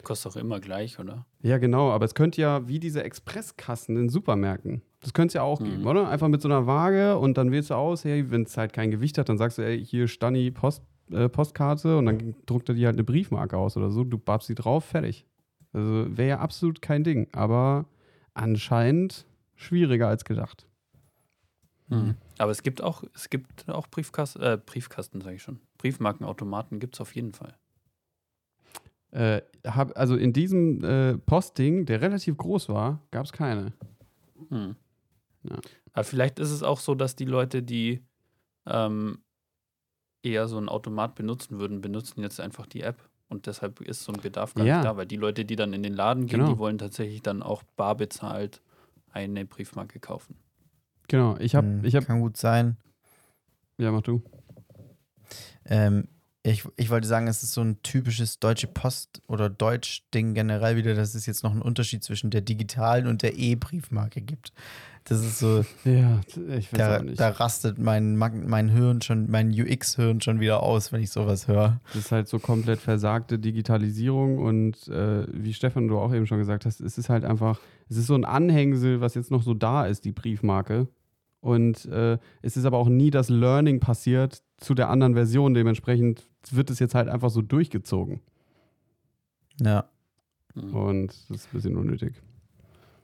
[0.04, 1.26] Kostet doch immer gleich, oder?
[1.42, 4.82] Ja, genau, aber es könnte ja wie diese Expresskassen in Supermärkten.
[5.00, 5.86] Das könnte es ja auch geben, Mhm.
[5.86, 6.08] oder?
[6.08, 8.90] Einfach mit so einer Waage und dann wählst du aus, hey, wenn es halt kein
[8.90, 12.74] Gewicht hat, dann sagst du, ey, hier Stani Post, äh, Postkarte und dann druckt er
[12.74, 15.26] dir halt eine Briefmarke aus oder so, du babst sie drauf, fertig.
[15.72, 17.86] Also wäre ja absolut kein Ding, aber
[18.34, 20.66] anscheinend schwieriger als gedacht.
[21.88, 22.14] Mhm.
[22.38, 25.60] Aber es gibt auch, es gibt auch Briefkasten, äh, Briefkasten, sage ich schon.
[25.78, 27.54] Briefmarkenautomaten gibt es auf jeden Fall.
[29.10, 33.72] Äh, hab, also in diesem äh, Postding, der relativ groß war, gab es keine.
[34.50, 34.76] Hm.
[35.44, 35.56] Ja.
[35.92, 38.02] Aber vielleicht ist es auch so, dass die Leute, die
[38.66, 39.20] ähm,
[40.22, 43.08] eher so einen Automat benutzen würden, benutzen jetzt einfach die App.
[43.28, 44.76] Und deshalb ist so ein Bedarf gar Ja.
[44.78, 46.52] nicht da, weil die Leute, die dann in den Laden gehen, Genau.
[46.52, 48.62] die wollen tatsächlich dann auch bar bezahlt
[49.10, 50.36] eine Briefmarke kaufen.
[51.08, 52.76] Genau, ich habe, Hm, ich habe, Kann gut sein.
[53.78, 54.22] ja, mach du.
[55.64, 56.08] Ähm,
[56.44, 60.94] ich, ich wollte sagen, es ist so ein typisches deutsche Post- oder Deutsch-Ding generell wieder,
[60.94, 64.52] dass es jetzt noch einen Unterschied zwischen der digitalen und der E-Briefmarke gibt.
[65.04, 66.20] Das ist so, Ja,
[66.56, 67.18] ich weiß da, auch nicht.
[67.18, 71.80] da rastet mein, mein Hirn schon, mein UX-Hirn schon wieder aus, wenn ich sowas höre.
[71.94, 76.38] Das ist halt so komplett versagte Digitalisierung und äh, wie Stefan du auch eben schon
[76.38, 77.58] gesagt hast, es ist halt einfach,
[77.88, 80.88] es ist so ein Anhängsel, was jetzt noch so da ist, die Briefmarke.
[81.40, 85.54] Und äh, es ist aber auch nie das Learning passiert zu der anderen Version.
[85.54, 88.20] Dementsprechend wird es jetzt halt einfach so durchgezogen.
[89.60, 89.88] Ja,
[90.54, 90.74] Hm.
[90.74, 92.14] Und das ist ein bisschen unnötig.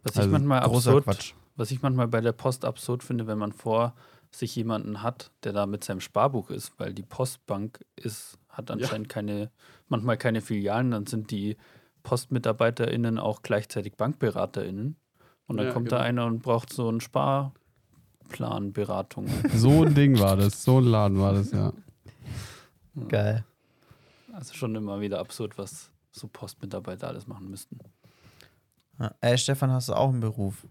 [0.02, 1.34] Was Also ich manchmal absurd, Quatsch.
[1.57, 3.94] was ich manchmal bei der Post absurd finde, wenn man vor
[4.30, 9.09] sich jemanden hat, der da mit seinem Sparbuch ist, weil die Postbank ist, hat anscheinend
[9.09, 9.50] keine,
[9.88, 11.57] manchmal keine Filialen, dann sind die
[12.02, 14.96] PostmitarbeiterInnen auch gleichzeitig BankberaterInnen.
[15.46, 15.98] Und dann Ja, kommt genau.
[16.00, 17.00] da einer und braucht so einen
[18.24, 19.28] Sparplanberatung.
[19.54, 21.72] So ein Ding war das, so ein Laden war das, ja.
[23.08, 23.44] Geil.
[24.32, 27.78] Also schon immer wieder absurd, was so Postmitarbeiter alles machen müssten.
[28.98, 29.14] Ja.
[29.20, 30.66] Ey, Stefan, hast du auch einen Beruf?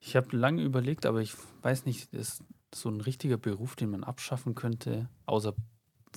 [0.00, 2.42] Ich habe lange überlegt, aber ich weiß nicht, ist
[2.74, 5.54] so ein richtiger Beruf, den man abschaffen könnte, außer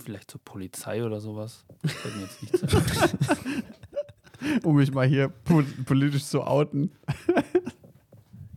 [0.02, 1.66] vielleicht zur Polizei oder sowas.
[1.86, 3.64] Fällt mir jetzt nicht ein.
[4.64, 6.92] Um mich mal hier po politisch zu outen.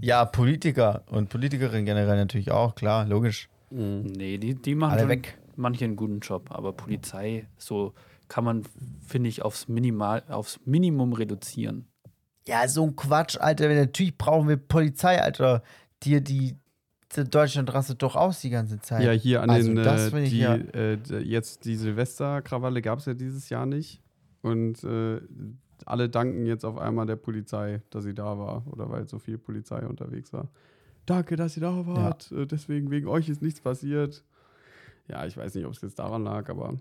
[0.01, 3.49] Ja, Politiker und Politikerin generell natürlich auch, klar, logisch.
[3.71, 5.39] Nee, die, die machen Alle schon weg.
[5.57, 7.95] manche einen guten Job, aber Polizei, so
[8.29, 8.63] kann man,
[9.07, 11.87] finde ich, aufs, Minimal, aufs Minimum reduzieren.
[12.47, 13.69] Ja, so ein Quatsch, Alter.
[13.75, 15.63] Natürlich brauchen wir Polizei, Alter.
[16.03, 16.55] Die die,
[17.17, 19.03] die Deutschland rastet doch aus die ganze Zeit.
[19.03, 23.07] Ja, hier an Also den, das äh, die, ja- äh, jetzt die Silvesterkrawalle gab es
[23.07, 24.01] ja dieses Jahr nicht.
[24.43, 25.21] Und äh,
[25.85, 29.39] alle danken jetzt auf einmal der Polizei, dass sie da war oder weil so viel
[29.39, 30.49] Polizei unterwegs war.
[31.05, 32.33] Danke, dass ihr da wart.
[32.33, 34.25] Äh, Deswegen, wegen euch ist nichts passiert.
[35.09, 36.75] Ja, ich weiß nicht, ob es jetzt daran lag, aber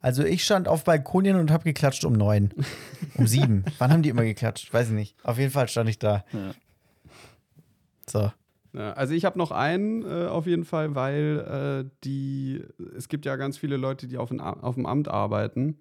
[0.00, 2.50] Also ich stand auf Balkonien und habe geklatscht um neun.
[3.16, 3.64] Um sieben.
[3.78, 4.72] Wann haben die immer geklatscht?
[4.72, 5.16] Weiß ich nicht.
[5.24, 6.24] Auf jeden Fall stand ich da.
[6.32, 6.52] Ja.
[8.08, 8.32] So.
[8.72, 12.62] Ja, also ich habe noch einen äh, auf jeden Fall, weil äh, die,
[12.96, 15.78] es gibt ja ganz viele Leute, die auf, ein, auf dem Amt arbeiten.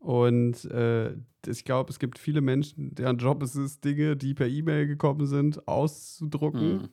[0.00, 1.14] Und äh,
[1.46, 5.26] ich glaube, es gibt viele Menschen, deren Job es ist, Dinge, die per E-Mail gekommen
[5.26, 6.88] sind, auszudrucken, Mhm.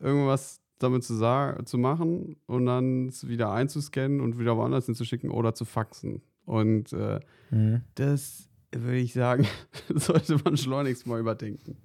[0.00, 5.30] irgendwas damit zu, sagen, zu machen und dann es wieder einzuscannen und wieder woanders hinzuschicken
[5.30, 6.22] oder zu faxen.
[6.44, 7.18] Und äh,
[7.50, 7.80] Mhm.
[7.96, 9.46] das würde ich sagen,
[9.94, 11.78] sollte man schleunigst mal überdenken.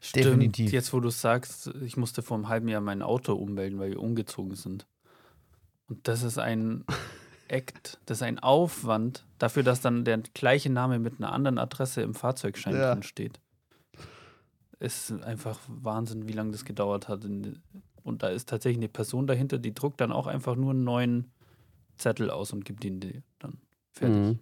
[0.00, 0.72] Stimmt, Definitiv.
[0.72, 4.00] Jetzt, wo du sagst, ich musste vor einem halben Jahr mein Auto ummelden, weil wir
[4.00, 4.86] umgezogen sind.
[5.88, 6.84] Und das ist ein
[7.48, 12.02] Act, das ist ein Aufwand dafür, dass dann der gleiche Name mit einer anderen Adresse
[12.02, 12.92] im Fahrzeugschein Ja.
[12.94, 13.40] drin steht.
[14.80, 17.24] Es ist einfach Wahnsinn, wie lange das gedauert hat.
[17.24, 21.30] Und da ist tatsächlich eine Person dahinter, die druckt dann auch einfach nur einen neuen
[21.96, 23.00] Zettel aus und gibt ihn
[23.40, 23.58] dann.
[23.92, 24.16] Fertig.
[24.16, 24.38] Mhm.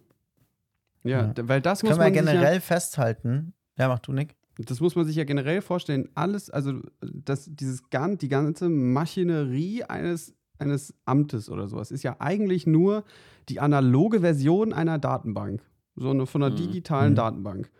[1.03, 1.47] Ja, Ja.
[1.47, 3.53] weil das muss Können wir man sich ja generell festhalten.
[3.77, 4.35] Ja, mach du, Nick.
[4.59, 6.09] Das muss man sich ja generell vorstellen.
[6.15, 12.65] Alles, also das, dieses die ganze Maschinerie eines, eines Amtes oder sowas ist ja eigentlich
[12.67, 13.03] nur
[13.49, 15.61] die analoge Version einer Datenbank.
[15.95, 16.57] So eine von einer Mhm.
[16.57, 17.17] digitalen Mhm.
[17.17, 17.71] Datenbank.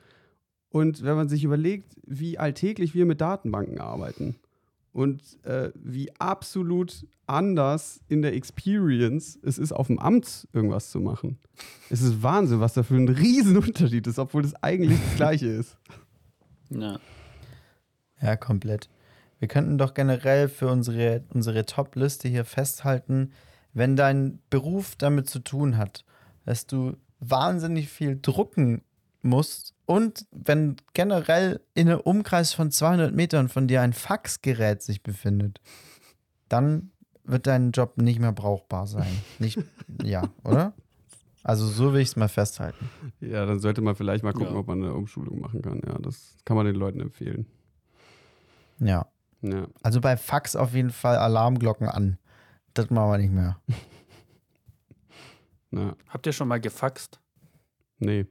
[0.69, 4.36] Und wenn man sich überlegt, wie alltäglich wir mit Datenbanken arbeiten
[4.91, 10.99] und äh, wie absolut anders in der Experience es ist, auf dem Amt irgendwas zu
[10.99, 11.38] machen.
[11.89, 15.78] Es ist Wahnsinn, was da für ein Riesenunterschied ist, obwohl das eigentlich das Gleiche ist.
[16.69, 16.99] Ja.
[18.21, 18.89] Ja, komplett.
[19.39, 23.31] Wir könnten doch generell für unsere, unsere Top-Liste hier festhalten,
[23.73, 26.03] wenn dein Beruf damit zu tun hat,
[26.45, 28.81] dass du wahnsinnig viel drucken
[29.21, 35.03] musst und wenn generell in einem Umkreis von 200 Metern von dir ein Faxgerät sich
[35.03, 35.59] befindet,
[36.49, 36.91] dann
[37.23, 39.07] wird dein Job nicht mehr brauchbar sein.
[39.39, 39.59] Nicht,
[40.03, 40.73] ja, oder?
[41.43, 42.89] Also so will ich es mal festhalten.
[43.19, 44.59] Ja, dann sollte man vielleicht mal gucken, Ja.
[44.59, 45.81] ob man eine Umschulung machen kann.
[45.85, 47.45] Ja, das kann man den Leuten empfehlen.
[48.79, 49.07] Ja.
[49.41, 49.67] Ja.
[49.83, 52.17] Also bei Fax auf jeden Fall Alarmglocken an.
[52.73, 53.59] Das machen wir nicht mehr.
[55.71, 55.95] ja.
[56.07, 57.19] Habt ihr schon mal gefaxt?
[57.99, 58.25] Nee.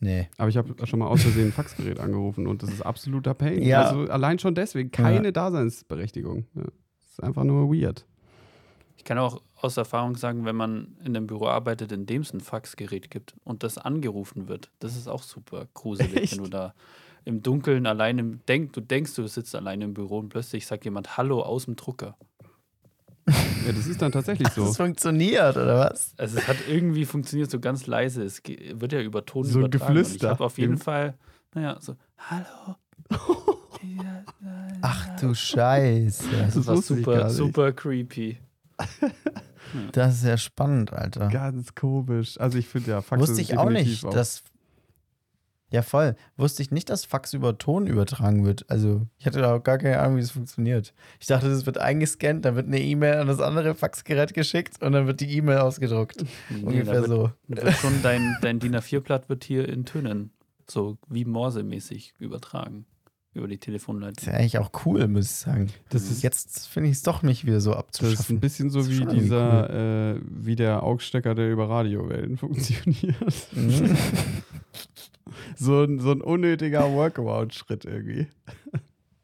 [0.00, 0.28] Nee.
[0.36, 3.62] Aber ich habe schon mal aus Versehen ein Faxgerät angerufen und das ist absoluter Pain.
[3.62, 3.84] Ja.
[3.84, 6.46] Also allein schon deswegen keine Daseinsberechtigung.
[6.54, 6.64] Ja.
[6.64, 8.06] Das ist einfach nur weird.
[8.96, 12.32] Ich kann auch aus Erfahrung sagen, wenn man in einem Büro arbeitet, in dem es
[12.32, 16.32] ein Faxgerät gibt und das angerufen wird, das ist auch super gruselig, Echt?
[16.36, 16.74] wenn du da
[17.24, 20.84] im Dunkeln allein im denk, du denkst, du sitzt allein im Büro und plötzlich sagt
[20.84, 22.16] jemand Hallo aus dem Drucker.
[23.26, 24.66] Ja, das ist dann tatsächlich so.
[24.66, 26.12] Das funktioniert, oder was?
[26.18, 28.22] Also es hat irgendwie funktioniert so ganz leise.
[28.22, 29.92] Es wird ja über Ton So ein übertragen.
[29.96, 30.28] Und Ich Geflüster.
[30.30, 31.14] habe auf jeden Fall,
[31.54, 32.76] naja, so Hallo.
[34.82, 36.24] Ach du Scheiße.
[36.30, 38.38] Das, Das war super, super creepy.
[39.92, 41.28] Das ist ja spannend, Alter.
[41.28, 42.38] Ganz komisch.
[42.38, 44.42] Also ich finde ja, Fax Wusste ist ich auch nicht, auch- dass.
[45.74, 46.14] Ja, voll.
[46.36, 48.64] Wusste ich nicht, dass Fax über Ton übertragen wird.
[48.70, 50.94] Also, ich hatte da auch gar keine Ahnung, wie das funktioniert.
[51.18, 54.92] Ich dachte, das wird eingescannt, dann wird eine E-Mail an das andere Faxgerät geschickt und
[54.92, 56.24] dann wird die E-Mail ausgedruckt.
[56.48, 57.32] Nee, Ungefähr wird, so.
[57.48, 60.30] wird schon dein, dein DIN A4-Blatt wird hier in Tönen
[60.70, 62.86] so wie Morse-mäßig übertragen
[63.34, 64.16] über die Das Telefonleitung.
[64.18, 65.70] ist ja eigentlich auch cool, muss ich sagen.
[65.90, 68.40] Das ist Jetzt finde ich es doch nicht wieder so Das ist ein abzuschaffen.
[68.40, 73.16] bisschen so Das wie dieser, äh, wie der Augstecker, der über Radiowellen funktioniert.
[73.52, 73.96] Mhm.
[75.56, 78.26] so, ein, so ein unnötiger Workaround-Schritt irgendwie.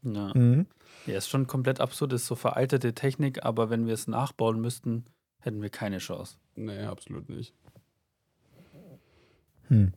[0.03, 0.33] Ja.
[0.35, 0.67] Mhm.
[1.07, 5.05] ja, ist schon komplett absurd, ist so veraltete Technik, aber wenn wir es nachbauen müssten,
[5.41, 6.37] hätten wir keine Chance.
[6.57, 7.55] Nee, absolut nicht.
[9.69, 9.93] Hm.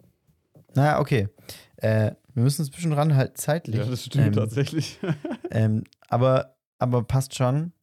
[0.76, 1.30] Naja, okay.
[1.78, 3.76] Äh, wir müssen uns ein bisschen ranhalten, zeitlich.
[3.76, 5.00] Ja, das stimmt Ähm, tatsächlich.
[5.52, 7.74] Ähm, aber, aber passt schon.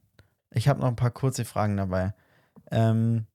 [0.52, 2.14] Ich habe noch ein paar kurze Fragen dabei.
[2.72, 3.26] Ähm,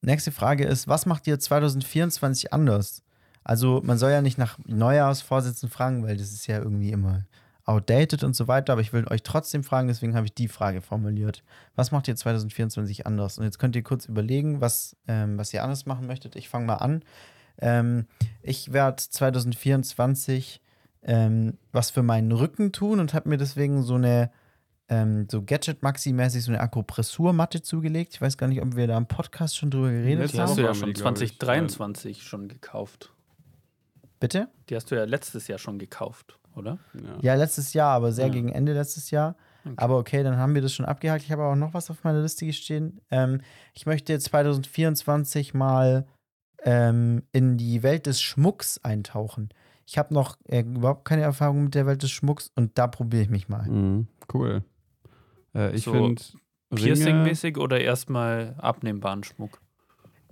[0.00, 3.04] nächste Frage ist: Was macht ihr 2024 anders?
[3.44, 7.26] Also, man soll ja nicht nach Neujahrsvorsätzen fragen, weil das ist ja irgendwie immer
[7.64, 8.72] outdated und so weiter.
[8.72, 11.44] Aber ich will euch trotzdem fragen, deswegen habe ich die Frage formuliert.
[11.76, 13.38] Was macht ihr 2024 anders?
[13.38, 16.34] Und jetzt könnt ihr kurz überlegen, was, ähm, was ihr anders machen möchtet.
[16.34, 17.04] Ich fange mal an.
[17.60, 18.06] Ähm,
[18.42, 20.60] ich werde 2024
[21.02, 24.30] ähm, was für meinen Rücken tun und habe mir deswegen so eine
[24.88, 28.14] ähm, so Gadget-Maxi-mäßig so eine Akupressurmatte zugelegt.
[28.14, 30.58] Ich weiß gar nicht, ob wir da im Podcast schon drüber geredet Letzte Die hast
[30.58, 33.12] du ja haben schon die, glaub ich, 2023 schon gekauft.
[34.18, 34.48] Bitte?
[34.68, 36.78] Die hast du ja letztes Jahr schon gekauft, oder?
[36.94, 37.18] Ja.
[37.22, 38.32] Ja, letztes Jahr, aber sehr Ja.
[38.32, 39.36] gegen Ende letztes Jahr.
[39.64, 39.74] Okay.
[39.76, 41.22] Aber okay, dann haben wir das schon abgehakt.
[41.22, 43.00] Ich habe auch noch was auf meiner Liste stehen.
[43.10, 43.40] Ähm,
[43.74, 46.06] ich möchte jetzt 2024 mal
[46.64, 49.50] ähm, in die Welt des Schmucks eintauchen.
[49.86, 53.22] Ich habe noch äh, überhaupt keine Erfahrung mit der Welt des Schmucks und da probiere
[53.22, 53.68] ich mich mal.
[53.68, 54.62] Mhm, cool.
[55.54, 56.22] Äh, ich So finde.
[56.72, 59.60] Piercing-mäßig oder erstmal abnehmbaren Schmuck?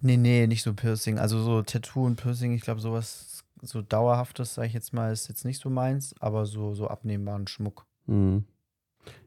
[0.00, 1.18] Nee, nee, nicht so Piercing.
[1.18, 5.28] Also so Tattoo und Piercing, ich glaube, sowas so dauerhaftes, sage ich jetzt mal, ist
[5.28, 7.86] jetzt nicht so meins, aber so, so abnehmbaren Schmuck.
[8.06, 8.44] Mhm.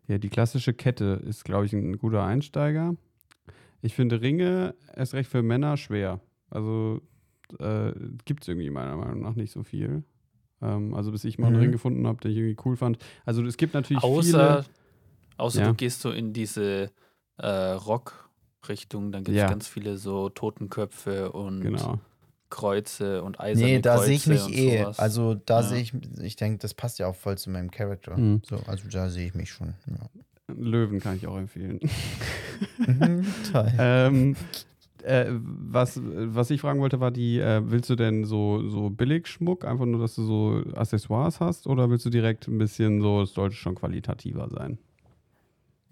[0.08, 2.96] Ja, die klassische Kette ist, glaube ich, ein guter Einsteiger.
[3.82, 6.20] Ich finde Ringe erst recht für Männer schwer.
[6.52, 7.02] Also
[7.60, 7.92] äh,
[8.26, 10.04] gibt es irgendwie meiner Meinung nach nicht so viel.
[10.62, 11.62] Ähm, also bis ich mal einen Mhm.
[11.64, 13.00] Ring gefunden habe, den ich irgendwie cool fand.
[13.26, 14.66] Also es gibt natürlich Außer, viele.
[15.38, 15.68] außer Ja.
[15.70, 16.92] du gehst so in diese
[17.38, 19.48] äh, Rock-Richtung, dann gibt es Ja.
[19.50, 22.00] ganz viele so Totenköpfe und Genau.
[22.50, 24.80] Kreuze und eiserne Nee, da sehe ich mich eh.
[24.80, 25.00] sowas.
[25.00, 25.64] Also da Ja.
[25.68, 28.18] sehe ich, ich denke, das passt ja auch voll zu meinem Charakter.
[28.18, 28.42] Mhm.
[28.46, 29.74] So, also da sehe ich mich schon.
[29.88, 30.54] Ja.
[30.54, 31.80] Löwen kann ich auch empfehlen.
[32.78, 33.72] Mhm, toll.
[33.80, 34.36] ähm,
[35.04, 39.66] äh, was, was ich fragen wollte, war die, äh, willst du denn so, so Billigschmuck,
[39.66, 43.34] einfach nur, dass du so Accessoires hast, oder willst du direkt ein bisschen so, es
[43.34, 44.78] sollte schon qualitativer sein?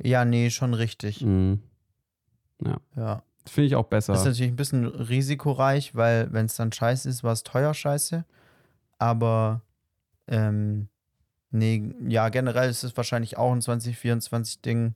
[0.01, 1.22] Ja, nee, schon richtig.
[1.22, 1.60] Mhm.
[2.95, 3.24] Ja.
[3.43, 4.14] Das finde ich auch besser.
[4.14, 7.74] Das ist natürlich ein bisschen risikoreich, weil wenn es dann scheiße ist, war es teuer
[7.74, 8.26] scheiße.
[8.97, 9.62] Aber
[10.28, 10.89] ähm,
[11.51, 14.93] nee, ja, generell ist es wahrscheinlich auch ein 2024-Ding,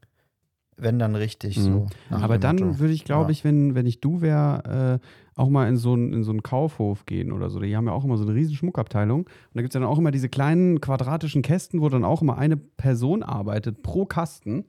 [0.77, 1.61] wenn dann richtig Mhm.
[1.61, 1.87] so.
[2.09, 2.79] Aber dann Motto.
[2.79, 3.29] würde ich, glaube Ja.
[3.31, 5.07] ich, wenn, wenn ich du wäre, äh,
[5.39, 7.59] auch mal in so, einen, in so einen Kaufhof gehen oder so.
[7.59, 9.21] Die haben ja auch immer so eine riesen Schmuckabteilung.
[9.21, 12.21] Und da gibt es ja dann auch immer diese kleinen quadratischen Kästen, wo dann auch
[12.21, 14.65] immer eine Person arbeitet pro Kasten.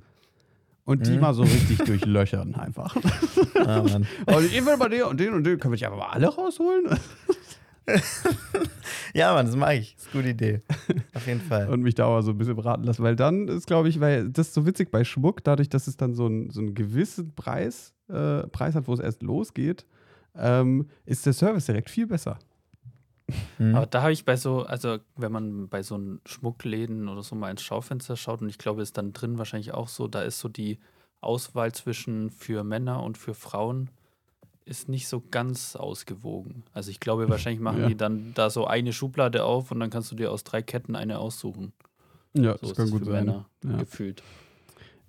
[0.87, 1.21] Und die Mhm.
[1.21, 2.95] mal so richtig durchlöchern einfach.
[3.55, 4.07] Ja, Mann.
[4.27, 5.59] Und ich will mal den und den und den.
[5.59, 6.85] Können wir die einfach mal alle rausholen?
[9.15, 9.95] ja, Mann, das mache ich.
[9.97, 10.63] Das ist eine gute Idee.
[11.15, 11.69] Auf jeden Fall.
[11.69, 13.03] Und mich da aber so ein bisschen beraten lassen.
[13.03, 15.97] Weil dann ist, glaube ich, weil das ist so witzig bei Schmuck, dadurch, dass es
[15.97, 19.85] dann so, ein, so einen gewissen Preis, äh, Preis hat, wo es erst losgeht,
[20.37, 22.39] ähm, ist der Service direkt viel besser.
[23.59, 23.75] Mhm.
[23.75, 27.35] Aber da habe ich bei so, also wenn man bei so einen Schmuckläden oder so
[27.35, 30.41] mal ins Schaufenster schaut und ich glaube, ist dann drin wahrscheinlich auch so, da ist
[30.41, 30.79] so die
[31.21, 33.91] Auswahl zwischen für Männer und für Frauen
[34.65, 36.65] ist nicht so ganz ausgewogen.
[36.73, 37.89] Also ich glaube, wahrscheinlich machen Ja.
[37.89, 40.97] die dann da so eine Schublade auf und dann kannst du dir aus drei Ketten
[40.97, 41.73] eine aussuchen.
[42.37, 43.77] Ja, So ist es für Männer Ja.
[43.77, 44.23] gefühlt.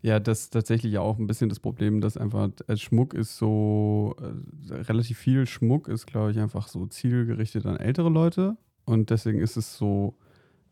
[0.01, 4.15] ja, das ist tatsächlich auch ein bisschen das Problem, dass einfach äh, Schmuck ist so,
[4.21, 8.57] äh, relativ viel Schmuck ist, glaube ich, einfach so zielgerichtet an ältere Leute.
[8.85, 10.15] Und deswegen ist es so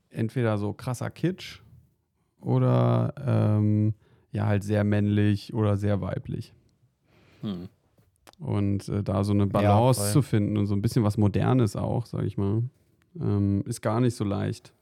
[0.10, 1.62] entweder so krasser Kitsch
[2.40, 3.96] oder ähm,
[4.32, 6.54] ja, halt sehr männlich oder sehr weiblich.
[7.42, 7.70] Hm.
[8.44, 10.12] Und äh, da so eine Balance voll.
[10.12, 12.64] zu finden und so ein bisschen was Modernes auch, sag ich mal,
[13.20, 14.74] ähm, ist gar nicht so leicht.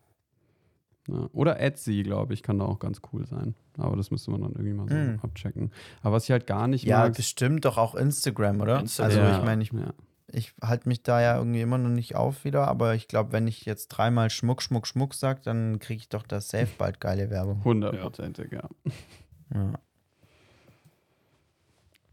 [1.08, 1.30] Ja.
[1.34, 3.54] Oder Etsy, glaube ich, kann da auch ganz cool sein.
[3.78, 5.20] Aber das müsste man dann irgendwie mal so Mm.
[5.22, 5.72] abchecken.
[6.02, 7.16] Aber was ich halt gar nicht ja, mag.
[7.16, 8.80] bestimmt doch auch Instagram, oder?
[8.80, 9.94] Instagram, also ja, ich meine, ich, ja.
[10.32, 13.48] ich halte mich da ja irgendwie immer noch nicht auf wieder, aber ich glaube, wenn
[13.48, 17.30] ich jetzt dreimal Schmuck, Schmuck, Schmuck sage, dann kriege ich doch das safe bald geile
[17.30, 17.64] Werbung.
[17.64, 18.70] Hundertprozentig, ja.
[19.54, 19.74] Ja.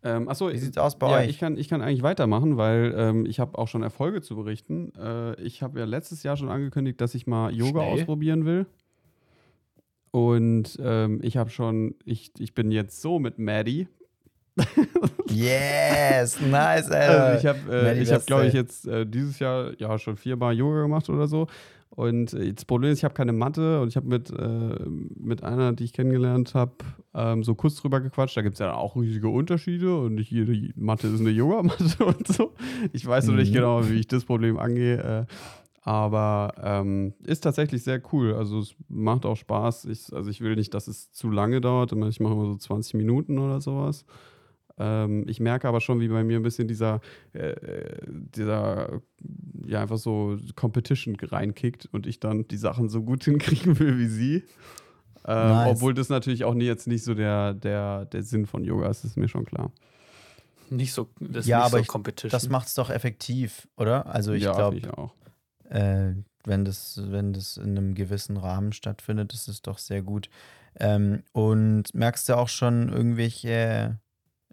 [0.05, 1.29] Ähm, achso, Wie sieht's aus bei ja, euch?
[1.29, 4.93] Ich kann, ich kann eigentlich weitermachen, weil ähm, ich habe auch schon Erfolge zu berichten.
[4.97, 7.95] Äh, ich habe ja letztes Jahr schon angekündigt, dass ich mal Yoga Schnell.
[7.95, 8.67] ausprobieren will.
[10.11, 13.89] Und ähm, ich habe schon, ich, ich bin jetzt so mit Maddie.
[15.29, 17.25] Yes, nice, Alter.
[17.25, 20.83] Also ich habe, äh, habe, glaube ich, jetzt äh, dieses Jahr ja schon viermal Yoga
[20.83, 21.47] gemacht oder so.
[21.99, 25.73] Und das Problem ist, ich habe keine Matte und ich habe mit, äh, mit einer,
[25.73, 26.71] die ich kennengelernt habe,
[27.13, 28.37] ähm, so kurz drüber gequatscht.
[28.37, 32.29] Da gibt es ja auch riesige Unterschiede und nicht jede Matte ist eine Yogamatte und
[32.29, 32.53] so.
[32.93, 33.55] Ich weiß noch nicht Mhm.
[33.57, 35.27] genau, wie ich das Problem angehe.
[35.27, 35.35] Äh,
[35.83, 38.33] aber ähm, ist tatsächlich sehr cool.
[38.35, 39.87] Also es macht auch Spaß.
[39.87, 41.93] Ich, also ich will nicht, dass es zu lange dauert.
[41.93, 44.05] Ich mache immer so 20 Minuten oder sowas.
[44.79, 47.01] Ähm, ich merke aber schon, wie bei mir ein bisschen dieser,
[47.33, 47.55] äh,
[48.07, 49.01] dieser,
[49.67, 54.07] ja, einfach so Competition reinkickt und ich dann die Sachen so gut hinkriegen will wie
[54.09, 54.45] sie.
[55.27, 55.69] Ähm, Nice.
[55.77, 59.05] Obwohl das natürlich auch nie, jetzt nicht so der, der, der Sinn von Yoga ist,
[59.05, 59.73] ist mir schon klar.
[60.71, 62.31] Nicht so, das ist Ja, nicht aber so ich- Competition.
[62.31, 64.07] Das macht es doch effektiv, oder?
[64.07, 64.81] Also ich ja, glaube,
[65.71, 66.13] äh,
[66.45, 70.31] wenn, das, wenn das in einem gewissen Rahmen stattfindet, ist es doch sehr gut.
[70.79, 73.99] Ähm, und merkst du auch schon irgendwelche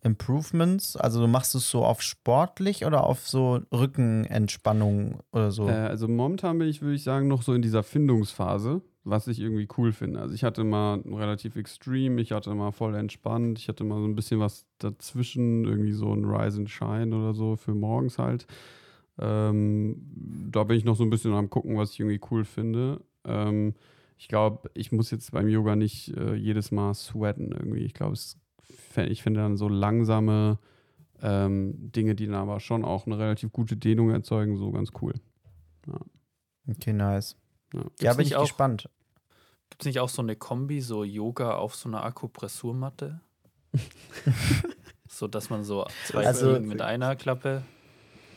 [0.06, 0.96] Improvements?
[0.96, 5.68] Also du machst es so auf sportlich oder auf so Rückenentspannung oder so?
[5.68, 8.82] Äh, also momentan bin ich, würde ich sagen, noch so in dieser Findungsphase.
[9.04, 10.20] was ich irgendwie cool finde.
[10.20, 14.08] Also ich hatte mal relativ extrem, ich hatte mal voll entspannt, ich hatte mal so
[14.08, 18.48] ein bisschen was dazwischen, irgendwie so ein Rise and Shine oder so für morgens halt.
[19.20, 19.98] Ähm,
[20.52, 23.00] da bin ich noch so ein bisschen am gucken, was ich irgendwie cool finde.
[23.26, 23.76] Ähm,
[24.18, 27.82] ich glaube, ich muss jetzt beim Yoga nicht äh, jedes Mal sweaten irgendwie.
[27.82, 28.16] Ich glaube,
[28.98, 30.58] ich finde dann so langsame
[31.22, 35.14] ähm, Dinge, die dann aber schon auch eine relativ gute Dehnung erzeugen, so ganz cool.
[35.88, 36.00] Ja.
[36.70, 37.38] Okay, nice.
[37.74, 37.86] Ja.
[38.02, 38.90] Ja, bin ich auch- gespannt.
[39.70, 43.20] Gibt es nicht auch so eine Kombi, so Yoga auf so einer Akupressurmatte?
[45.10, 47.64] so dass man so zwei Also- mit einer Klappe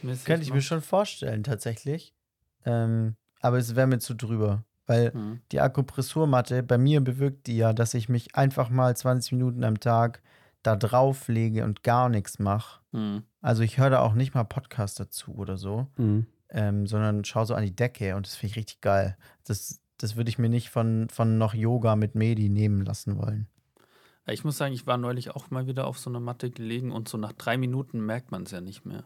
[0.03, 0.67] mäßig Könnte ich mir macht?
[0.67, 2.15] schon vorstellen, tatsächlich.
[2.65, 4.65] Ähm, aber es wäre mir zu drüber.
[4.89, 5.41] Weil Mhm.
[5.53, 9.79] die Akupressurmatte, bei mir bewirkt die ja, dass ich mich einfach mal 20 Minuten am
[9.79, 10.21] Tag
[10.65, 12.81] da drauf lege und gar nichts mache.
[12.91, 13.23] Mhm.
[13.41, 16.27] Also ich höre da auch nicht mal Podcast dazu oder so, Mhm.
[16.49, 19.17] ähm, sondern schaue so an die Decke und das finde ich richtig geil.
[19.45, 23.47] Das, das würde ich mir nicht von, von noch Yoga mit Medi nehmen lassen wollen.
[24.27, 27.09] Ich muss sagen, ich war neulich auch mal wieder auf so einer Matte gelegen und
[27.09, 29.05] so nach drei Minuten merkt man es ja nicht mehr.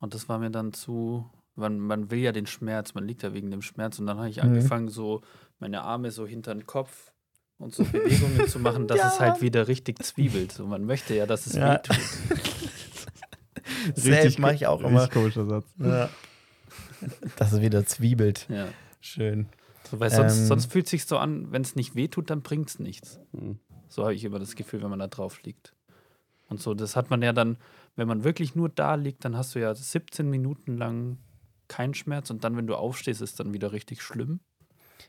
[0.00, 1.30] Und das war mir dann zu.
[1.56, 3.98] Man, man will ja den Schmerz, man liegt ja wegen dem Schmerz.
[3.98, 4.42] Und dann habe ich Mhm.
[4.48, 5.22] angefangen, so
[5.60, 7.12] meine Arme so hinter den Kopf
[7.58, 10.52] und so Bewegungen zu machen, dass es halt wieder richtig zwiebelt.
[10.52, 11.74] So, man möchte ja, dass es Ja.
[11.74, 11.96] wehtut.
[13.94, 15.08] Safe mache ich auch immer.
[15.08, 15.64] Komischer Satz.
[15.78, 16.08] Ja.
[17.36, 18.46] Dass es wieder zwiebelt.
[18.48, 18.68] Ja.
[19.00, 19.46] Schön.
[19.90, 20.46] So, weil sonst, Ähm.
[20.46, 23.20] sonst fühlt es sich so an, wenn es nicht wehtut, dann bringt es nichts.
[23.32, 23.58] Mhm.
[23.88, 25.74] So habe ich immer das Gefühl, wenn man da drauf liegt.
[26.48, 27.58] Und so, das hat man ja dann,
[27.96, 31.18] wenn man wirklich nur da liegt, dann hast du ja 17 Minuten lang
[31.74, 34.40] keinen Schmerz und dann, wenn du aufstehst, ist dann wieder richtig schlimm.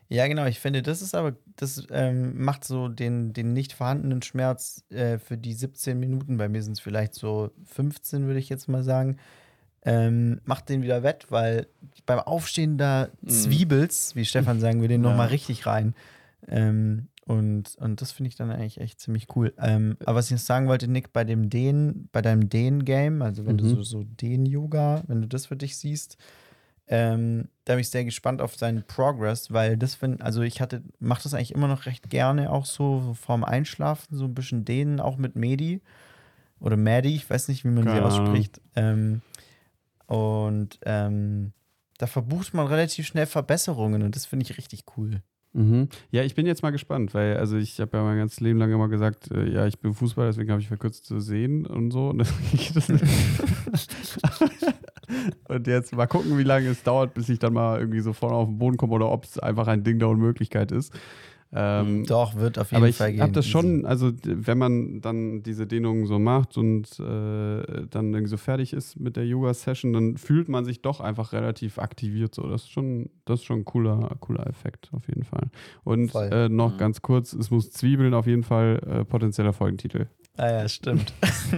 [0.08, 0.46] Ja, genau.
[0.46, 5.18] Ich finde, das ist aber, das ähm, macht so den, den nicht vorhandenen Schmerz äh,
[5.20, 8.84] für die 17 Minuten, bei mir sind es vielleicht so 15, würde ich jetzt mal
[8.84, 9.18] sagen,
[9.84, 11.68] ähm, macht den wieder wett, weil
[12.06, 13.30] beim Aufstehen da Mhm.
[13.30, 15.12] zwiebelt's, wie Stefan sagen würde, noch Ja.
[15.12, 15.96] nochmal richtig rein.
[16.48, 19.54] Ähm, und, und das finde ich dann eigentlich echt ziemlich cool.
[19.58, 23.46] Ähm, aber was ich noch sagen wollte, Nick, bei dem Dehn, bei deinem Dehn-Game, also
[23.48, 23.70] wenn du Mhm.
[23.70, 26.18] so, so Dehn-Yoga, wenn du das für dich siehst,
[26.88, 30.84] ähm, da bin ich sehr gespannt auf seinen Progress, weil das finde, also ich hatte,
[31.00, 34.66] mache das eigentlich immer noch recht gerne, auch so, so vorm Einschlafen, so ein bisschen
[34.66, 35.82] dehnen, auch mit Medi
[36.60, 38.28] oder Maddie, ich weiß nicht, wie man sie Keine Ahnung.
[38.28, 38.62] ausspricht.
[38.76, 39.22] Ähm,
[40.08, 41.54] und ähm,
[41.98, 45.22] da verbucht man relativ schnell Verbesserungen und das finde ich richtig cool.
[45.56, 45.88] Mhm.
[46.12, 48.74] Ja, ich bin jetzt mal gespannt, weil also ich habe ja mein ganzes Leben lang
[48.74, 52.10] immer gesagt, äh, ja, ich bin Fußballer, deswegen habe ich verkürzt zu sehen und so.
[52.10, 52.22] Und,
[55.48, 58.36] und jetzt mal gucken, wie lange es dauert, bis ich dann mal irgendwie so vorne
[58.36, 60.94] auf den Boden komme oder ob es einfach ein Ding der Unmöglichkeit ist.
[61.54, 63.22] Ähm, Doch, wird auf jeden aber ich Fall gehen.
[63.22, 68.14] habe das schon, also d- wenn man dann diese Dehnungen so macht und äh, dann
[68.14, 72.36] irgendwie so fertig ist mit der Yoga-Session, dann fühlt man sich doch einfach relativ aktiviert.
[72.36, 75.50] So, das ist schon, das ist schon ein cooler, cooler Effekt auf jeden Fall.
[75.84, 76.78] Und äh, noch Mhm.
[76.78, 80.08] ganz kurz, es muss Zwiebeln auf jeden Fall äh, potenzieller Folgentitel.
[80.38, 81.14] Ah ja, stimmt.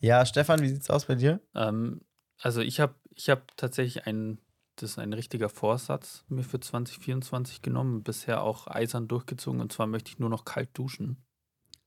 [0.00, 1.40] ja, Stefan, wie sieht's aus bei dir?
[1.54, 2.00] Ähm,
[2.40, 4.38] also ich habe ich hab tatsächlich ein,
[4.76, 9.86] das ist ein richtiger Vorsatz mir für 2024 genommen, bisher auch eisern durchgezogen und zwar
[9.86, 11.16] möchte ich nur noch kalt duschen.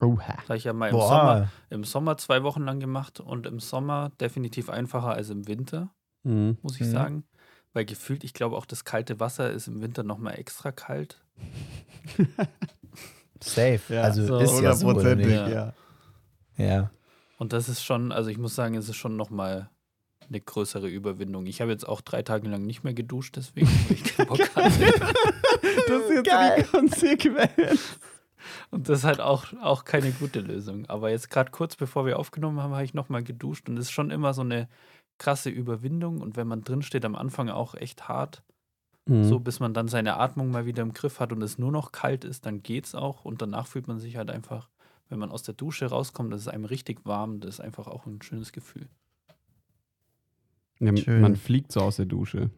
[0.01, 0.33] Oha.
[0.35, 3.59] Das habe ich ja mal im Sommer, im Sommer zwei Wochen lang gemacht und im
[3.59, 5.89] Sommer definitiv einfacher als im Winter.
[6.23, 6.57] Mhm.
[6.61, 6.91] muss ich Mhm.
[6.91, 7.23] sagen.
[7.73, 11.21] Weil gefühlt, ich glaube auch das kalte Wasser ist im Winter nochmal extra kalt.
[13.41, 13.81] safe.
[13.93, 15.73] Ja, also so ist ja so, ja.
[16.57, 16.91] Ja.
[17.37, 19.69] Und das ist schon, also ich muss sagen, es ist schon nochmal
[20.29, 21.45] eine größere Überwindung.
[21.45, 24.39] Ich habe jetzt auch drei Tage lang nicht mehr geduscht, deswegen weil ich keinen Bock
[24.55, 24.93] hatte.
[25.87, 26.57] Das ist jetzt Geil.
[26.63, 27.99] die Konsequenz.
[28.71, 30.85] Und das ist halt auch, auch keine gute Lösung.
[30.87, 33.91] Aber jetzt gerade kurz bevor wir aufgenommen haben, habe ich nochmal geduscht und es ist
[33.91, 34.67] schon immer so eine
[35.17, 36.21] krasse Überwindung.
[36.21, 38.43] Und wenn man drinsteht, am Anfang auch echt hart.
[39.07, 39.23] Mhm.
[39.23, 41.91] So, bis man dann seine Atmung mal wieder im Griff hat und es nur noch
[41.91, 43.23] kalt ist, dann geht's auch.
[43.23, 44.69] Und danach fühlt man sich halt einfach,
[45.09, 47.39] wenn man aus der Dusche rauskommt, das ist einem richtig warm.
[47.39, 48.89] Das ist einfach auch ein schönes Gefühl.
[50.79, 52.49] Ja, man fliegt so aus der Dusche.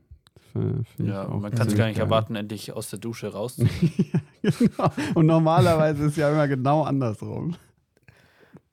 [0.56, 2.06] Äh, find ich Ja, man kann es gar nicht geil.
[2.06, 3.94] erwarten, endlich aus der Dusche rauszukommen.
[4.41, 4.89] ja, genau.
[5.14, 7.56] Und normalerweise ist ja immer genau andersrum.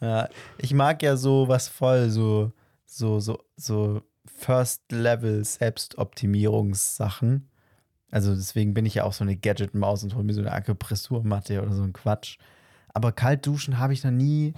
[0.00, 0.28] ja.
[0.58, 2.52] Ich mag ja so was voll, so,
[2.86, 7.48] so, so, so First-Level Selbstoptimierungssachen.
[8.10, 11.60] Also deswegen bin ich ja auch so eine Gadget-Maus und hole mir so eine Akupressurmatte
[11.62, 12.38] oder so ein Quatsch.
[12.92, 14.54] Aber kalt duschen habe ich noch nie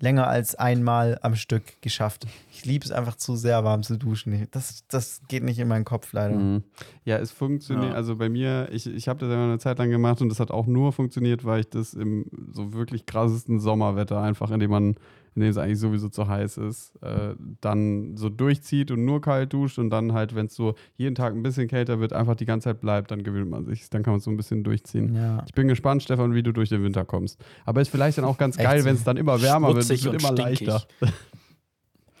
[0.00, 2.26] länger als einmal am Stück geschafft.
[2.50, 4.48] Ich liebe es einfach zu sehr, warm zu duschen.
[4.50, 6.36] Das, das geht nicht in meinen Kopf leider.
[6.36, 6.64] Mhm.
[7.04, 7.94] Ja, es funktioniert, Ja.
[7.94, 10.50] also bei mir, ich, ich habe das ja eine Zeit lang gemacht und das hat
[10.50, 14.96] auch nur funktioniert, weil ich das im so wirklich krassesten Sommerwetter einfach, in dem man
[15.34, 19.52] in dem es eigentlich sowieso zu heiß ist, äh, dann so durchzieht und nur kalt
[19.52, 22.46] duscht und dann halt, wenn es so jeden Tag ein bisschen kälter wird, einfach die
[22.46, 23.88] ganze Zeit bleibt, dann gewöhnt man sich.
[23.90, 25.14] Dann kann man so ein bisschen durchziehen.
[25.14, 25.44] Ja.
[25.46, 27.38] Ich bin gespannt, Stefan, wie du durch den Winter kommst.
[27.64, 29.78] Aber ist vielleicht dann auch ganz Echt geil, so wenn es dann immer wärmer wird.
[29.90, 30.66] Es wird und immer stinkig.
[30.66, 30.82] leichter.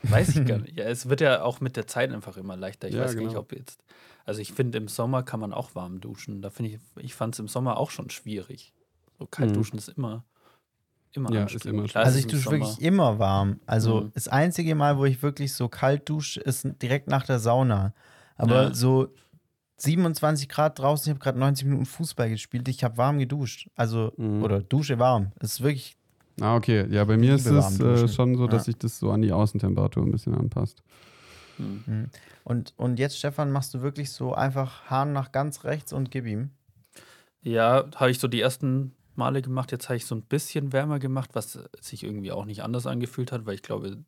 [0.02, 0.78] Weiß ich gar nicht.
[0.78, 2.88] Ja, es wird ja auch mit der Zeit einfach immer leichter.
[2.88, 3.40] Ich Ja, weiß gar nicht, genau.
[3.40, 3.82] ob jetzt.
[4.24, 6.42] Also ich finde, im Sommer kann man auch warm duschen.
[6.42, 8.72] Da finde ich, ich fand es im Sommer auch schon schwierig.
[9.18, 9.54] So kalt Mhm.
[9.54, 10.24] duschen ist immer,
[11.16, 13.60] immer Ja, ist immer Klar, Also ich dusche Sommer- wirklich immer warm.
[13.66, 14.10] Also Mhm.
[14.14, 17.92] das einzige Mal, wo ich wirklich so kalt dusche, ist direkt nach der Sauna.
[18.36, 18.74] Aber Ja.
[18.74, 19.08] so
[19.76, 23.68] 27 Grad draußen, ich habe gerade 90 Minuten Fußball gespielt, ich habe warm geduscht.
[23.76, 24.42] Also, Mhm.
[24.42, 25.32] oder Dusche warm.
[25.40, 25.96] Es ist wirklich,
[26.40, 26.86] Ah, okay.
[26.90, 28.64] Ja, bei mir ist es äh, schon so, dass Ja.
[28.72, 30.82] sich das so an die Außentemperatur ein bisschen anpasst.
[31.58, 31.82] Mhm.
[31.86, 32.10] mhm.
[32.44, 36.24] und, und jetzt, Stefan, machst du wirklich so einfach Hahn nach ganz rechts und gib
[36.26, 36.50] ihm.
[37.42, 39.70] Ja, habe ich so die ersten Male gemacht.
[39.72, 43.30] Jetzt habe ich so ein bisschen wärmer gemacht, was sich irgendwie auch nicht anders angefühlt
[43.32, 43.98] hat, weil ich glaube,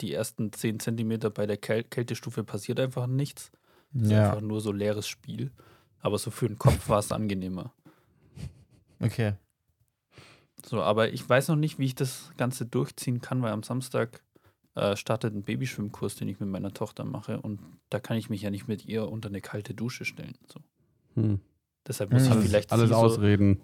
[0.00, 3.50] die ersten 10 Zentimeter bei der Käl Kältestufe passiert einfach nichts.
[3.94, 5.50] Es ist Ja, einfach nur so leeres Spiel.
[6.00, 7.74] Aber so für den Kopf war es angenehmer.
[9.00, 9.34] okay.
[10.64, 14.22] So, aber ich weiß noch nicht, wie ich das Ganze durchziehen kann, weil am Samstag
[14.74, 18.42] äh, startet ein Babyschwimmkurs, den ich mit meiner Tochter mache und da kann ich mich
[18.42, 20.36] ja nicht mit ihr unter eine kalte Dusche stellen.
[20.52, 20.60] So.
[21.14, 21.40] Hm.
[21.86, 22.26] Deshalb muss Hm.
[22.28, 23.60] ich Alles, vielleicht alles so ausreden.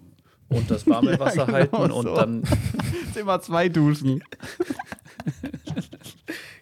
[0.49, 2.15] Unter das warme Ja, Wasser genau halten und so.
[2.15, 2.43] dann
[3.05, 4.23] Jetzt immer zwei Duschen.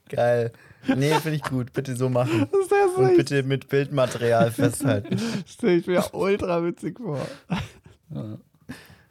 [0.09, 0.51] Geil.
[0.87, 1.73] Nee, finde ich gut.
[1.73, 2.47] Bitte so machen.
[2.51, 5.19] Das ist Und bitte mit Bildmaterial festhalten.
[5.47, 7.25] stelle ich mir ultra witzig vor.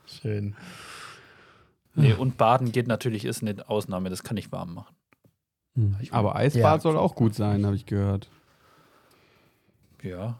[0.06, 0.54] Schön.
[1.96, 4.94] Nee, und Baden geht natürlich, ist eine Ausnahme, das kann ich warm machen.
[6.10, 6.78] Aber Eisbad Ja.
[6.80, 8.28] soll auch gut sein, habe ich gehört.
[10.02, 10.38] Ja.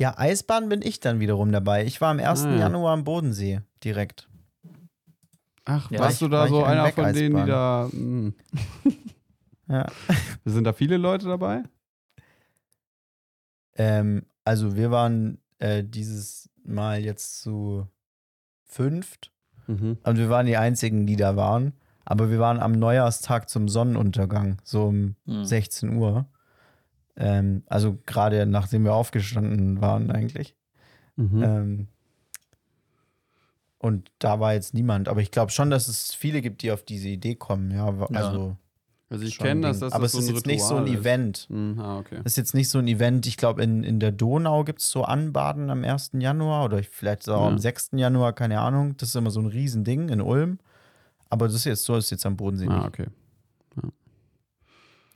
[0.00, 1.84] Ja, Eisbahn bin ich dann wiederum dabei.
[1.84, 2.44] Ich war am 1.
[2.46, 2.56] Ah, ja.
[2.60, 4.28] Januar am Bodensee direkt.
[5.66, 7.88] Ach, Ja, warst ich- du war da ich so in einer von denen, die da.
[7.92, 8.34] Hm.
[9.68, 9.86] Ja.
[10.46, 11.62] Sind da viele Leute dabei?
[13.76, 17.86] Ähm, also wir waren äh, dieses Mal jetzt zu
[18.64, 19.30] fünft
[19.68, 19.98] Mhm.
[20.02, 21.74] und wir waren die einzigen, die da waren.
[22.04, 25.44] Aber wir waren am Neujahrstag zum Sonnenuntergang, so um Hm.
[25.44, 26.26] 16 Uhr.
[27.20, 30.56] Ähm, also gerade nachdem wir aufgestanden waren eigentlich.
[31.16, 31.42] Mhm.
[31.42, 31.88] Ähm,
[33.78, 35.08] und da war jetzt niemand.
[35.08, 37.70] Aber ich glaube schon, dass es viele gibt, die auf diese Idee kommen.
[37.70, 38.20] Ja, wa- Ja.
[38.20, 38.56] also
[39.12, 40.92] also ich kenne das, dass Aber das es ist so jetzt nicht so ein ist.
[41.00, 41.46] Event.
[41.50, 41.80] Mhm.
[41.80, 42.16] Ah, okay.
[42.22, 43.26] Das ist jetzt nicht so ein Event.
[43.26, 46.12] Ich glaube, in, in der Donau gibt es so Anbaden am 1.
[46.20, 47.48] Januar oder vielleicht auch Ja.
[47.48, 47.90] am 6.
[47.98, 48.96] Januar, keine Ahnung.
[48.98, 50.58] Das ist immer so ein Riesending in Ulm.
[51.28, 52.86] Aber das ist jetzt so, ist jetzt am Bodensee Ah, nicht.
[52.86, 53.06] okay.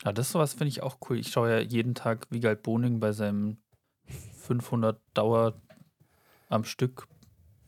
[0.04, 1.18] Ja, das sowas finde ich auch cool.
[1.18, 3.56] Ich schaue ja jeden Tag Wiegald Boning bei seinem
[4.40, 5.54] 500 Dauer
[6.48, 7.08] am Stück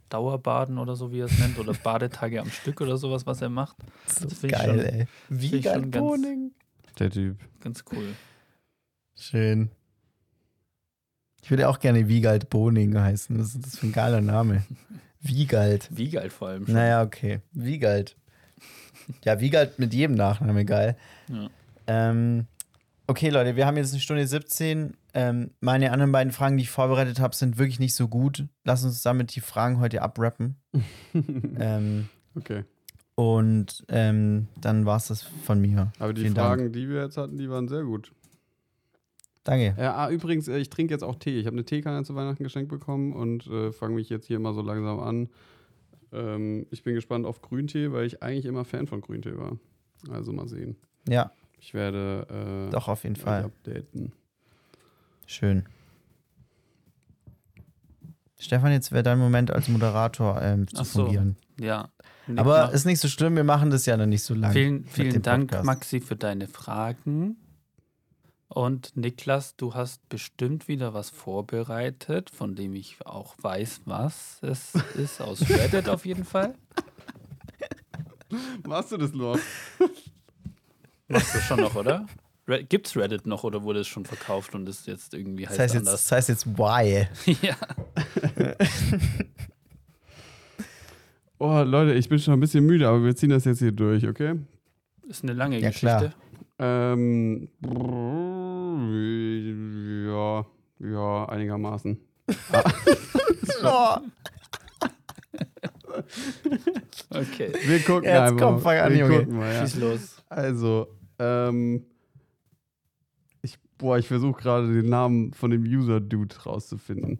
[0.08, 3.48] Dauerbaden oder so, wie er es nennt, oder Badetage am Stück oder sowas, was er
[3.48, 3.76] macht.
[4.06, 5.06] So Das geil, schon- ey.
[5.30, 6.52] ich Wie geil schon ganz- Boning.
[7.00, 7.38] Der Typ.
[7.60, 8.14] Ganz cool.
[9.16, 9.70] Schön.
[11.42, 13.36] Ich würde auch gerne Wiegald Boning heißen.
[13.38, 14.64] Das ist ein geiler Name.
[15.20, 15.88] Wiegald.
[15.96, 16.74] Wiegald vor allem schon.
[16.74, 17.40] Naja, okay.
[17.52, 18.16] Wiegald.
[19.24, 20.96] Ja, Wiegald mit jedem Nachname, geil.
[21.28, 21.50] Ja.
[21.86, 22.46] Ähm,
[23.06, 24.96] okay, Leute, wir haben jetzt eine Stunde 17.
[25.14, 28.44] Ähm, meine anderen beiden Fragen, die ich vorbereitet habe, sind wirklich nicht so gut.
[28.64, 30.56] Lass uns damit die Fragen heute abrappen.
[31.58, 32.64] ähm, okay.
[33.14, 35.92] und ähm, dann war es das von mir.
[35.98, 36.72] Aber die Vielen Fragen, Dank.
[36.74, 38.12] die wir jetzt hatten, die waren sehr gut.
[39.44, 39.76] Danke.
[39.78, 41.38] Ja, ah, übrigens, äh, ich trinke jetzt auch Tee.
[41.38, 44.52] Ich habe eine Teekanne zu Weihnachten geschenkt bekommen und äh, fange mich jetzt hier mal
[44.52, 45.28] so langsam an.
[46.12, 49.56] Ähm, ich bin gespannt auf Grüntee, weil ich eigentlich immer Fan von Grüntee war.
[50.10, 50.76] Also mal sehen.
[51.08, 53.44] Ja, Ich werde äh, doch, auf jeden Fall.
[53.44, 54.12] updaten.
[55.26, 55.66] Schön.
[58.38, 61.04] Stefan, jetzt wäre dein Moment als Moderator ähm, zu Ach so.
[61.04, 61.36] fungieren.
[61.58, 61.88] Ja.
[62.36, 64.52] Aber mach- ist nicht so schlimm, wir machen das ja noch nicht so lange.
[64.52, 65.64] vielen, vielen Dank, Podcast.
[65.64, 67.36] Maxi, für deine Fragen.
[68.48, 74.74] Und Niklas, du hast bestimmt wieder was vorbereitet, von dem ich auch weiß, was es
[74.96, 76.54] ist, aus Reddit auf jeden Fall.
[78.66, 79.38] Machst du das noch?
[81.08, 82.06] Machst du schon noch, oder?
[82.48, 85.60] Re Gibt's Reddit noch oder wurde es schon verkauft und ist jetzt irgendwie Das heißt
[85.60, 86.02] heißt, jetzt, anders?
[86.08, 87.08] das heißt jetzt why.
[87.42, 87.56] ja.
[91.38, 94.06] Oh, Leute, ich bin schon ein bisschen müde, aber wir ziehen das jetzt hier durch,
[94.08, 94.36] okay?
[95.06, 96.14] Ist eine lange Ja, Geschichte.
[96.56, 96.88] klar.
[96.88, 97.48] Ähm,
[100.08, 100.46] ja,
[100.78, 102.00] ja, einigermaßen.
[103.62, 103.96] Oh,
[107.10, 108.46] Okay, Wir gucken Jetzt einfach.
[108.46, 109.18] komm, fang an, wir Junge.
[109.20, 109.60] gucken mal, ja.
[109.66, 110.22] schieß los.
[110.28, 111.84] Also, ähm,
[113.42, 117.18] ich, boah, ich versuche gerade den Namen von dem User-Dude rauszufinden.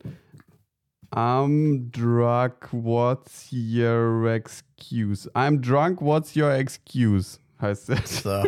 [1.15, 5.31] I'm drunk, what's your excuse?
[5.35, 7.39] I'm drunk, what's your excuse?
[7.61, 8.31] heißt der, So.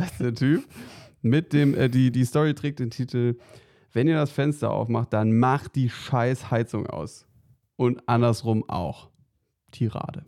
[0.00, 0.64] heißt der Typ.
[1.22, 3.36] Mit dem, äh, die, die Story trägt den Titel,
[3.92, 7.26] wenn ihr das Fenster aufmacht, dann macht die scheiß Heizung aus.
[7.76, 9.10] Und andersrum auch.
[9.72, 10.24] Tirade.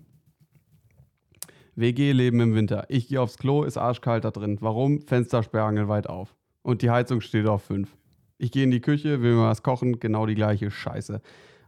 [1.77, 2.87] WG-Leben im Winter.
[2.89, 4.59] Ich gehe aufs Klo, ist arschkalt da drin.
[4.61, 5.03] Warum?
[5.03, 6.35] Fenster sperrangelweit auf.
[6.63, 7.95] Und die Heizung steht auf 5.
[8.39, 11.21] Ich gehe in die Küche, will mir was kochen, genau die gleiche Scheiße.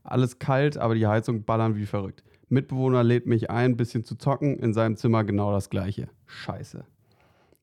[0.03, 2.25] Alles kalt, aber die Heizung ballern wie verrückt.
[2.49, 6.09] Mitbewohner lädt mich ein, bisschen zu zocken, in seinem Zimmer genau das gleiche.
[6.27, 6.85] Scheiße.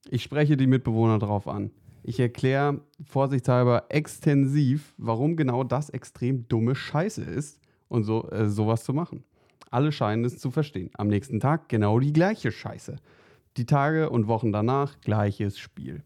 [0.09, 1.71] Ich spreche die Mitbewohner drauf an.
[2.03, 8.84] Ich erkläre vorsichtshalber extensiv, warum genau das extrem dumme Scheiße ist und so, äh, sowas
[8.84, 9.24] zu machen.
[9.72, 10.90] Alle scheinen es zu verstehen.
[10.98, 12.98] Am nächsten Tag genau die gleiche Scheiße.
[13.57, 16.03] Die Tage und Wochen danach gleiches Spiel.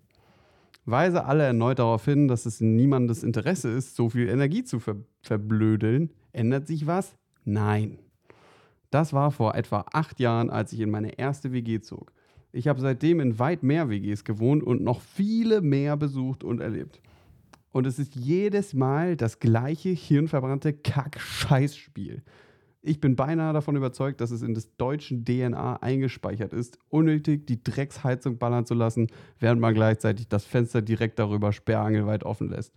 [0.86, 4.80] Weise alle erneut darauf hin, dass es in niemandes Interesse ist, so viel Energie zu
[4.80, 6.12] ver verblödeln.
[6.32, 7.16] Ändert sich was?
[7.44, 8.00] Nein.
[8.90, 12.12] Das war vor etwa acht Jahren, als ich in meine erste WG zog.
[12.52, 17.00] Ich habe seitdem in weit mehr WGs gewohnt und noch viele mehr besucht und erlebt.
[17.72, 22.24] Und es ist jedes Mal das gleiche hirnverbrannte Kack-Scheiß-Spiel.
[22.82, 27.62] Ich bin beinahe davon überzeugt, dass es in des deutschen DNA eingespeichert ist, unnötig die
[27.62, 32.74] Drecksheizung ballern zu lassen, während man gleichzeitig das Fenster direkt darüber sperrangelweit offen lässt.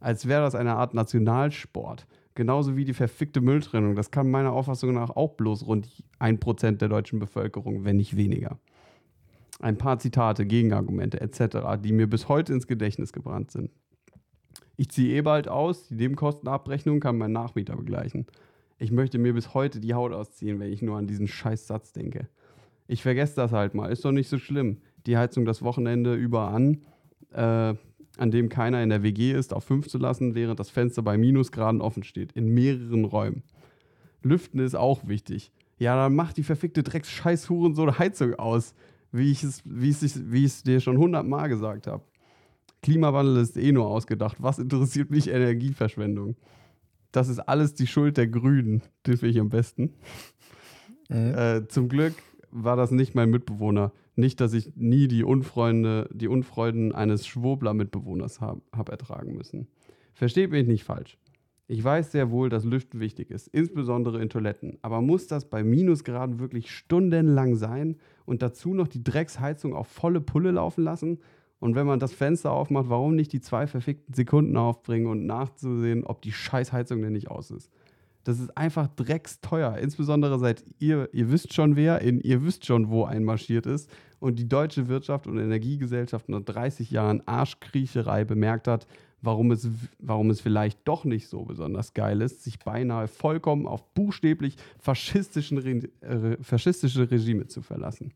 [0.00, 2.06] Als wäre das eine Art Nationalsport.
[2.34, 3.96] Genauso wie die verfickte Mülltrennung.
[3.96, 8.58] Das kann meiner Auffassung nach auch bloß rund 1% der deutschen Bevölkerung, wenn nicht weniger.
[9.58, 13.72] Ein paar Zitate, Gegenargumente etc., die mir bis heute ins Gedächtnis gebrannt sind.
[14.80, 18.26] Ich ziehe eh bald aus, die Nebenkostenabrechnung kann mein Nachmieter begleichen.
[18.78, 21.92] Ich möchte mir bis heute die Haut ausziehen, wenn ich nur an diesen scheiß Satz
[21.92, 22.28] denke.
[22.86, 24.76] Ich vergesse das halt mal, ist doch nicht so schlimm.
[25.04, 26.82] Die Heizung das Wochenende über an,
[27.32, 27.74] äh,
[28.18, 31.18] an dem keiner in der WG ist, auf 5 zu lassen, während das Fenster bei
[31.18, 33.42] Minusgraden offen steht, in mehreren Räumen.
[34.22, 35.50] Lüften ist auch wichtig.
[35.78, 38.74] Ja, dann mach die verfickte Drecks-Scheiß-Huren so eine Heizung aus,
[39.10, 42.04] wie ich es, wie es, wie es dir schon hundertmal gesagt habe.
[42.82, 44.36] Klimawandel ist eh nur ausgedacht.
[44.40, 46.36] Was interessiert mich Energieverschwendung?
[47.12, 49.94] Das ist alles die Schuld der Grünen, den finde ich am besten.
[51.08, 51.34] Mhm.
[51.34, 52.14] Äh, zum Glück
[52.50, 53.92] war das nicht mein Mitbewohner.
[54.14, 59.68] Nicht, dass ich nie die Unfreunde, die Unfreuden eines Schwurbler-Mitbewohners habe hab ertragen müssen.
[60.12, 61.18] Versteht mich nicht falsch.
[61.70, 64.78] Ich weiß sehr wohl, dass Lüften wichtig ist, insbesondere in Toiletten.
[64.80, 70.22] Aber muss das bei Minusgraden wirklich stundenlang sein und dazu noch die Drecksheizung auf volle
[70.22, 71.18] Pulle laufen lassen?
[71.60, 76.04] Und wenn man das Fenster aufmacht, warum nicht die zwei verfickten Sekunden aufbringen und nachzusehen,
[76.04, 77.70] ob die Scheißheizung denn nicht aus ist?
[78.24, 79.78] Das ist einfach drecksteuer.
[79.78, 83.90] Insbesondere seit ihr, ihr wisst schon wer, in, ihr wisst schon, wo einmarschiert ist
[84.20, 88.86] und die deutsche Wirtschaft und Energiegesellschaft nach 30 Jahren Arschkriecherei bemerkt hat,
[89.22, 89.68] warum es,
[89.98, 95.88] warum es vielleicht doch nicht so besonders geil ist, sich beinahe vollkommen auf buchstäblich faschistischen,
[96.02, 98.12] äh, faschistische Regime zu verlassen.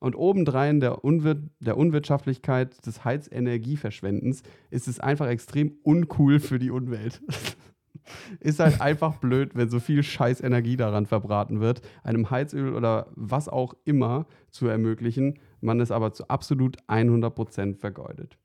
[0.00, 6.70] Und obendrein der, Unwir der Unwirtschaftlichkeit des Heizenergieverschwendens ist es einfach extrem uncool für die
[6.70, 7.20] Umwelt.
[8.40, 13.08] ist halt einfach blöd, wenn so viel scheiß Energie daran verbraten wird, einem Heizöl oder
[13.14, 18.38] was auch immer zu ermöglichen, man es aber zu absolut 100% vergeudet.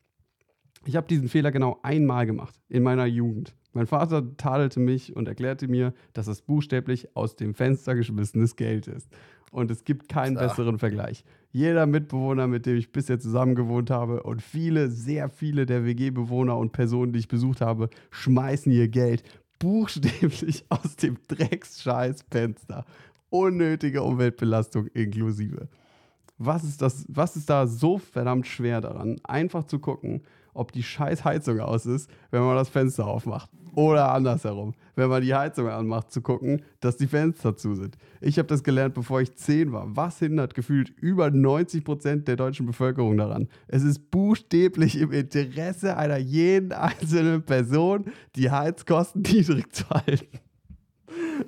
[0.85, 3.55] Ich habe diesen Fehler genau einmal gemacht, in meiner Jugend.
[3.71, 8.87] Mein Vater tadelte mich und erklärte mir, dass es buchstäblich aus dem Fenster geschmissenes Geld
[8.87, 9.09] ist.
[9.51, 10.41] Und es gibt keinen So.
[10.41, 11.23] besseren Vergleich.
[11.55, 16.57] Jeder Mitbewohner, mit dem ich bisher zusammen gewohnt habe und viele, sehr viele der WG-Bewohner
[16.57, 19.23] und Personen, die ich besucht habe, schmeißen ihr Geld
[19.59, 22.85] buchstäblich aus dem Drecksscheiß-Fenster.
[23.29, 25.67] Unnötige Umweltbelastung inklusive.
[26.39, 30.23] Was ist, das, was ist da so verdammt schwer daran, einfach zu gucken,
[30.53, 33.49] ob die scheiß Heizung aus ist, wenn man das Fenster aufmacht?
[33.75, 37.97] Oder andersherum, wenn man die Heizung anmacht, zu gucken, dass die Fenster zu sind.
[38.21, 39.87] Ich habe das gelernt, bevor ich 10 war.
[39.95, 43.47] Was hindert gefühlt über 90 Prozent der deutschen Bevölkerung daran?
[43.67, 48.05] Es ist buchstäblich im Interesse einer jeden einzelnen Person,
[48.35, 50.39] die Heizkosten niedrig zu halten.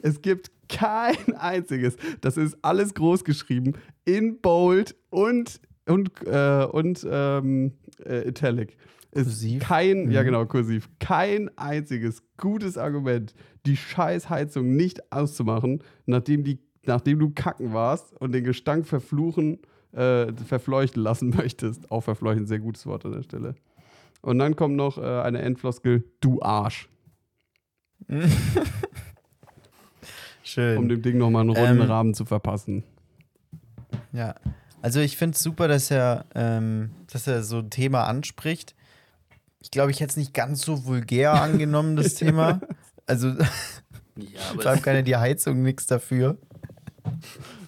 [0.02, 1.96] Es gibt kein einziges.
[2.22, 3.74] Das ist alles groß geschrieben,
[4.04, 7.74] in Bold und, und, äh, und ähm,
[8.04, 8.78] äh, Italic.
[9.16, 9.64] Ist Kursiv?
[9.64, 10.26] Kein, ja Mhm.
[10.26, 10.90] genau, kursiv.
[11.00, 13.34] Kein einziges gutes Argument,
[13.66, 19.60] die Scheißheizung nicht auszumachen, nachdem, die, nachdem du kacken warst und den Gestank verfluchen,
[19.94, 21.90] äh, verfleuchten lassen möchtest.
[21.92, 23.56] Auch verfleuchten, sehr gutes Wort an der Stelle.
[24.22, 26.90] Und dann kommt noch äh, eine Endfloskel, du Arsch,
[30.44, 30.78] Schön.
[30.78, 32.84] um dem Ding nochmal einen runden Ähm, Rahmen zu verpassen.
[34.12, 34.36] Ja,
[34.82, 38.76] also ich finde es super, dass er, ähm, dass er so ein Thema anspricht.
[39.66, 42.62] Ich glaube, ich hätte es nicht ganz so vulgär angenommen, das Thema.
[43.08, 43.30] Also
[44.60, 46.38] Ja, kann ja die Heizung nichts dafür.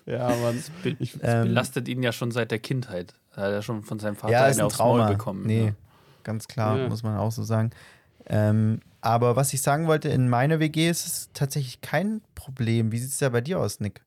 [0.06, 0.64] Ja, Mann.
[0.84, 3.16] Be Ich- das Ähm, belastet ihn ja schon seit der Kindheit.
[3.36, 5.12] Da hat er schon von seinem Vater Ja, ist eine ein aufs Maul Trauma.
[5.12, 5.44] bekommen.
[5.48, 5.72] Nee, Ja.
[6.24, 6.88] ganz klar, Ja.
[6.88, 7.72] muss man auch so sagen.
[8.28, 12.92] Ähm, aber was ich sagen wollte, in meiner WG ist es tatsächlich kein Problem.
[12.92, 14.02] Wie sieht es da bei dir aus, Nick?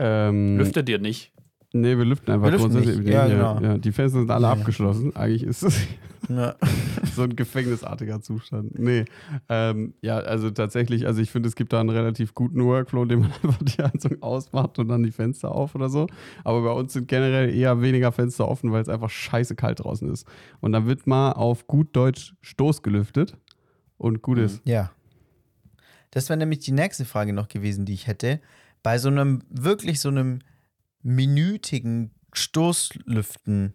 [0.00, 1.32] Ähm, Lüftet ihr nicht?
[1.72, 3.04] Nee, wir lüften einfach Wir lüften grundsätzlich.
[3.04, 3.12] nicht.
[3.14, 3.60] Ja, ja, genau.
[3.60, 4.52] ja, die Fenster sind alle Ja.
[4.52, 5.14] abgeschlossen.
[5.14, 5.76] Eigentlich ist es
[6.40, 6.54] Ja.
[7.16, 8.78] so ein gefängnisartiger Zustand.
[8.78, 9.04] Nee,
[9.48, 13.20] ähm, ja, also tatsächlich, also ich finde, es gibt da einen relativ guten Workflow, indem
[13.20, 16.06] man einfach die Heizung ausmacht und dann die Fenster auf oder so.
[16.44, 20.08] Aber bei uns sind generell eher weniger Fenster offen, weil es einfach scheiße kalt draußen
[20.10, 20.26] ist.
[20.60, 23.36] Und dann wird mal auf gut Deutsch Stoß gelüftet
[23.98, 24.62] und gut ist.
[24.64, 24.92] Ja.
[26.10, 28.40] Das wäre nämlich die nächste Frage noch gewesen, die ich hätte.
[28.82, 30.40] Bei so einem, wirklich so einem
[31.02, 33.74] minütigen Stoßlüften,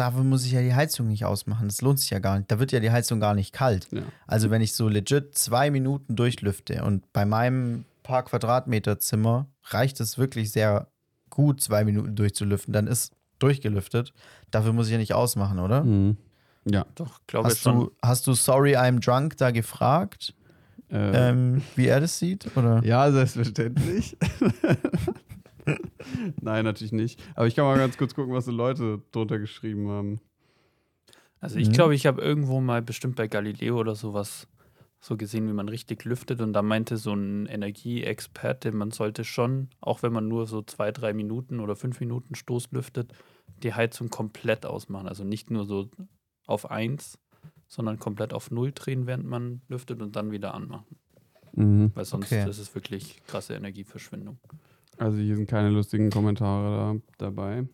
[0.00, 1.68] dafür muss ich ja die Heizung nicht ausmachen.
[1.68, 2.50] Das lohnt sich ja gar nicht.
[2.50, 3.86] Da wird ja die Heizung gar nicht kalt.
[3.92, 4.02] Ja.
[4.26, 10.00] Also wenn ich so legit zwei Minuten durchlüfte und bei meinem paar Quadratmeter Zimmer reicht
[10.00, 10.88] es wirklich sehr
[11.28, 14.12] gut, zwei Minuten durchzulüften, dann ist durchgelüftet.
[14.50, 15.84] Dafür muss ich ja nicht ausmachen, oder?
[15.84, 16.16] Mhm.
[16.64, 16.86] Ja.
[16.94, 17.76] Doch, glaube ich Hast schon.
[17.80, 20.34] du, hast du Sorry I'm Drunk da gefragt,
[20.90, 22.54] Äh, ähm, wie er das sieht?
[22.56, 22.82] Oder?
[22.84, 24.16] Ja, selbstverständlich.
[26.40, 27.22] Nein, natürlich nicht.
[27.34, 30.20] Aber ich kann mal ganz kurz gucken, was so Leute drunter geschrieben haben.
[31.40, 31.72] Also ich Mhm.
[31.72, 34.46] glaube, ich habe irgendwo mal bestimmt bei Galileo oder sowas
[35.02, 36.40] so gesehen, wie man richtig lüftet.
[36.42, 40.92] Und da meinte so ein Energieexperte, man sollte schon, auch wenn man nur so zwei,
[40.92, 43.12] drei Minuten oder fünf Minuten Stoß lüftet,
[43.62, 45.08] die Heizung komplett ausmachen.
[45.08, 45.88] Also nicht nur so
[46.46, 47.18] auf eins,
[47.66, 50.96] sondern komplett auf null drehen, während man lüftet und dann wieder anmachen.
[51.54, 51.92] Mhm.
[51.94, 52.48] Weil sonst Okay.
[52.48, 54.38] ist es wirklich krasse Energieverschwendung.
[55.00, 57.64] Also hier sind keine lustigen Kommentare da, dabei.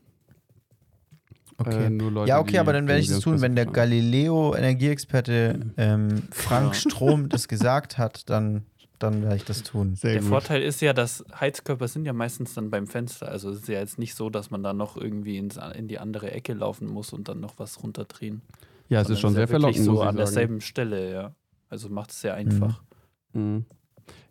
[1.59, 1.87] Okay.
[1.87, 3.67] Äh, nur Leute, ja, okay, die aber dann werde ich es tun, wenn der.
[3.67, 6.75] Galileo-Energieexperte ähm, Frank Ja.
[6.75, 8.65] Strom das gesagt hat, dann,
[9.01, 9.97] dann werde ich das tun.
[9.97, 10.29] Sehr Der gut.
[10.29, 13.29] Vorteil ist ja, dass Heizkörper sind ja meistens dann beim Fenster.
[13.29, 15.99] Also es ist ja jetzt nicht so, dass man da noch irgendwie ins, in die
[15.99, 18.43] andere Ecke laufen muss und dann noch was runterdrehen.
[18.89, 20.17] Ja, es ist schon sehr verlockend, so muss ich an sagen.
[20.19, 21.35] derselben Stelle, ja.
[21.69, 22.85] Also macht es sehr einfach.
[23.33, 23.65] Mhm.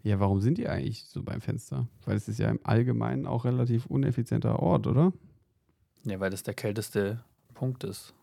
[0.04, 1.88] Ja, warum sind die eigentlich so beim Fenster?
[2.06, 5.14] Weil es ist ja im Allgemeinen auch relativ uneffizienter Ort, oder?
[6.04, 7.24] Ja, weil das der kälteste
[7.54, 8.14] Punkt ist.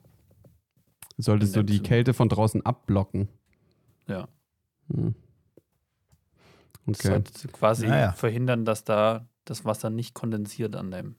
[1.18, 1.88] Solltest du dem die Zimmer.
[1.88, 3.28] Kälte von draußen abblocken.
[4.06, 4.28] Ja.
[4.92, 5.14] Hm.
[6.86, 7.08] Das Okay.
[7.08, 8.12] sollte quasi Naja.
[8.12, 11.16] verhindern, dass da das Wasser nicht kondensiert an deinem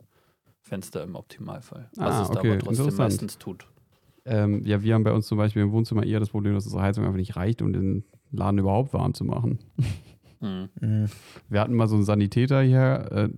[0.62, 1.90] Fenster im Optimalfall.
[1.96, 3.68] Was Ah, es da okay, aber trotzdem meistens tut.
[4.26, 6.82] Ähm, ja, wir haben bei uns zum Beispiel im Wohnzimmer eher das Problem, dass unsere
[6.82, 9.60] Heizung einfach nicht reicht, um den Laden überhaupt warm zu machen.
[10.44, 10.70] Mhm.
[10.82, 11.06] Mhm.
[11.50, 13.08] Wir hatten mal so einen Sanitäter hier.
[13.12, 13.30] Äh,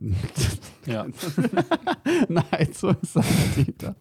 [0.91, 1.05] Ja.
[2.29, 3.95] Nein, so ein Sanitäter.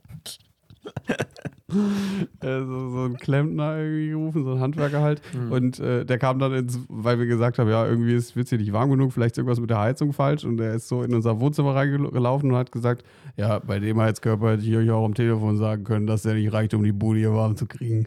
[2.40, 5.22] äh, so, so ein Klempner irgendwie gerufen, so ein Handwerker halt.
[5.34, 5.52] Mhm.
[5.52, 8.58] Und äh, der kam dann ins, weil wir gesagt haben, ja, irgendwie ist es hier
[8.58, 10.44] nicht warm genug, vielleicht ist irgendwas mit der Heizung falsch.
[10.44, 13.02] Und der ist so in unser Wohnzimmer reingelaufen und hat gesagt,
[13.38, 16.52] ja, bei dem Heizkörper hätte ich euch auch am Telefon sagen können, dass der nicht
[16.52, 18.06] reicht, um die Bude hier warm zu kriegen.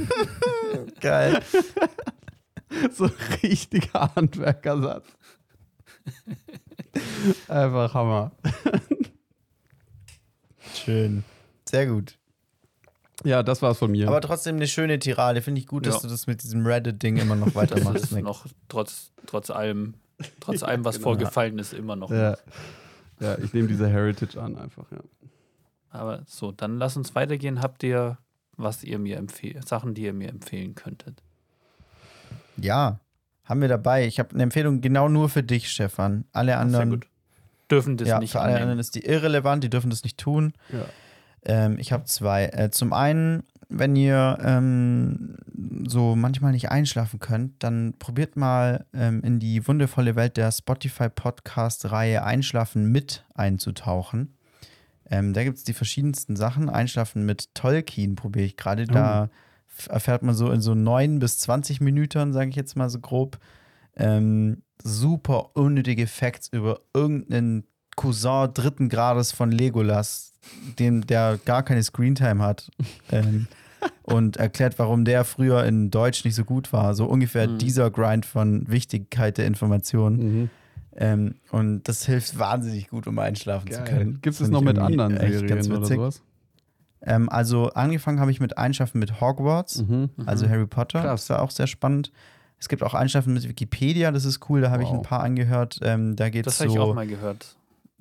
[1.02, 1.40] Geil.
[2.92, 3.12] so ein
[3.42, 5.06] richtiger Handwerkersatz.
[7.48, 8.32] Einfach Hammer.
[10.74, 11.24] Schön.
[11.68, 12.18] Sehr gut.
[13.24, 14.08] Ja, das war's von mir.
[14.08, 15.42] Aber trotzdem eine schöne Tirade.
[15.42, 16.00] Finde ich gut, dass Ja.
[16.02, 18.04] du das mit diesem Reddit-Ding immer noch Das weitermachst.
[18.04, 18.24] ist Nick.
[18.24, 19.94] noch trotz, trotz allem,
[20.40, 21.04] trotz allem, was genau.
[21.10, 22.10] vorgefallen ist, immer noch.
[22.10, 22.36] ja.
[23.20, 24.98] ja, ich nehme diese Heritage an einfach, ja.
[25.90, 27.62] Aber so, dann lass uns weitergehen.
[27.62, 28.18] Habt ihr,
[28.56, 31.22] was ihr mir empfehlt, Sachen, die ihr mir empfehlen könntet?
[32.60, 33.00] Ja,
[33.44, 34.06] haben wir dabei.
[34.06, 36.24] Ich habe eine Empfehlung genau nur für dich, Stefan.
[36.32, 37.06] Alle Sehr anderen, gut.
[37.70, 38.80] Dürfen das ja, nicht für alle anderen annehmen.
[38.80, 40.52] ist die irrelevant, die dürfen das nicht tun.
[40.72, 40.84] ja.
[41.48, 42.46] Ähm, ich habe zwei.
[42.46, 45.36] Äh, zum einen, wenn ihr ähm,
[45.86, 52.24] so manchmal nicht einschlafen könnt, dann probiert mal ähm, in die wundervolle Welt der Spotify-Podcast-Reihe
[52.24, 54.34] Einschlafen mit einzutauchen.
[55.08, 56.68] Ähm, da gibt es die verschiedensten Sachen.
[56.68, 58.86] Einschlafen mit Tolkien probiere ich gerade.
[58.86, 59.30] Da f-
[59.88, 63.38] erfährt man so in so 9 bis 20 Minuten, sage ich jetzt mal so grob,
[63.96, 67.64] ähm, super unnötige Facts über irgendeinen
[67.96, 70.32] Cousin dritten Grades von Legolas,
[70.78, 72.70] dem, der gar keine Screentime hat.
[73.10, 73.46] ähm,
[74.02, 76.94] und erklärt, warum der früher in Deutsch nicht so gut war.
[76.94, 77.58] So ungefähr Mhm.
[77.58, 80.16] dieser Grind von Wichtigkeit der Informationen.
[80.42, 80.50] Mhm.
[80.96, 84.18] Ähm, und das hilft wahnsinnig gut, um einschlafen zu können.
[84.22, 85.96] Gibt es noch mit anderen Serien oder witzig.
[85.96, 86.22] sowas?
[87.02, 90.10] Ähm, also angefangen habe ich mit Einschlafen mit Hogwarts, Mhm.
[90.24, 91.02] also Harry Potter.
[91.02, 91.26] Krass.
[91.26, 92.10] Das war auch sehr spannend.
[92.58, 94.96] Es gibt auch Einschlafen mit Wikipedia, das ist cool, da habe ich Wow.
[94.96, 95.78] ein paar angehört.
[95.82, 97.54] Ähm, da geht Das habe ich auch so, mal gehört.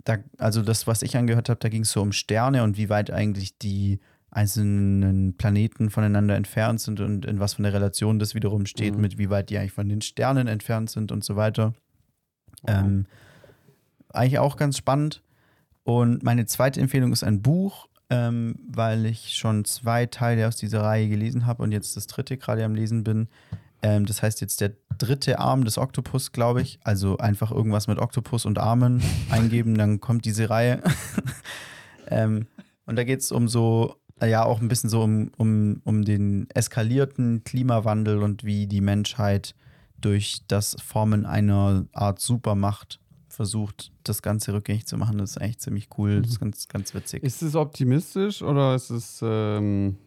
[0.05, 2.89] da, also das, was ich angehört habe, da ging es so um Sterne und wie
[2.89, 3.99] weit eigentlich die
[4.31, 9.01] einzelnen Planeten voneinander entfernt sind und in was für einer Relation das wiederum steht, Mhm.
[9.01, 11.73] mit wie weit die eigentlich von den Sternen entfernt sind und so weiter.
[12.63, 12.69] Wow.
[12.79, 13.05] Ähm,
[14.13, 15.21] eigentlich auch ganz spannend.
[15.83, 20.81] Und meine zweite Empfehlung ist ein Buch, ähm, weil ich schon zwei Teile aus dieser
[20.81, 23.27] Reihe gelesen habe und jetzt das dritte gerade am Lesen bin.
[23.81, 26.79] Ähm, das heißt jetzt der dritte Arm des Oktopus, glaube ich.
[26.83, 30.81] Also einfach irgendwas mit Oktopus und Armen eingeben, dann kommt diese Reihe.
[32.07, 32.47] ähm,
[32.85, 36.47] und da geht es um so, ja, auch ein bisschen so um, um, um den
[36.53, 39.55] eskalierten Klimawandel und wie die Menschheit
[39.99, 42.99] durch das Formen einer Art Supermacht
[43.35, 45.17] versucht, das Ganze rückgängig zu machen.
[45.17, 46.21] Das ist eigentlich ziemlich cool.
[46.21, 47.23] Das ist ganz, ganz witzig.
[47.23, 49.97] Ist es optimistisch oder ist es ähm,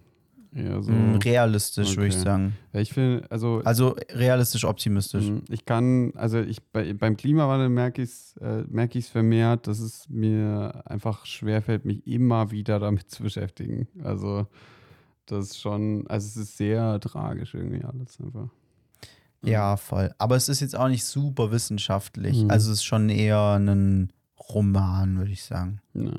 [0.55, 0.91] eher so?
[0.93, 2.25] Mm, Realistisch, würde ich Okay.
[2.25, 2.57] sagen.
[2.73, 5.27] Ja, ich finde, also Also realistisch optimistisch.
[5.27, 5.43] Mhm.
[5.49, 8.65] Ich kann, also ich bei, beim Klimawandel merke ich es äh,
[8.99, 13.89] ich's vermehrt, dass es mir einfach schwerfällt, mich immer wieder damit zu beschäftigen.
[14.03, 14.47] Also
[15.27, 18.49] das ist schon, also es ist sehr tragisch irgendwie alles einfach.
[19.43, 20.13] Ja, voll.
[20.19, 22.43] Aber es ist jetzt auch nicht super wissenschaftlich.
[22.43, 22.51] Mhm.
[22.51, 25.81] Also es ist schon eher ein Roman, würde ich sagen.
[25.95, 26.13] Ja.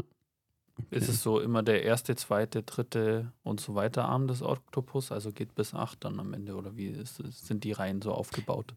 [0.91, 5.12] Ist es so immer der erste, zweite, dritte und so weiter Arm des Oktopus?
[5.12, 8.14] Also geht bis acht dann am Ende oder wie ist es, sind die Reihen so
[8.14, 8.74] aufgebaut?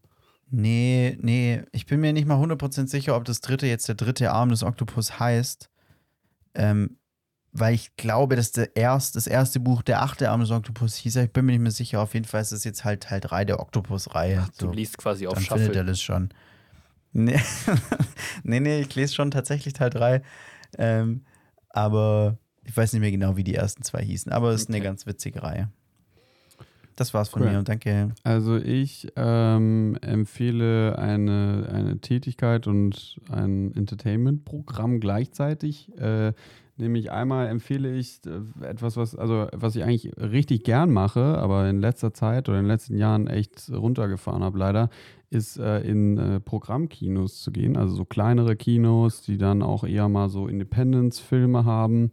[0.50, 4.32] Nee, nee, ich bin mir nicht mal 100% sicher, ob das dritte jetzt der dritte
[4.32, 5.70] Arm des Oktopus heißt.
[6.54, 6.98] Ähm,
[7.52, 11.16] weil ich glaube, dass der erst, das erste Buch der achte Arm des Oktopus hieß.
[11.16, 12.00] Ich bin mir nicht mehr sicher.
[12.00, 14.46] Auf jeden Fall ist es jetzt halt Teil 3 der Oktopus-Reihe.
[14.58, 15.84] Du So, liest quasi auf dann findet er Shuffle.
[15.84, 16.30] das schon.
[17.12, 17.38] Nee,
[18.42, 20.22] nee, nee, ich lese schon tatsächlich Teil 3.
[20.78, 21.24] Ähm,
[21.68, 24.32] aber ich weiß nicht mehr genau, wie die ersten zwei hießen.
[24.32, 24.84] Aber es ist eine Okay.
[24.86, 25.68] ganz witzige Reihe.
[26.96, 27.50] Das war's von Cool.
[27.50, 28.14] mir und danke.
[28.22, 35.90] Also ich ähm, empfehle eine, eine Tätigkeit und ein Entertainment-Programm gleichzeitig.
[35.98, 36.32] Äh,
[36.76, 41.68] nämlich einmal empfehle ich äh, etwas, was, also was ich eigentlich richtig gern mache, aber
[41.68, 44.90] in letzter Zeit oder in den letzten Jahren echt runtergefahren habe leider,
[45.30, 47.76] ist äh, in äh, Programmkinos zu gehen.
[47.76, 52.12] Also so kleinere Kinos, die dann auch eher mal so Independence-Filme haben.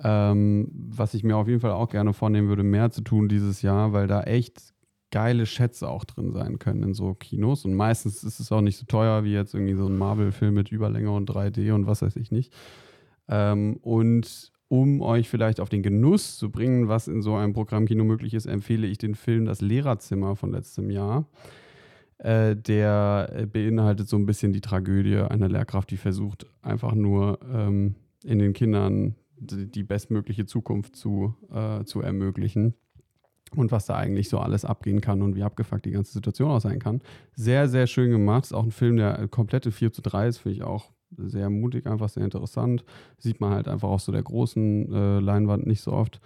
[0.00, 3.62] Ähm, was ich mir auf jeden Fall auch gerne vornehmen würde, mehr zu tun dieses
[3.62, 4.72] Jahr, weil da echt
[5.10, 7.64] geile Schätze auch drin sein können in so Kinos.
[7.64, 10.70] Und meistens ist es auch nicht so teuer wie jetzt irgendwie so ein Marvel-Film mit
[10.70, 12.52] Überlänge und 3D und was weiß ich nicht.
[13.28, 18.04] Ähm, und um euch vielleicht auf den Genuss zu bringen, was in so einem Programmkino
[18.04, 21.26] möglich ist, empfehle ich den Film Das Lehrerzimmer von letztem Jahr.
[22.18, 27.38] Äh, der äh, beinhaltet so ein bisschen die Tragödie einer Lehrkraft, die versucht, einfach nur
[27.50, 27.94] ähm,
[28.24, 32.74] in den Kindern die, die bestmögliche Zukunft zu, äh, zu ermöglichen.
[33.56, 36.60] Und was da eigentlich so alles abgehen kann und wie abgefuckt die ganze Situation auch
[36.60, 37.00] sein kann.
[37.34, 38.44] Sehr, sehr schön gemacht.
[38.44, 40.92] Ist auch ein Film, der äh, komplett in 4 zu 3 ist, finde ich auch
[41.16, 42.84] sehr mutig, einfach sehr interessant.
[43.18, 46.20] Sieht man halt einfach auf so der großen äh, Leinwand nicht so oft.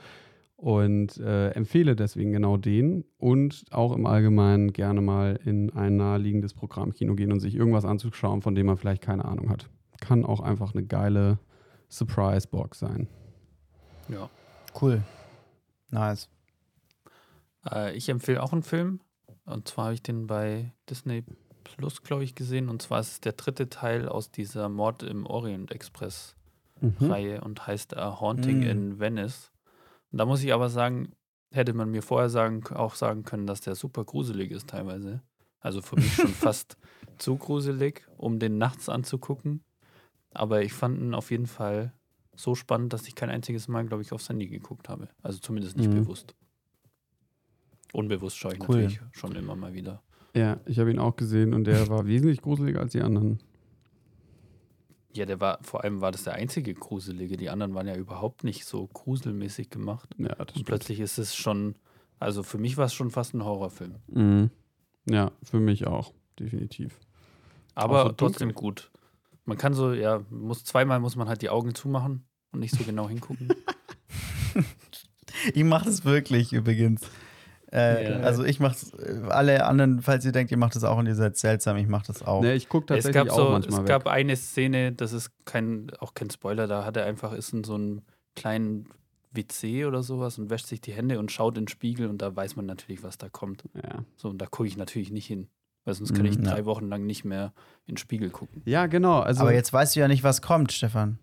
[0.56, 6.54] Und äh, empfehle deswegen genau den und auch im Allgemeinen gerne mal in ein naheliegendes
[6.54, 9.68] Programmkino gehen und sich irgendwas anzuschauen, von dem man vielleicht keine Ahnung hat.
[10.00, 11.40] Kann auch einfach eine geile
[11.88, 13.08] Surprise-Box sein.
[14.08, 14.30] Ja.
[14.80, 15.02] Cool.
[15.90, 16.28] Nice.
[17.68, 19.00] Äh, ich empfehle auch einen Film.
[19.44, 21.24] Und zwar habe ich den bei Disney
[21.64, 22.68] Plus, glaube ich, gesehen.
[22.68, 26.34] Und zwar ist es der dritte Teil aus dieser Mord im Orient Express
[27.00, 28.62] Reihe und heißt A Haunting Mhm.
[28.66, 29.52] in Venice.
[30.10, 31.12] Und da muss ich aber sagen,
[31.52, 35.22] hätte man mir vorher sagen, auch sagen können, dass der super gruselig ist teilweise.
[35.60, 36.76] Also für mich schon fast
[37.18, 39.62] zu gruselig, um den nachts anzugucken.
[40.34, 41.92] Aber ich fand ihn auf jeden Fall
[42.34, 45.08] so spannend, dass ich kein einziges Mal, glaube ich, aufs Handy geguckt habe.
[45.22, 45.94] Also zumindest nicht Mhm.
[46.02, 46.34] bewusst.
[47.92, 48.82] Unbewusst schaue ich Cool.
[48.82, 50.02] natürlich schon immer mal wieder.
[50.34, 53.38] Ja, ich habe ihn auch gesehen und der war wesentlich gruseliger als die anderen.
[55.14, 57.36] Ja, der war, vor allem war das der einzige Gruselige.
[57.36, 60.08] Die anderen waren ja überhaupt nicht so gruselmäßig gemacht.
[60.16, 60.66] Ja, das Und stimmt.
[60.66, 61.74] plötzlich ist es schon,
[62.18, 63.96] also für mich war es schon fast ein Horrorfilm.
[64.06, 64.50] Mhm.
[65.06, 66.98] Ja, für mich auch, definitiv.
[67.74, 68.62] Aber Auch so trotzdem dunkel.
[68.62, 68.90] gut.
[69.44, 72.84] Man kann so, ja, muss zweimal muss man halt die Augen zumachen und nicht so
[72.84, 73.48] genau hingucken.
[75.54, 77.02] Ich mache das wirklich übrigens.
[77.72, 78.20] Äh, Ja.
[78.20, 78.92] Also ich mache es,
[79.28, 82.06] alle anderen, falls ihr denkt, ihr macht das auch und ihr seid seltsam, ich mache
[82.06, 82.42] das auch.
[82.42, 83.88] Ne, ich gucke es tatsächlich gab auch so, manchmal es weg.
[83.88, 87.64] gab eine Szene, das ist kein, auch kein Spoiler, da hat er einfach, ist in
[87.64, 88.02] so einem
[88.36, 88.88] kleinen
[89.32, 92.36] WC oder sowas und wäscht sich die Hände und schaut in den Spiegel und da
[92.36, 93.64] weiß man natürlich, was da kommt.
[93.74, 94.04] ja.
[94.16, 95.48] So, und da gucke ich natürlich nicht hin.
[95.84, 96.52] Weil sonst kann ich Mhm, ja.
[96.54, 97.52] drei Wochen lang nicht mehr
[97.86, 98.62] in den Spiegel gucken.
[98.66, 99.18] ja, genau.
[99.20, 101.18] Also, Aber jetzt weißt du ja nicht, was kommt, Stefan.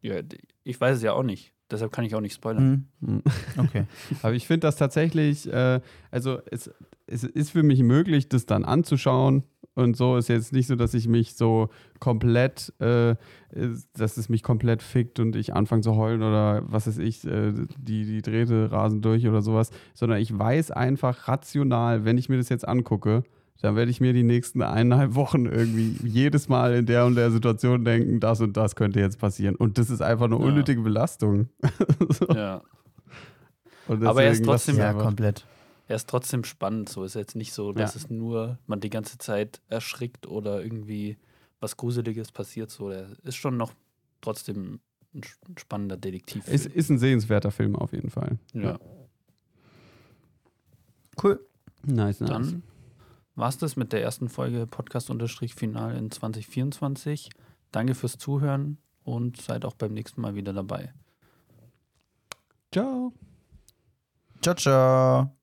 [0.00, 0.16] Ja,
[0.64, 1.52] ich weiß es ja auch nicht.
[1.70, 2.86] Deshalb kann ich auch nicht spoilern.
[3.00, 3.14] Hm?
[3.14, 3.22] Mhm.
[3.58, 3.84] Okay.
[4.22, 5.80] Aber ich finde das tatsächlich, äh,
[6.10, 6.70] also es,
[7.06, 9.42] es ist für mich möglich, das dann anzuschauen.
[9.74, 11.68] Und so ist jetzt nicht so, dass ich mich so
[12.00, 13.12] komplett, äh,
[13.52, 17.24] ist- dass es mich komplett fickt und ich anfange zu heulen oder was weiß ich,
[17.24, 22.28] äh, die, die Drähte rasen durch oder sowas, sondern ich weiß einfach rational, wenn ich
[22.28, 23.22] mir das jetzt angucke,
[23.60, 27.30] dann werde ich mir die nächsten eineinhalb Wochen irgendwie jedes Mal in der und der
[27.30, 29.54] Situation denken, das und das könnte jetzt passieren.
[29.56, 30.42] Und das ist einfach eine Ja.
[30.44, 31.48] unnötige Belastung.
[32.08, 32.26] so.
[32.28, 32.62] Ja.
[33.88, 35.44] Und Aber er ist trotzdem- Ja, komplett.
[35.88, 38.00] Er ist trotzdem spannend, so ist jetzt nicht so, dass Ja.
[38.02, 41.16] es nur man die ganze Zeit erschrickt oder irgendwie
[41.60, 42.70] was Gruseliges passiert.
[42.70, 43.72] So, er ist schon noch
[44.20, 44.80] trotzdem
[45.14, 45.22] ein
[45.58, 46.46] spannender Detektiv.
[46.46, 48.38] Ist, ist ein sehenswerter Film auf jeden Fall.
[48.52, 48.78] ja.
[51.22, 51.40] Cool.
[51.84, 52.28] Nice, nice.
[52.30, 52.62] Dann
[53.38, 57.30] war es das mit der ersten Folge Podcast-Final in 2024.
[57.70, 60.92] Danke fürs Zuhören und seid auch beim nächsten Mal wieder dabei.
[62.72, 63.12] Ciao.
[64.42, 65.37] Ciao, ciao.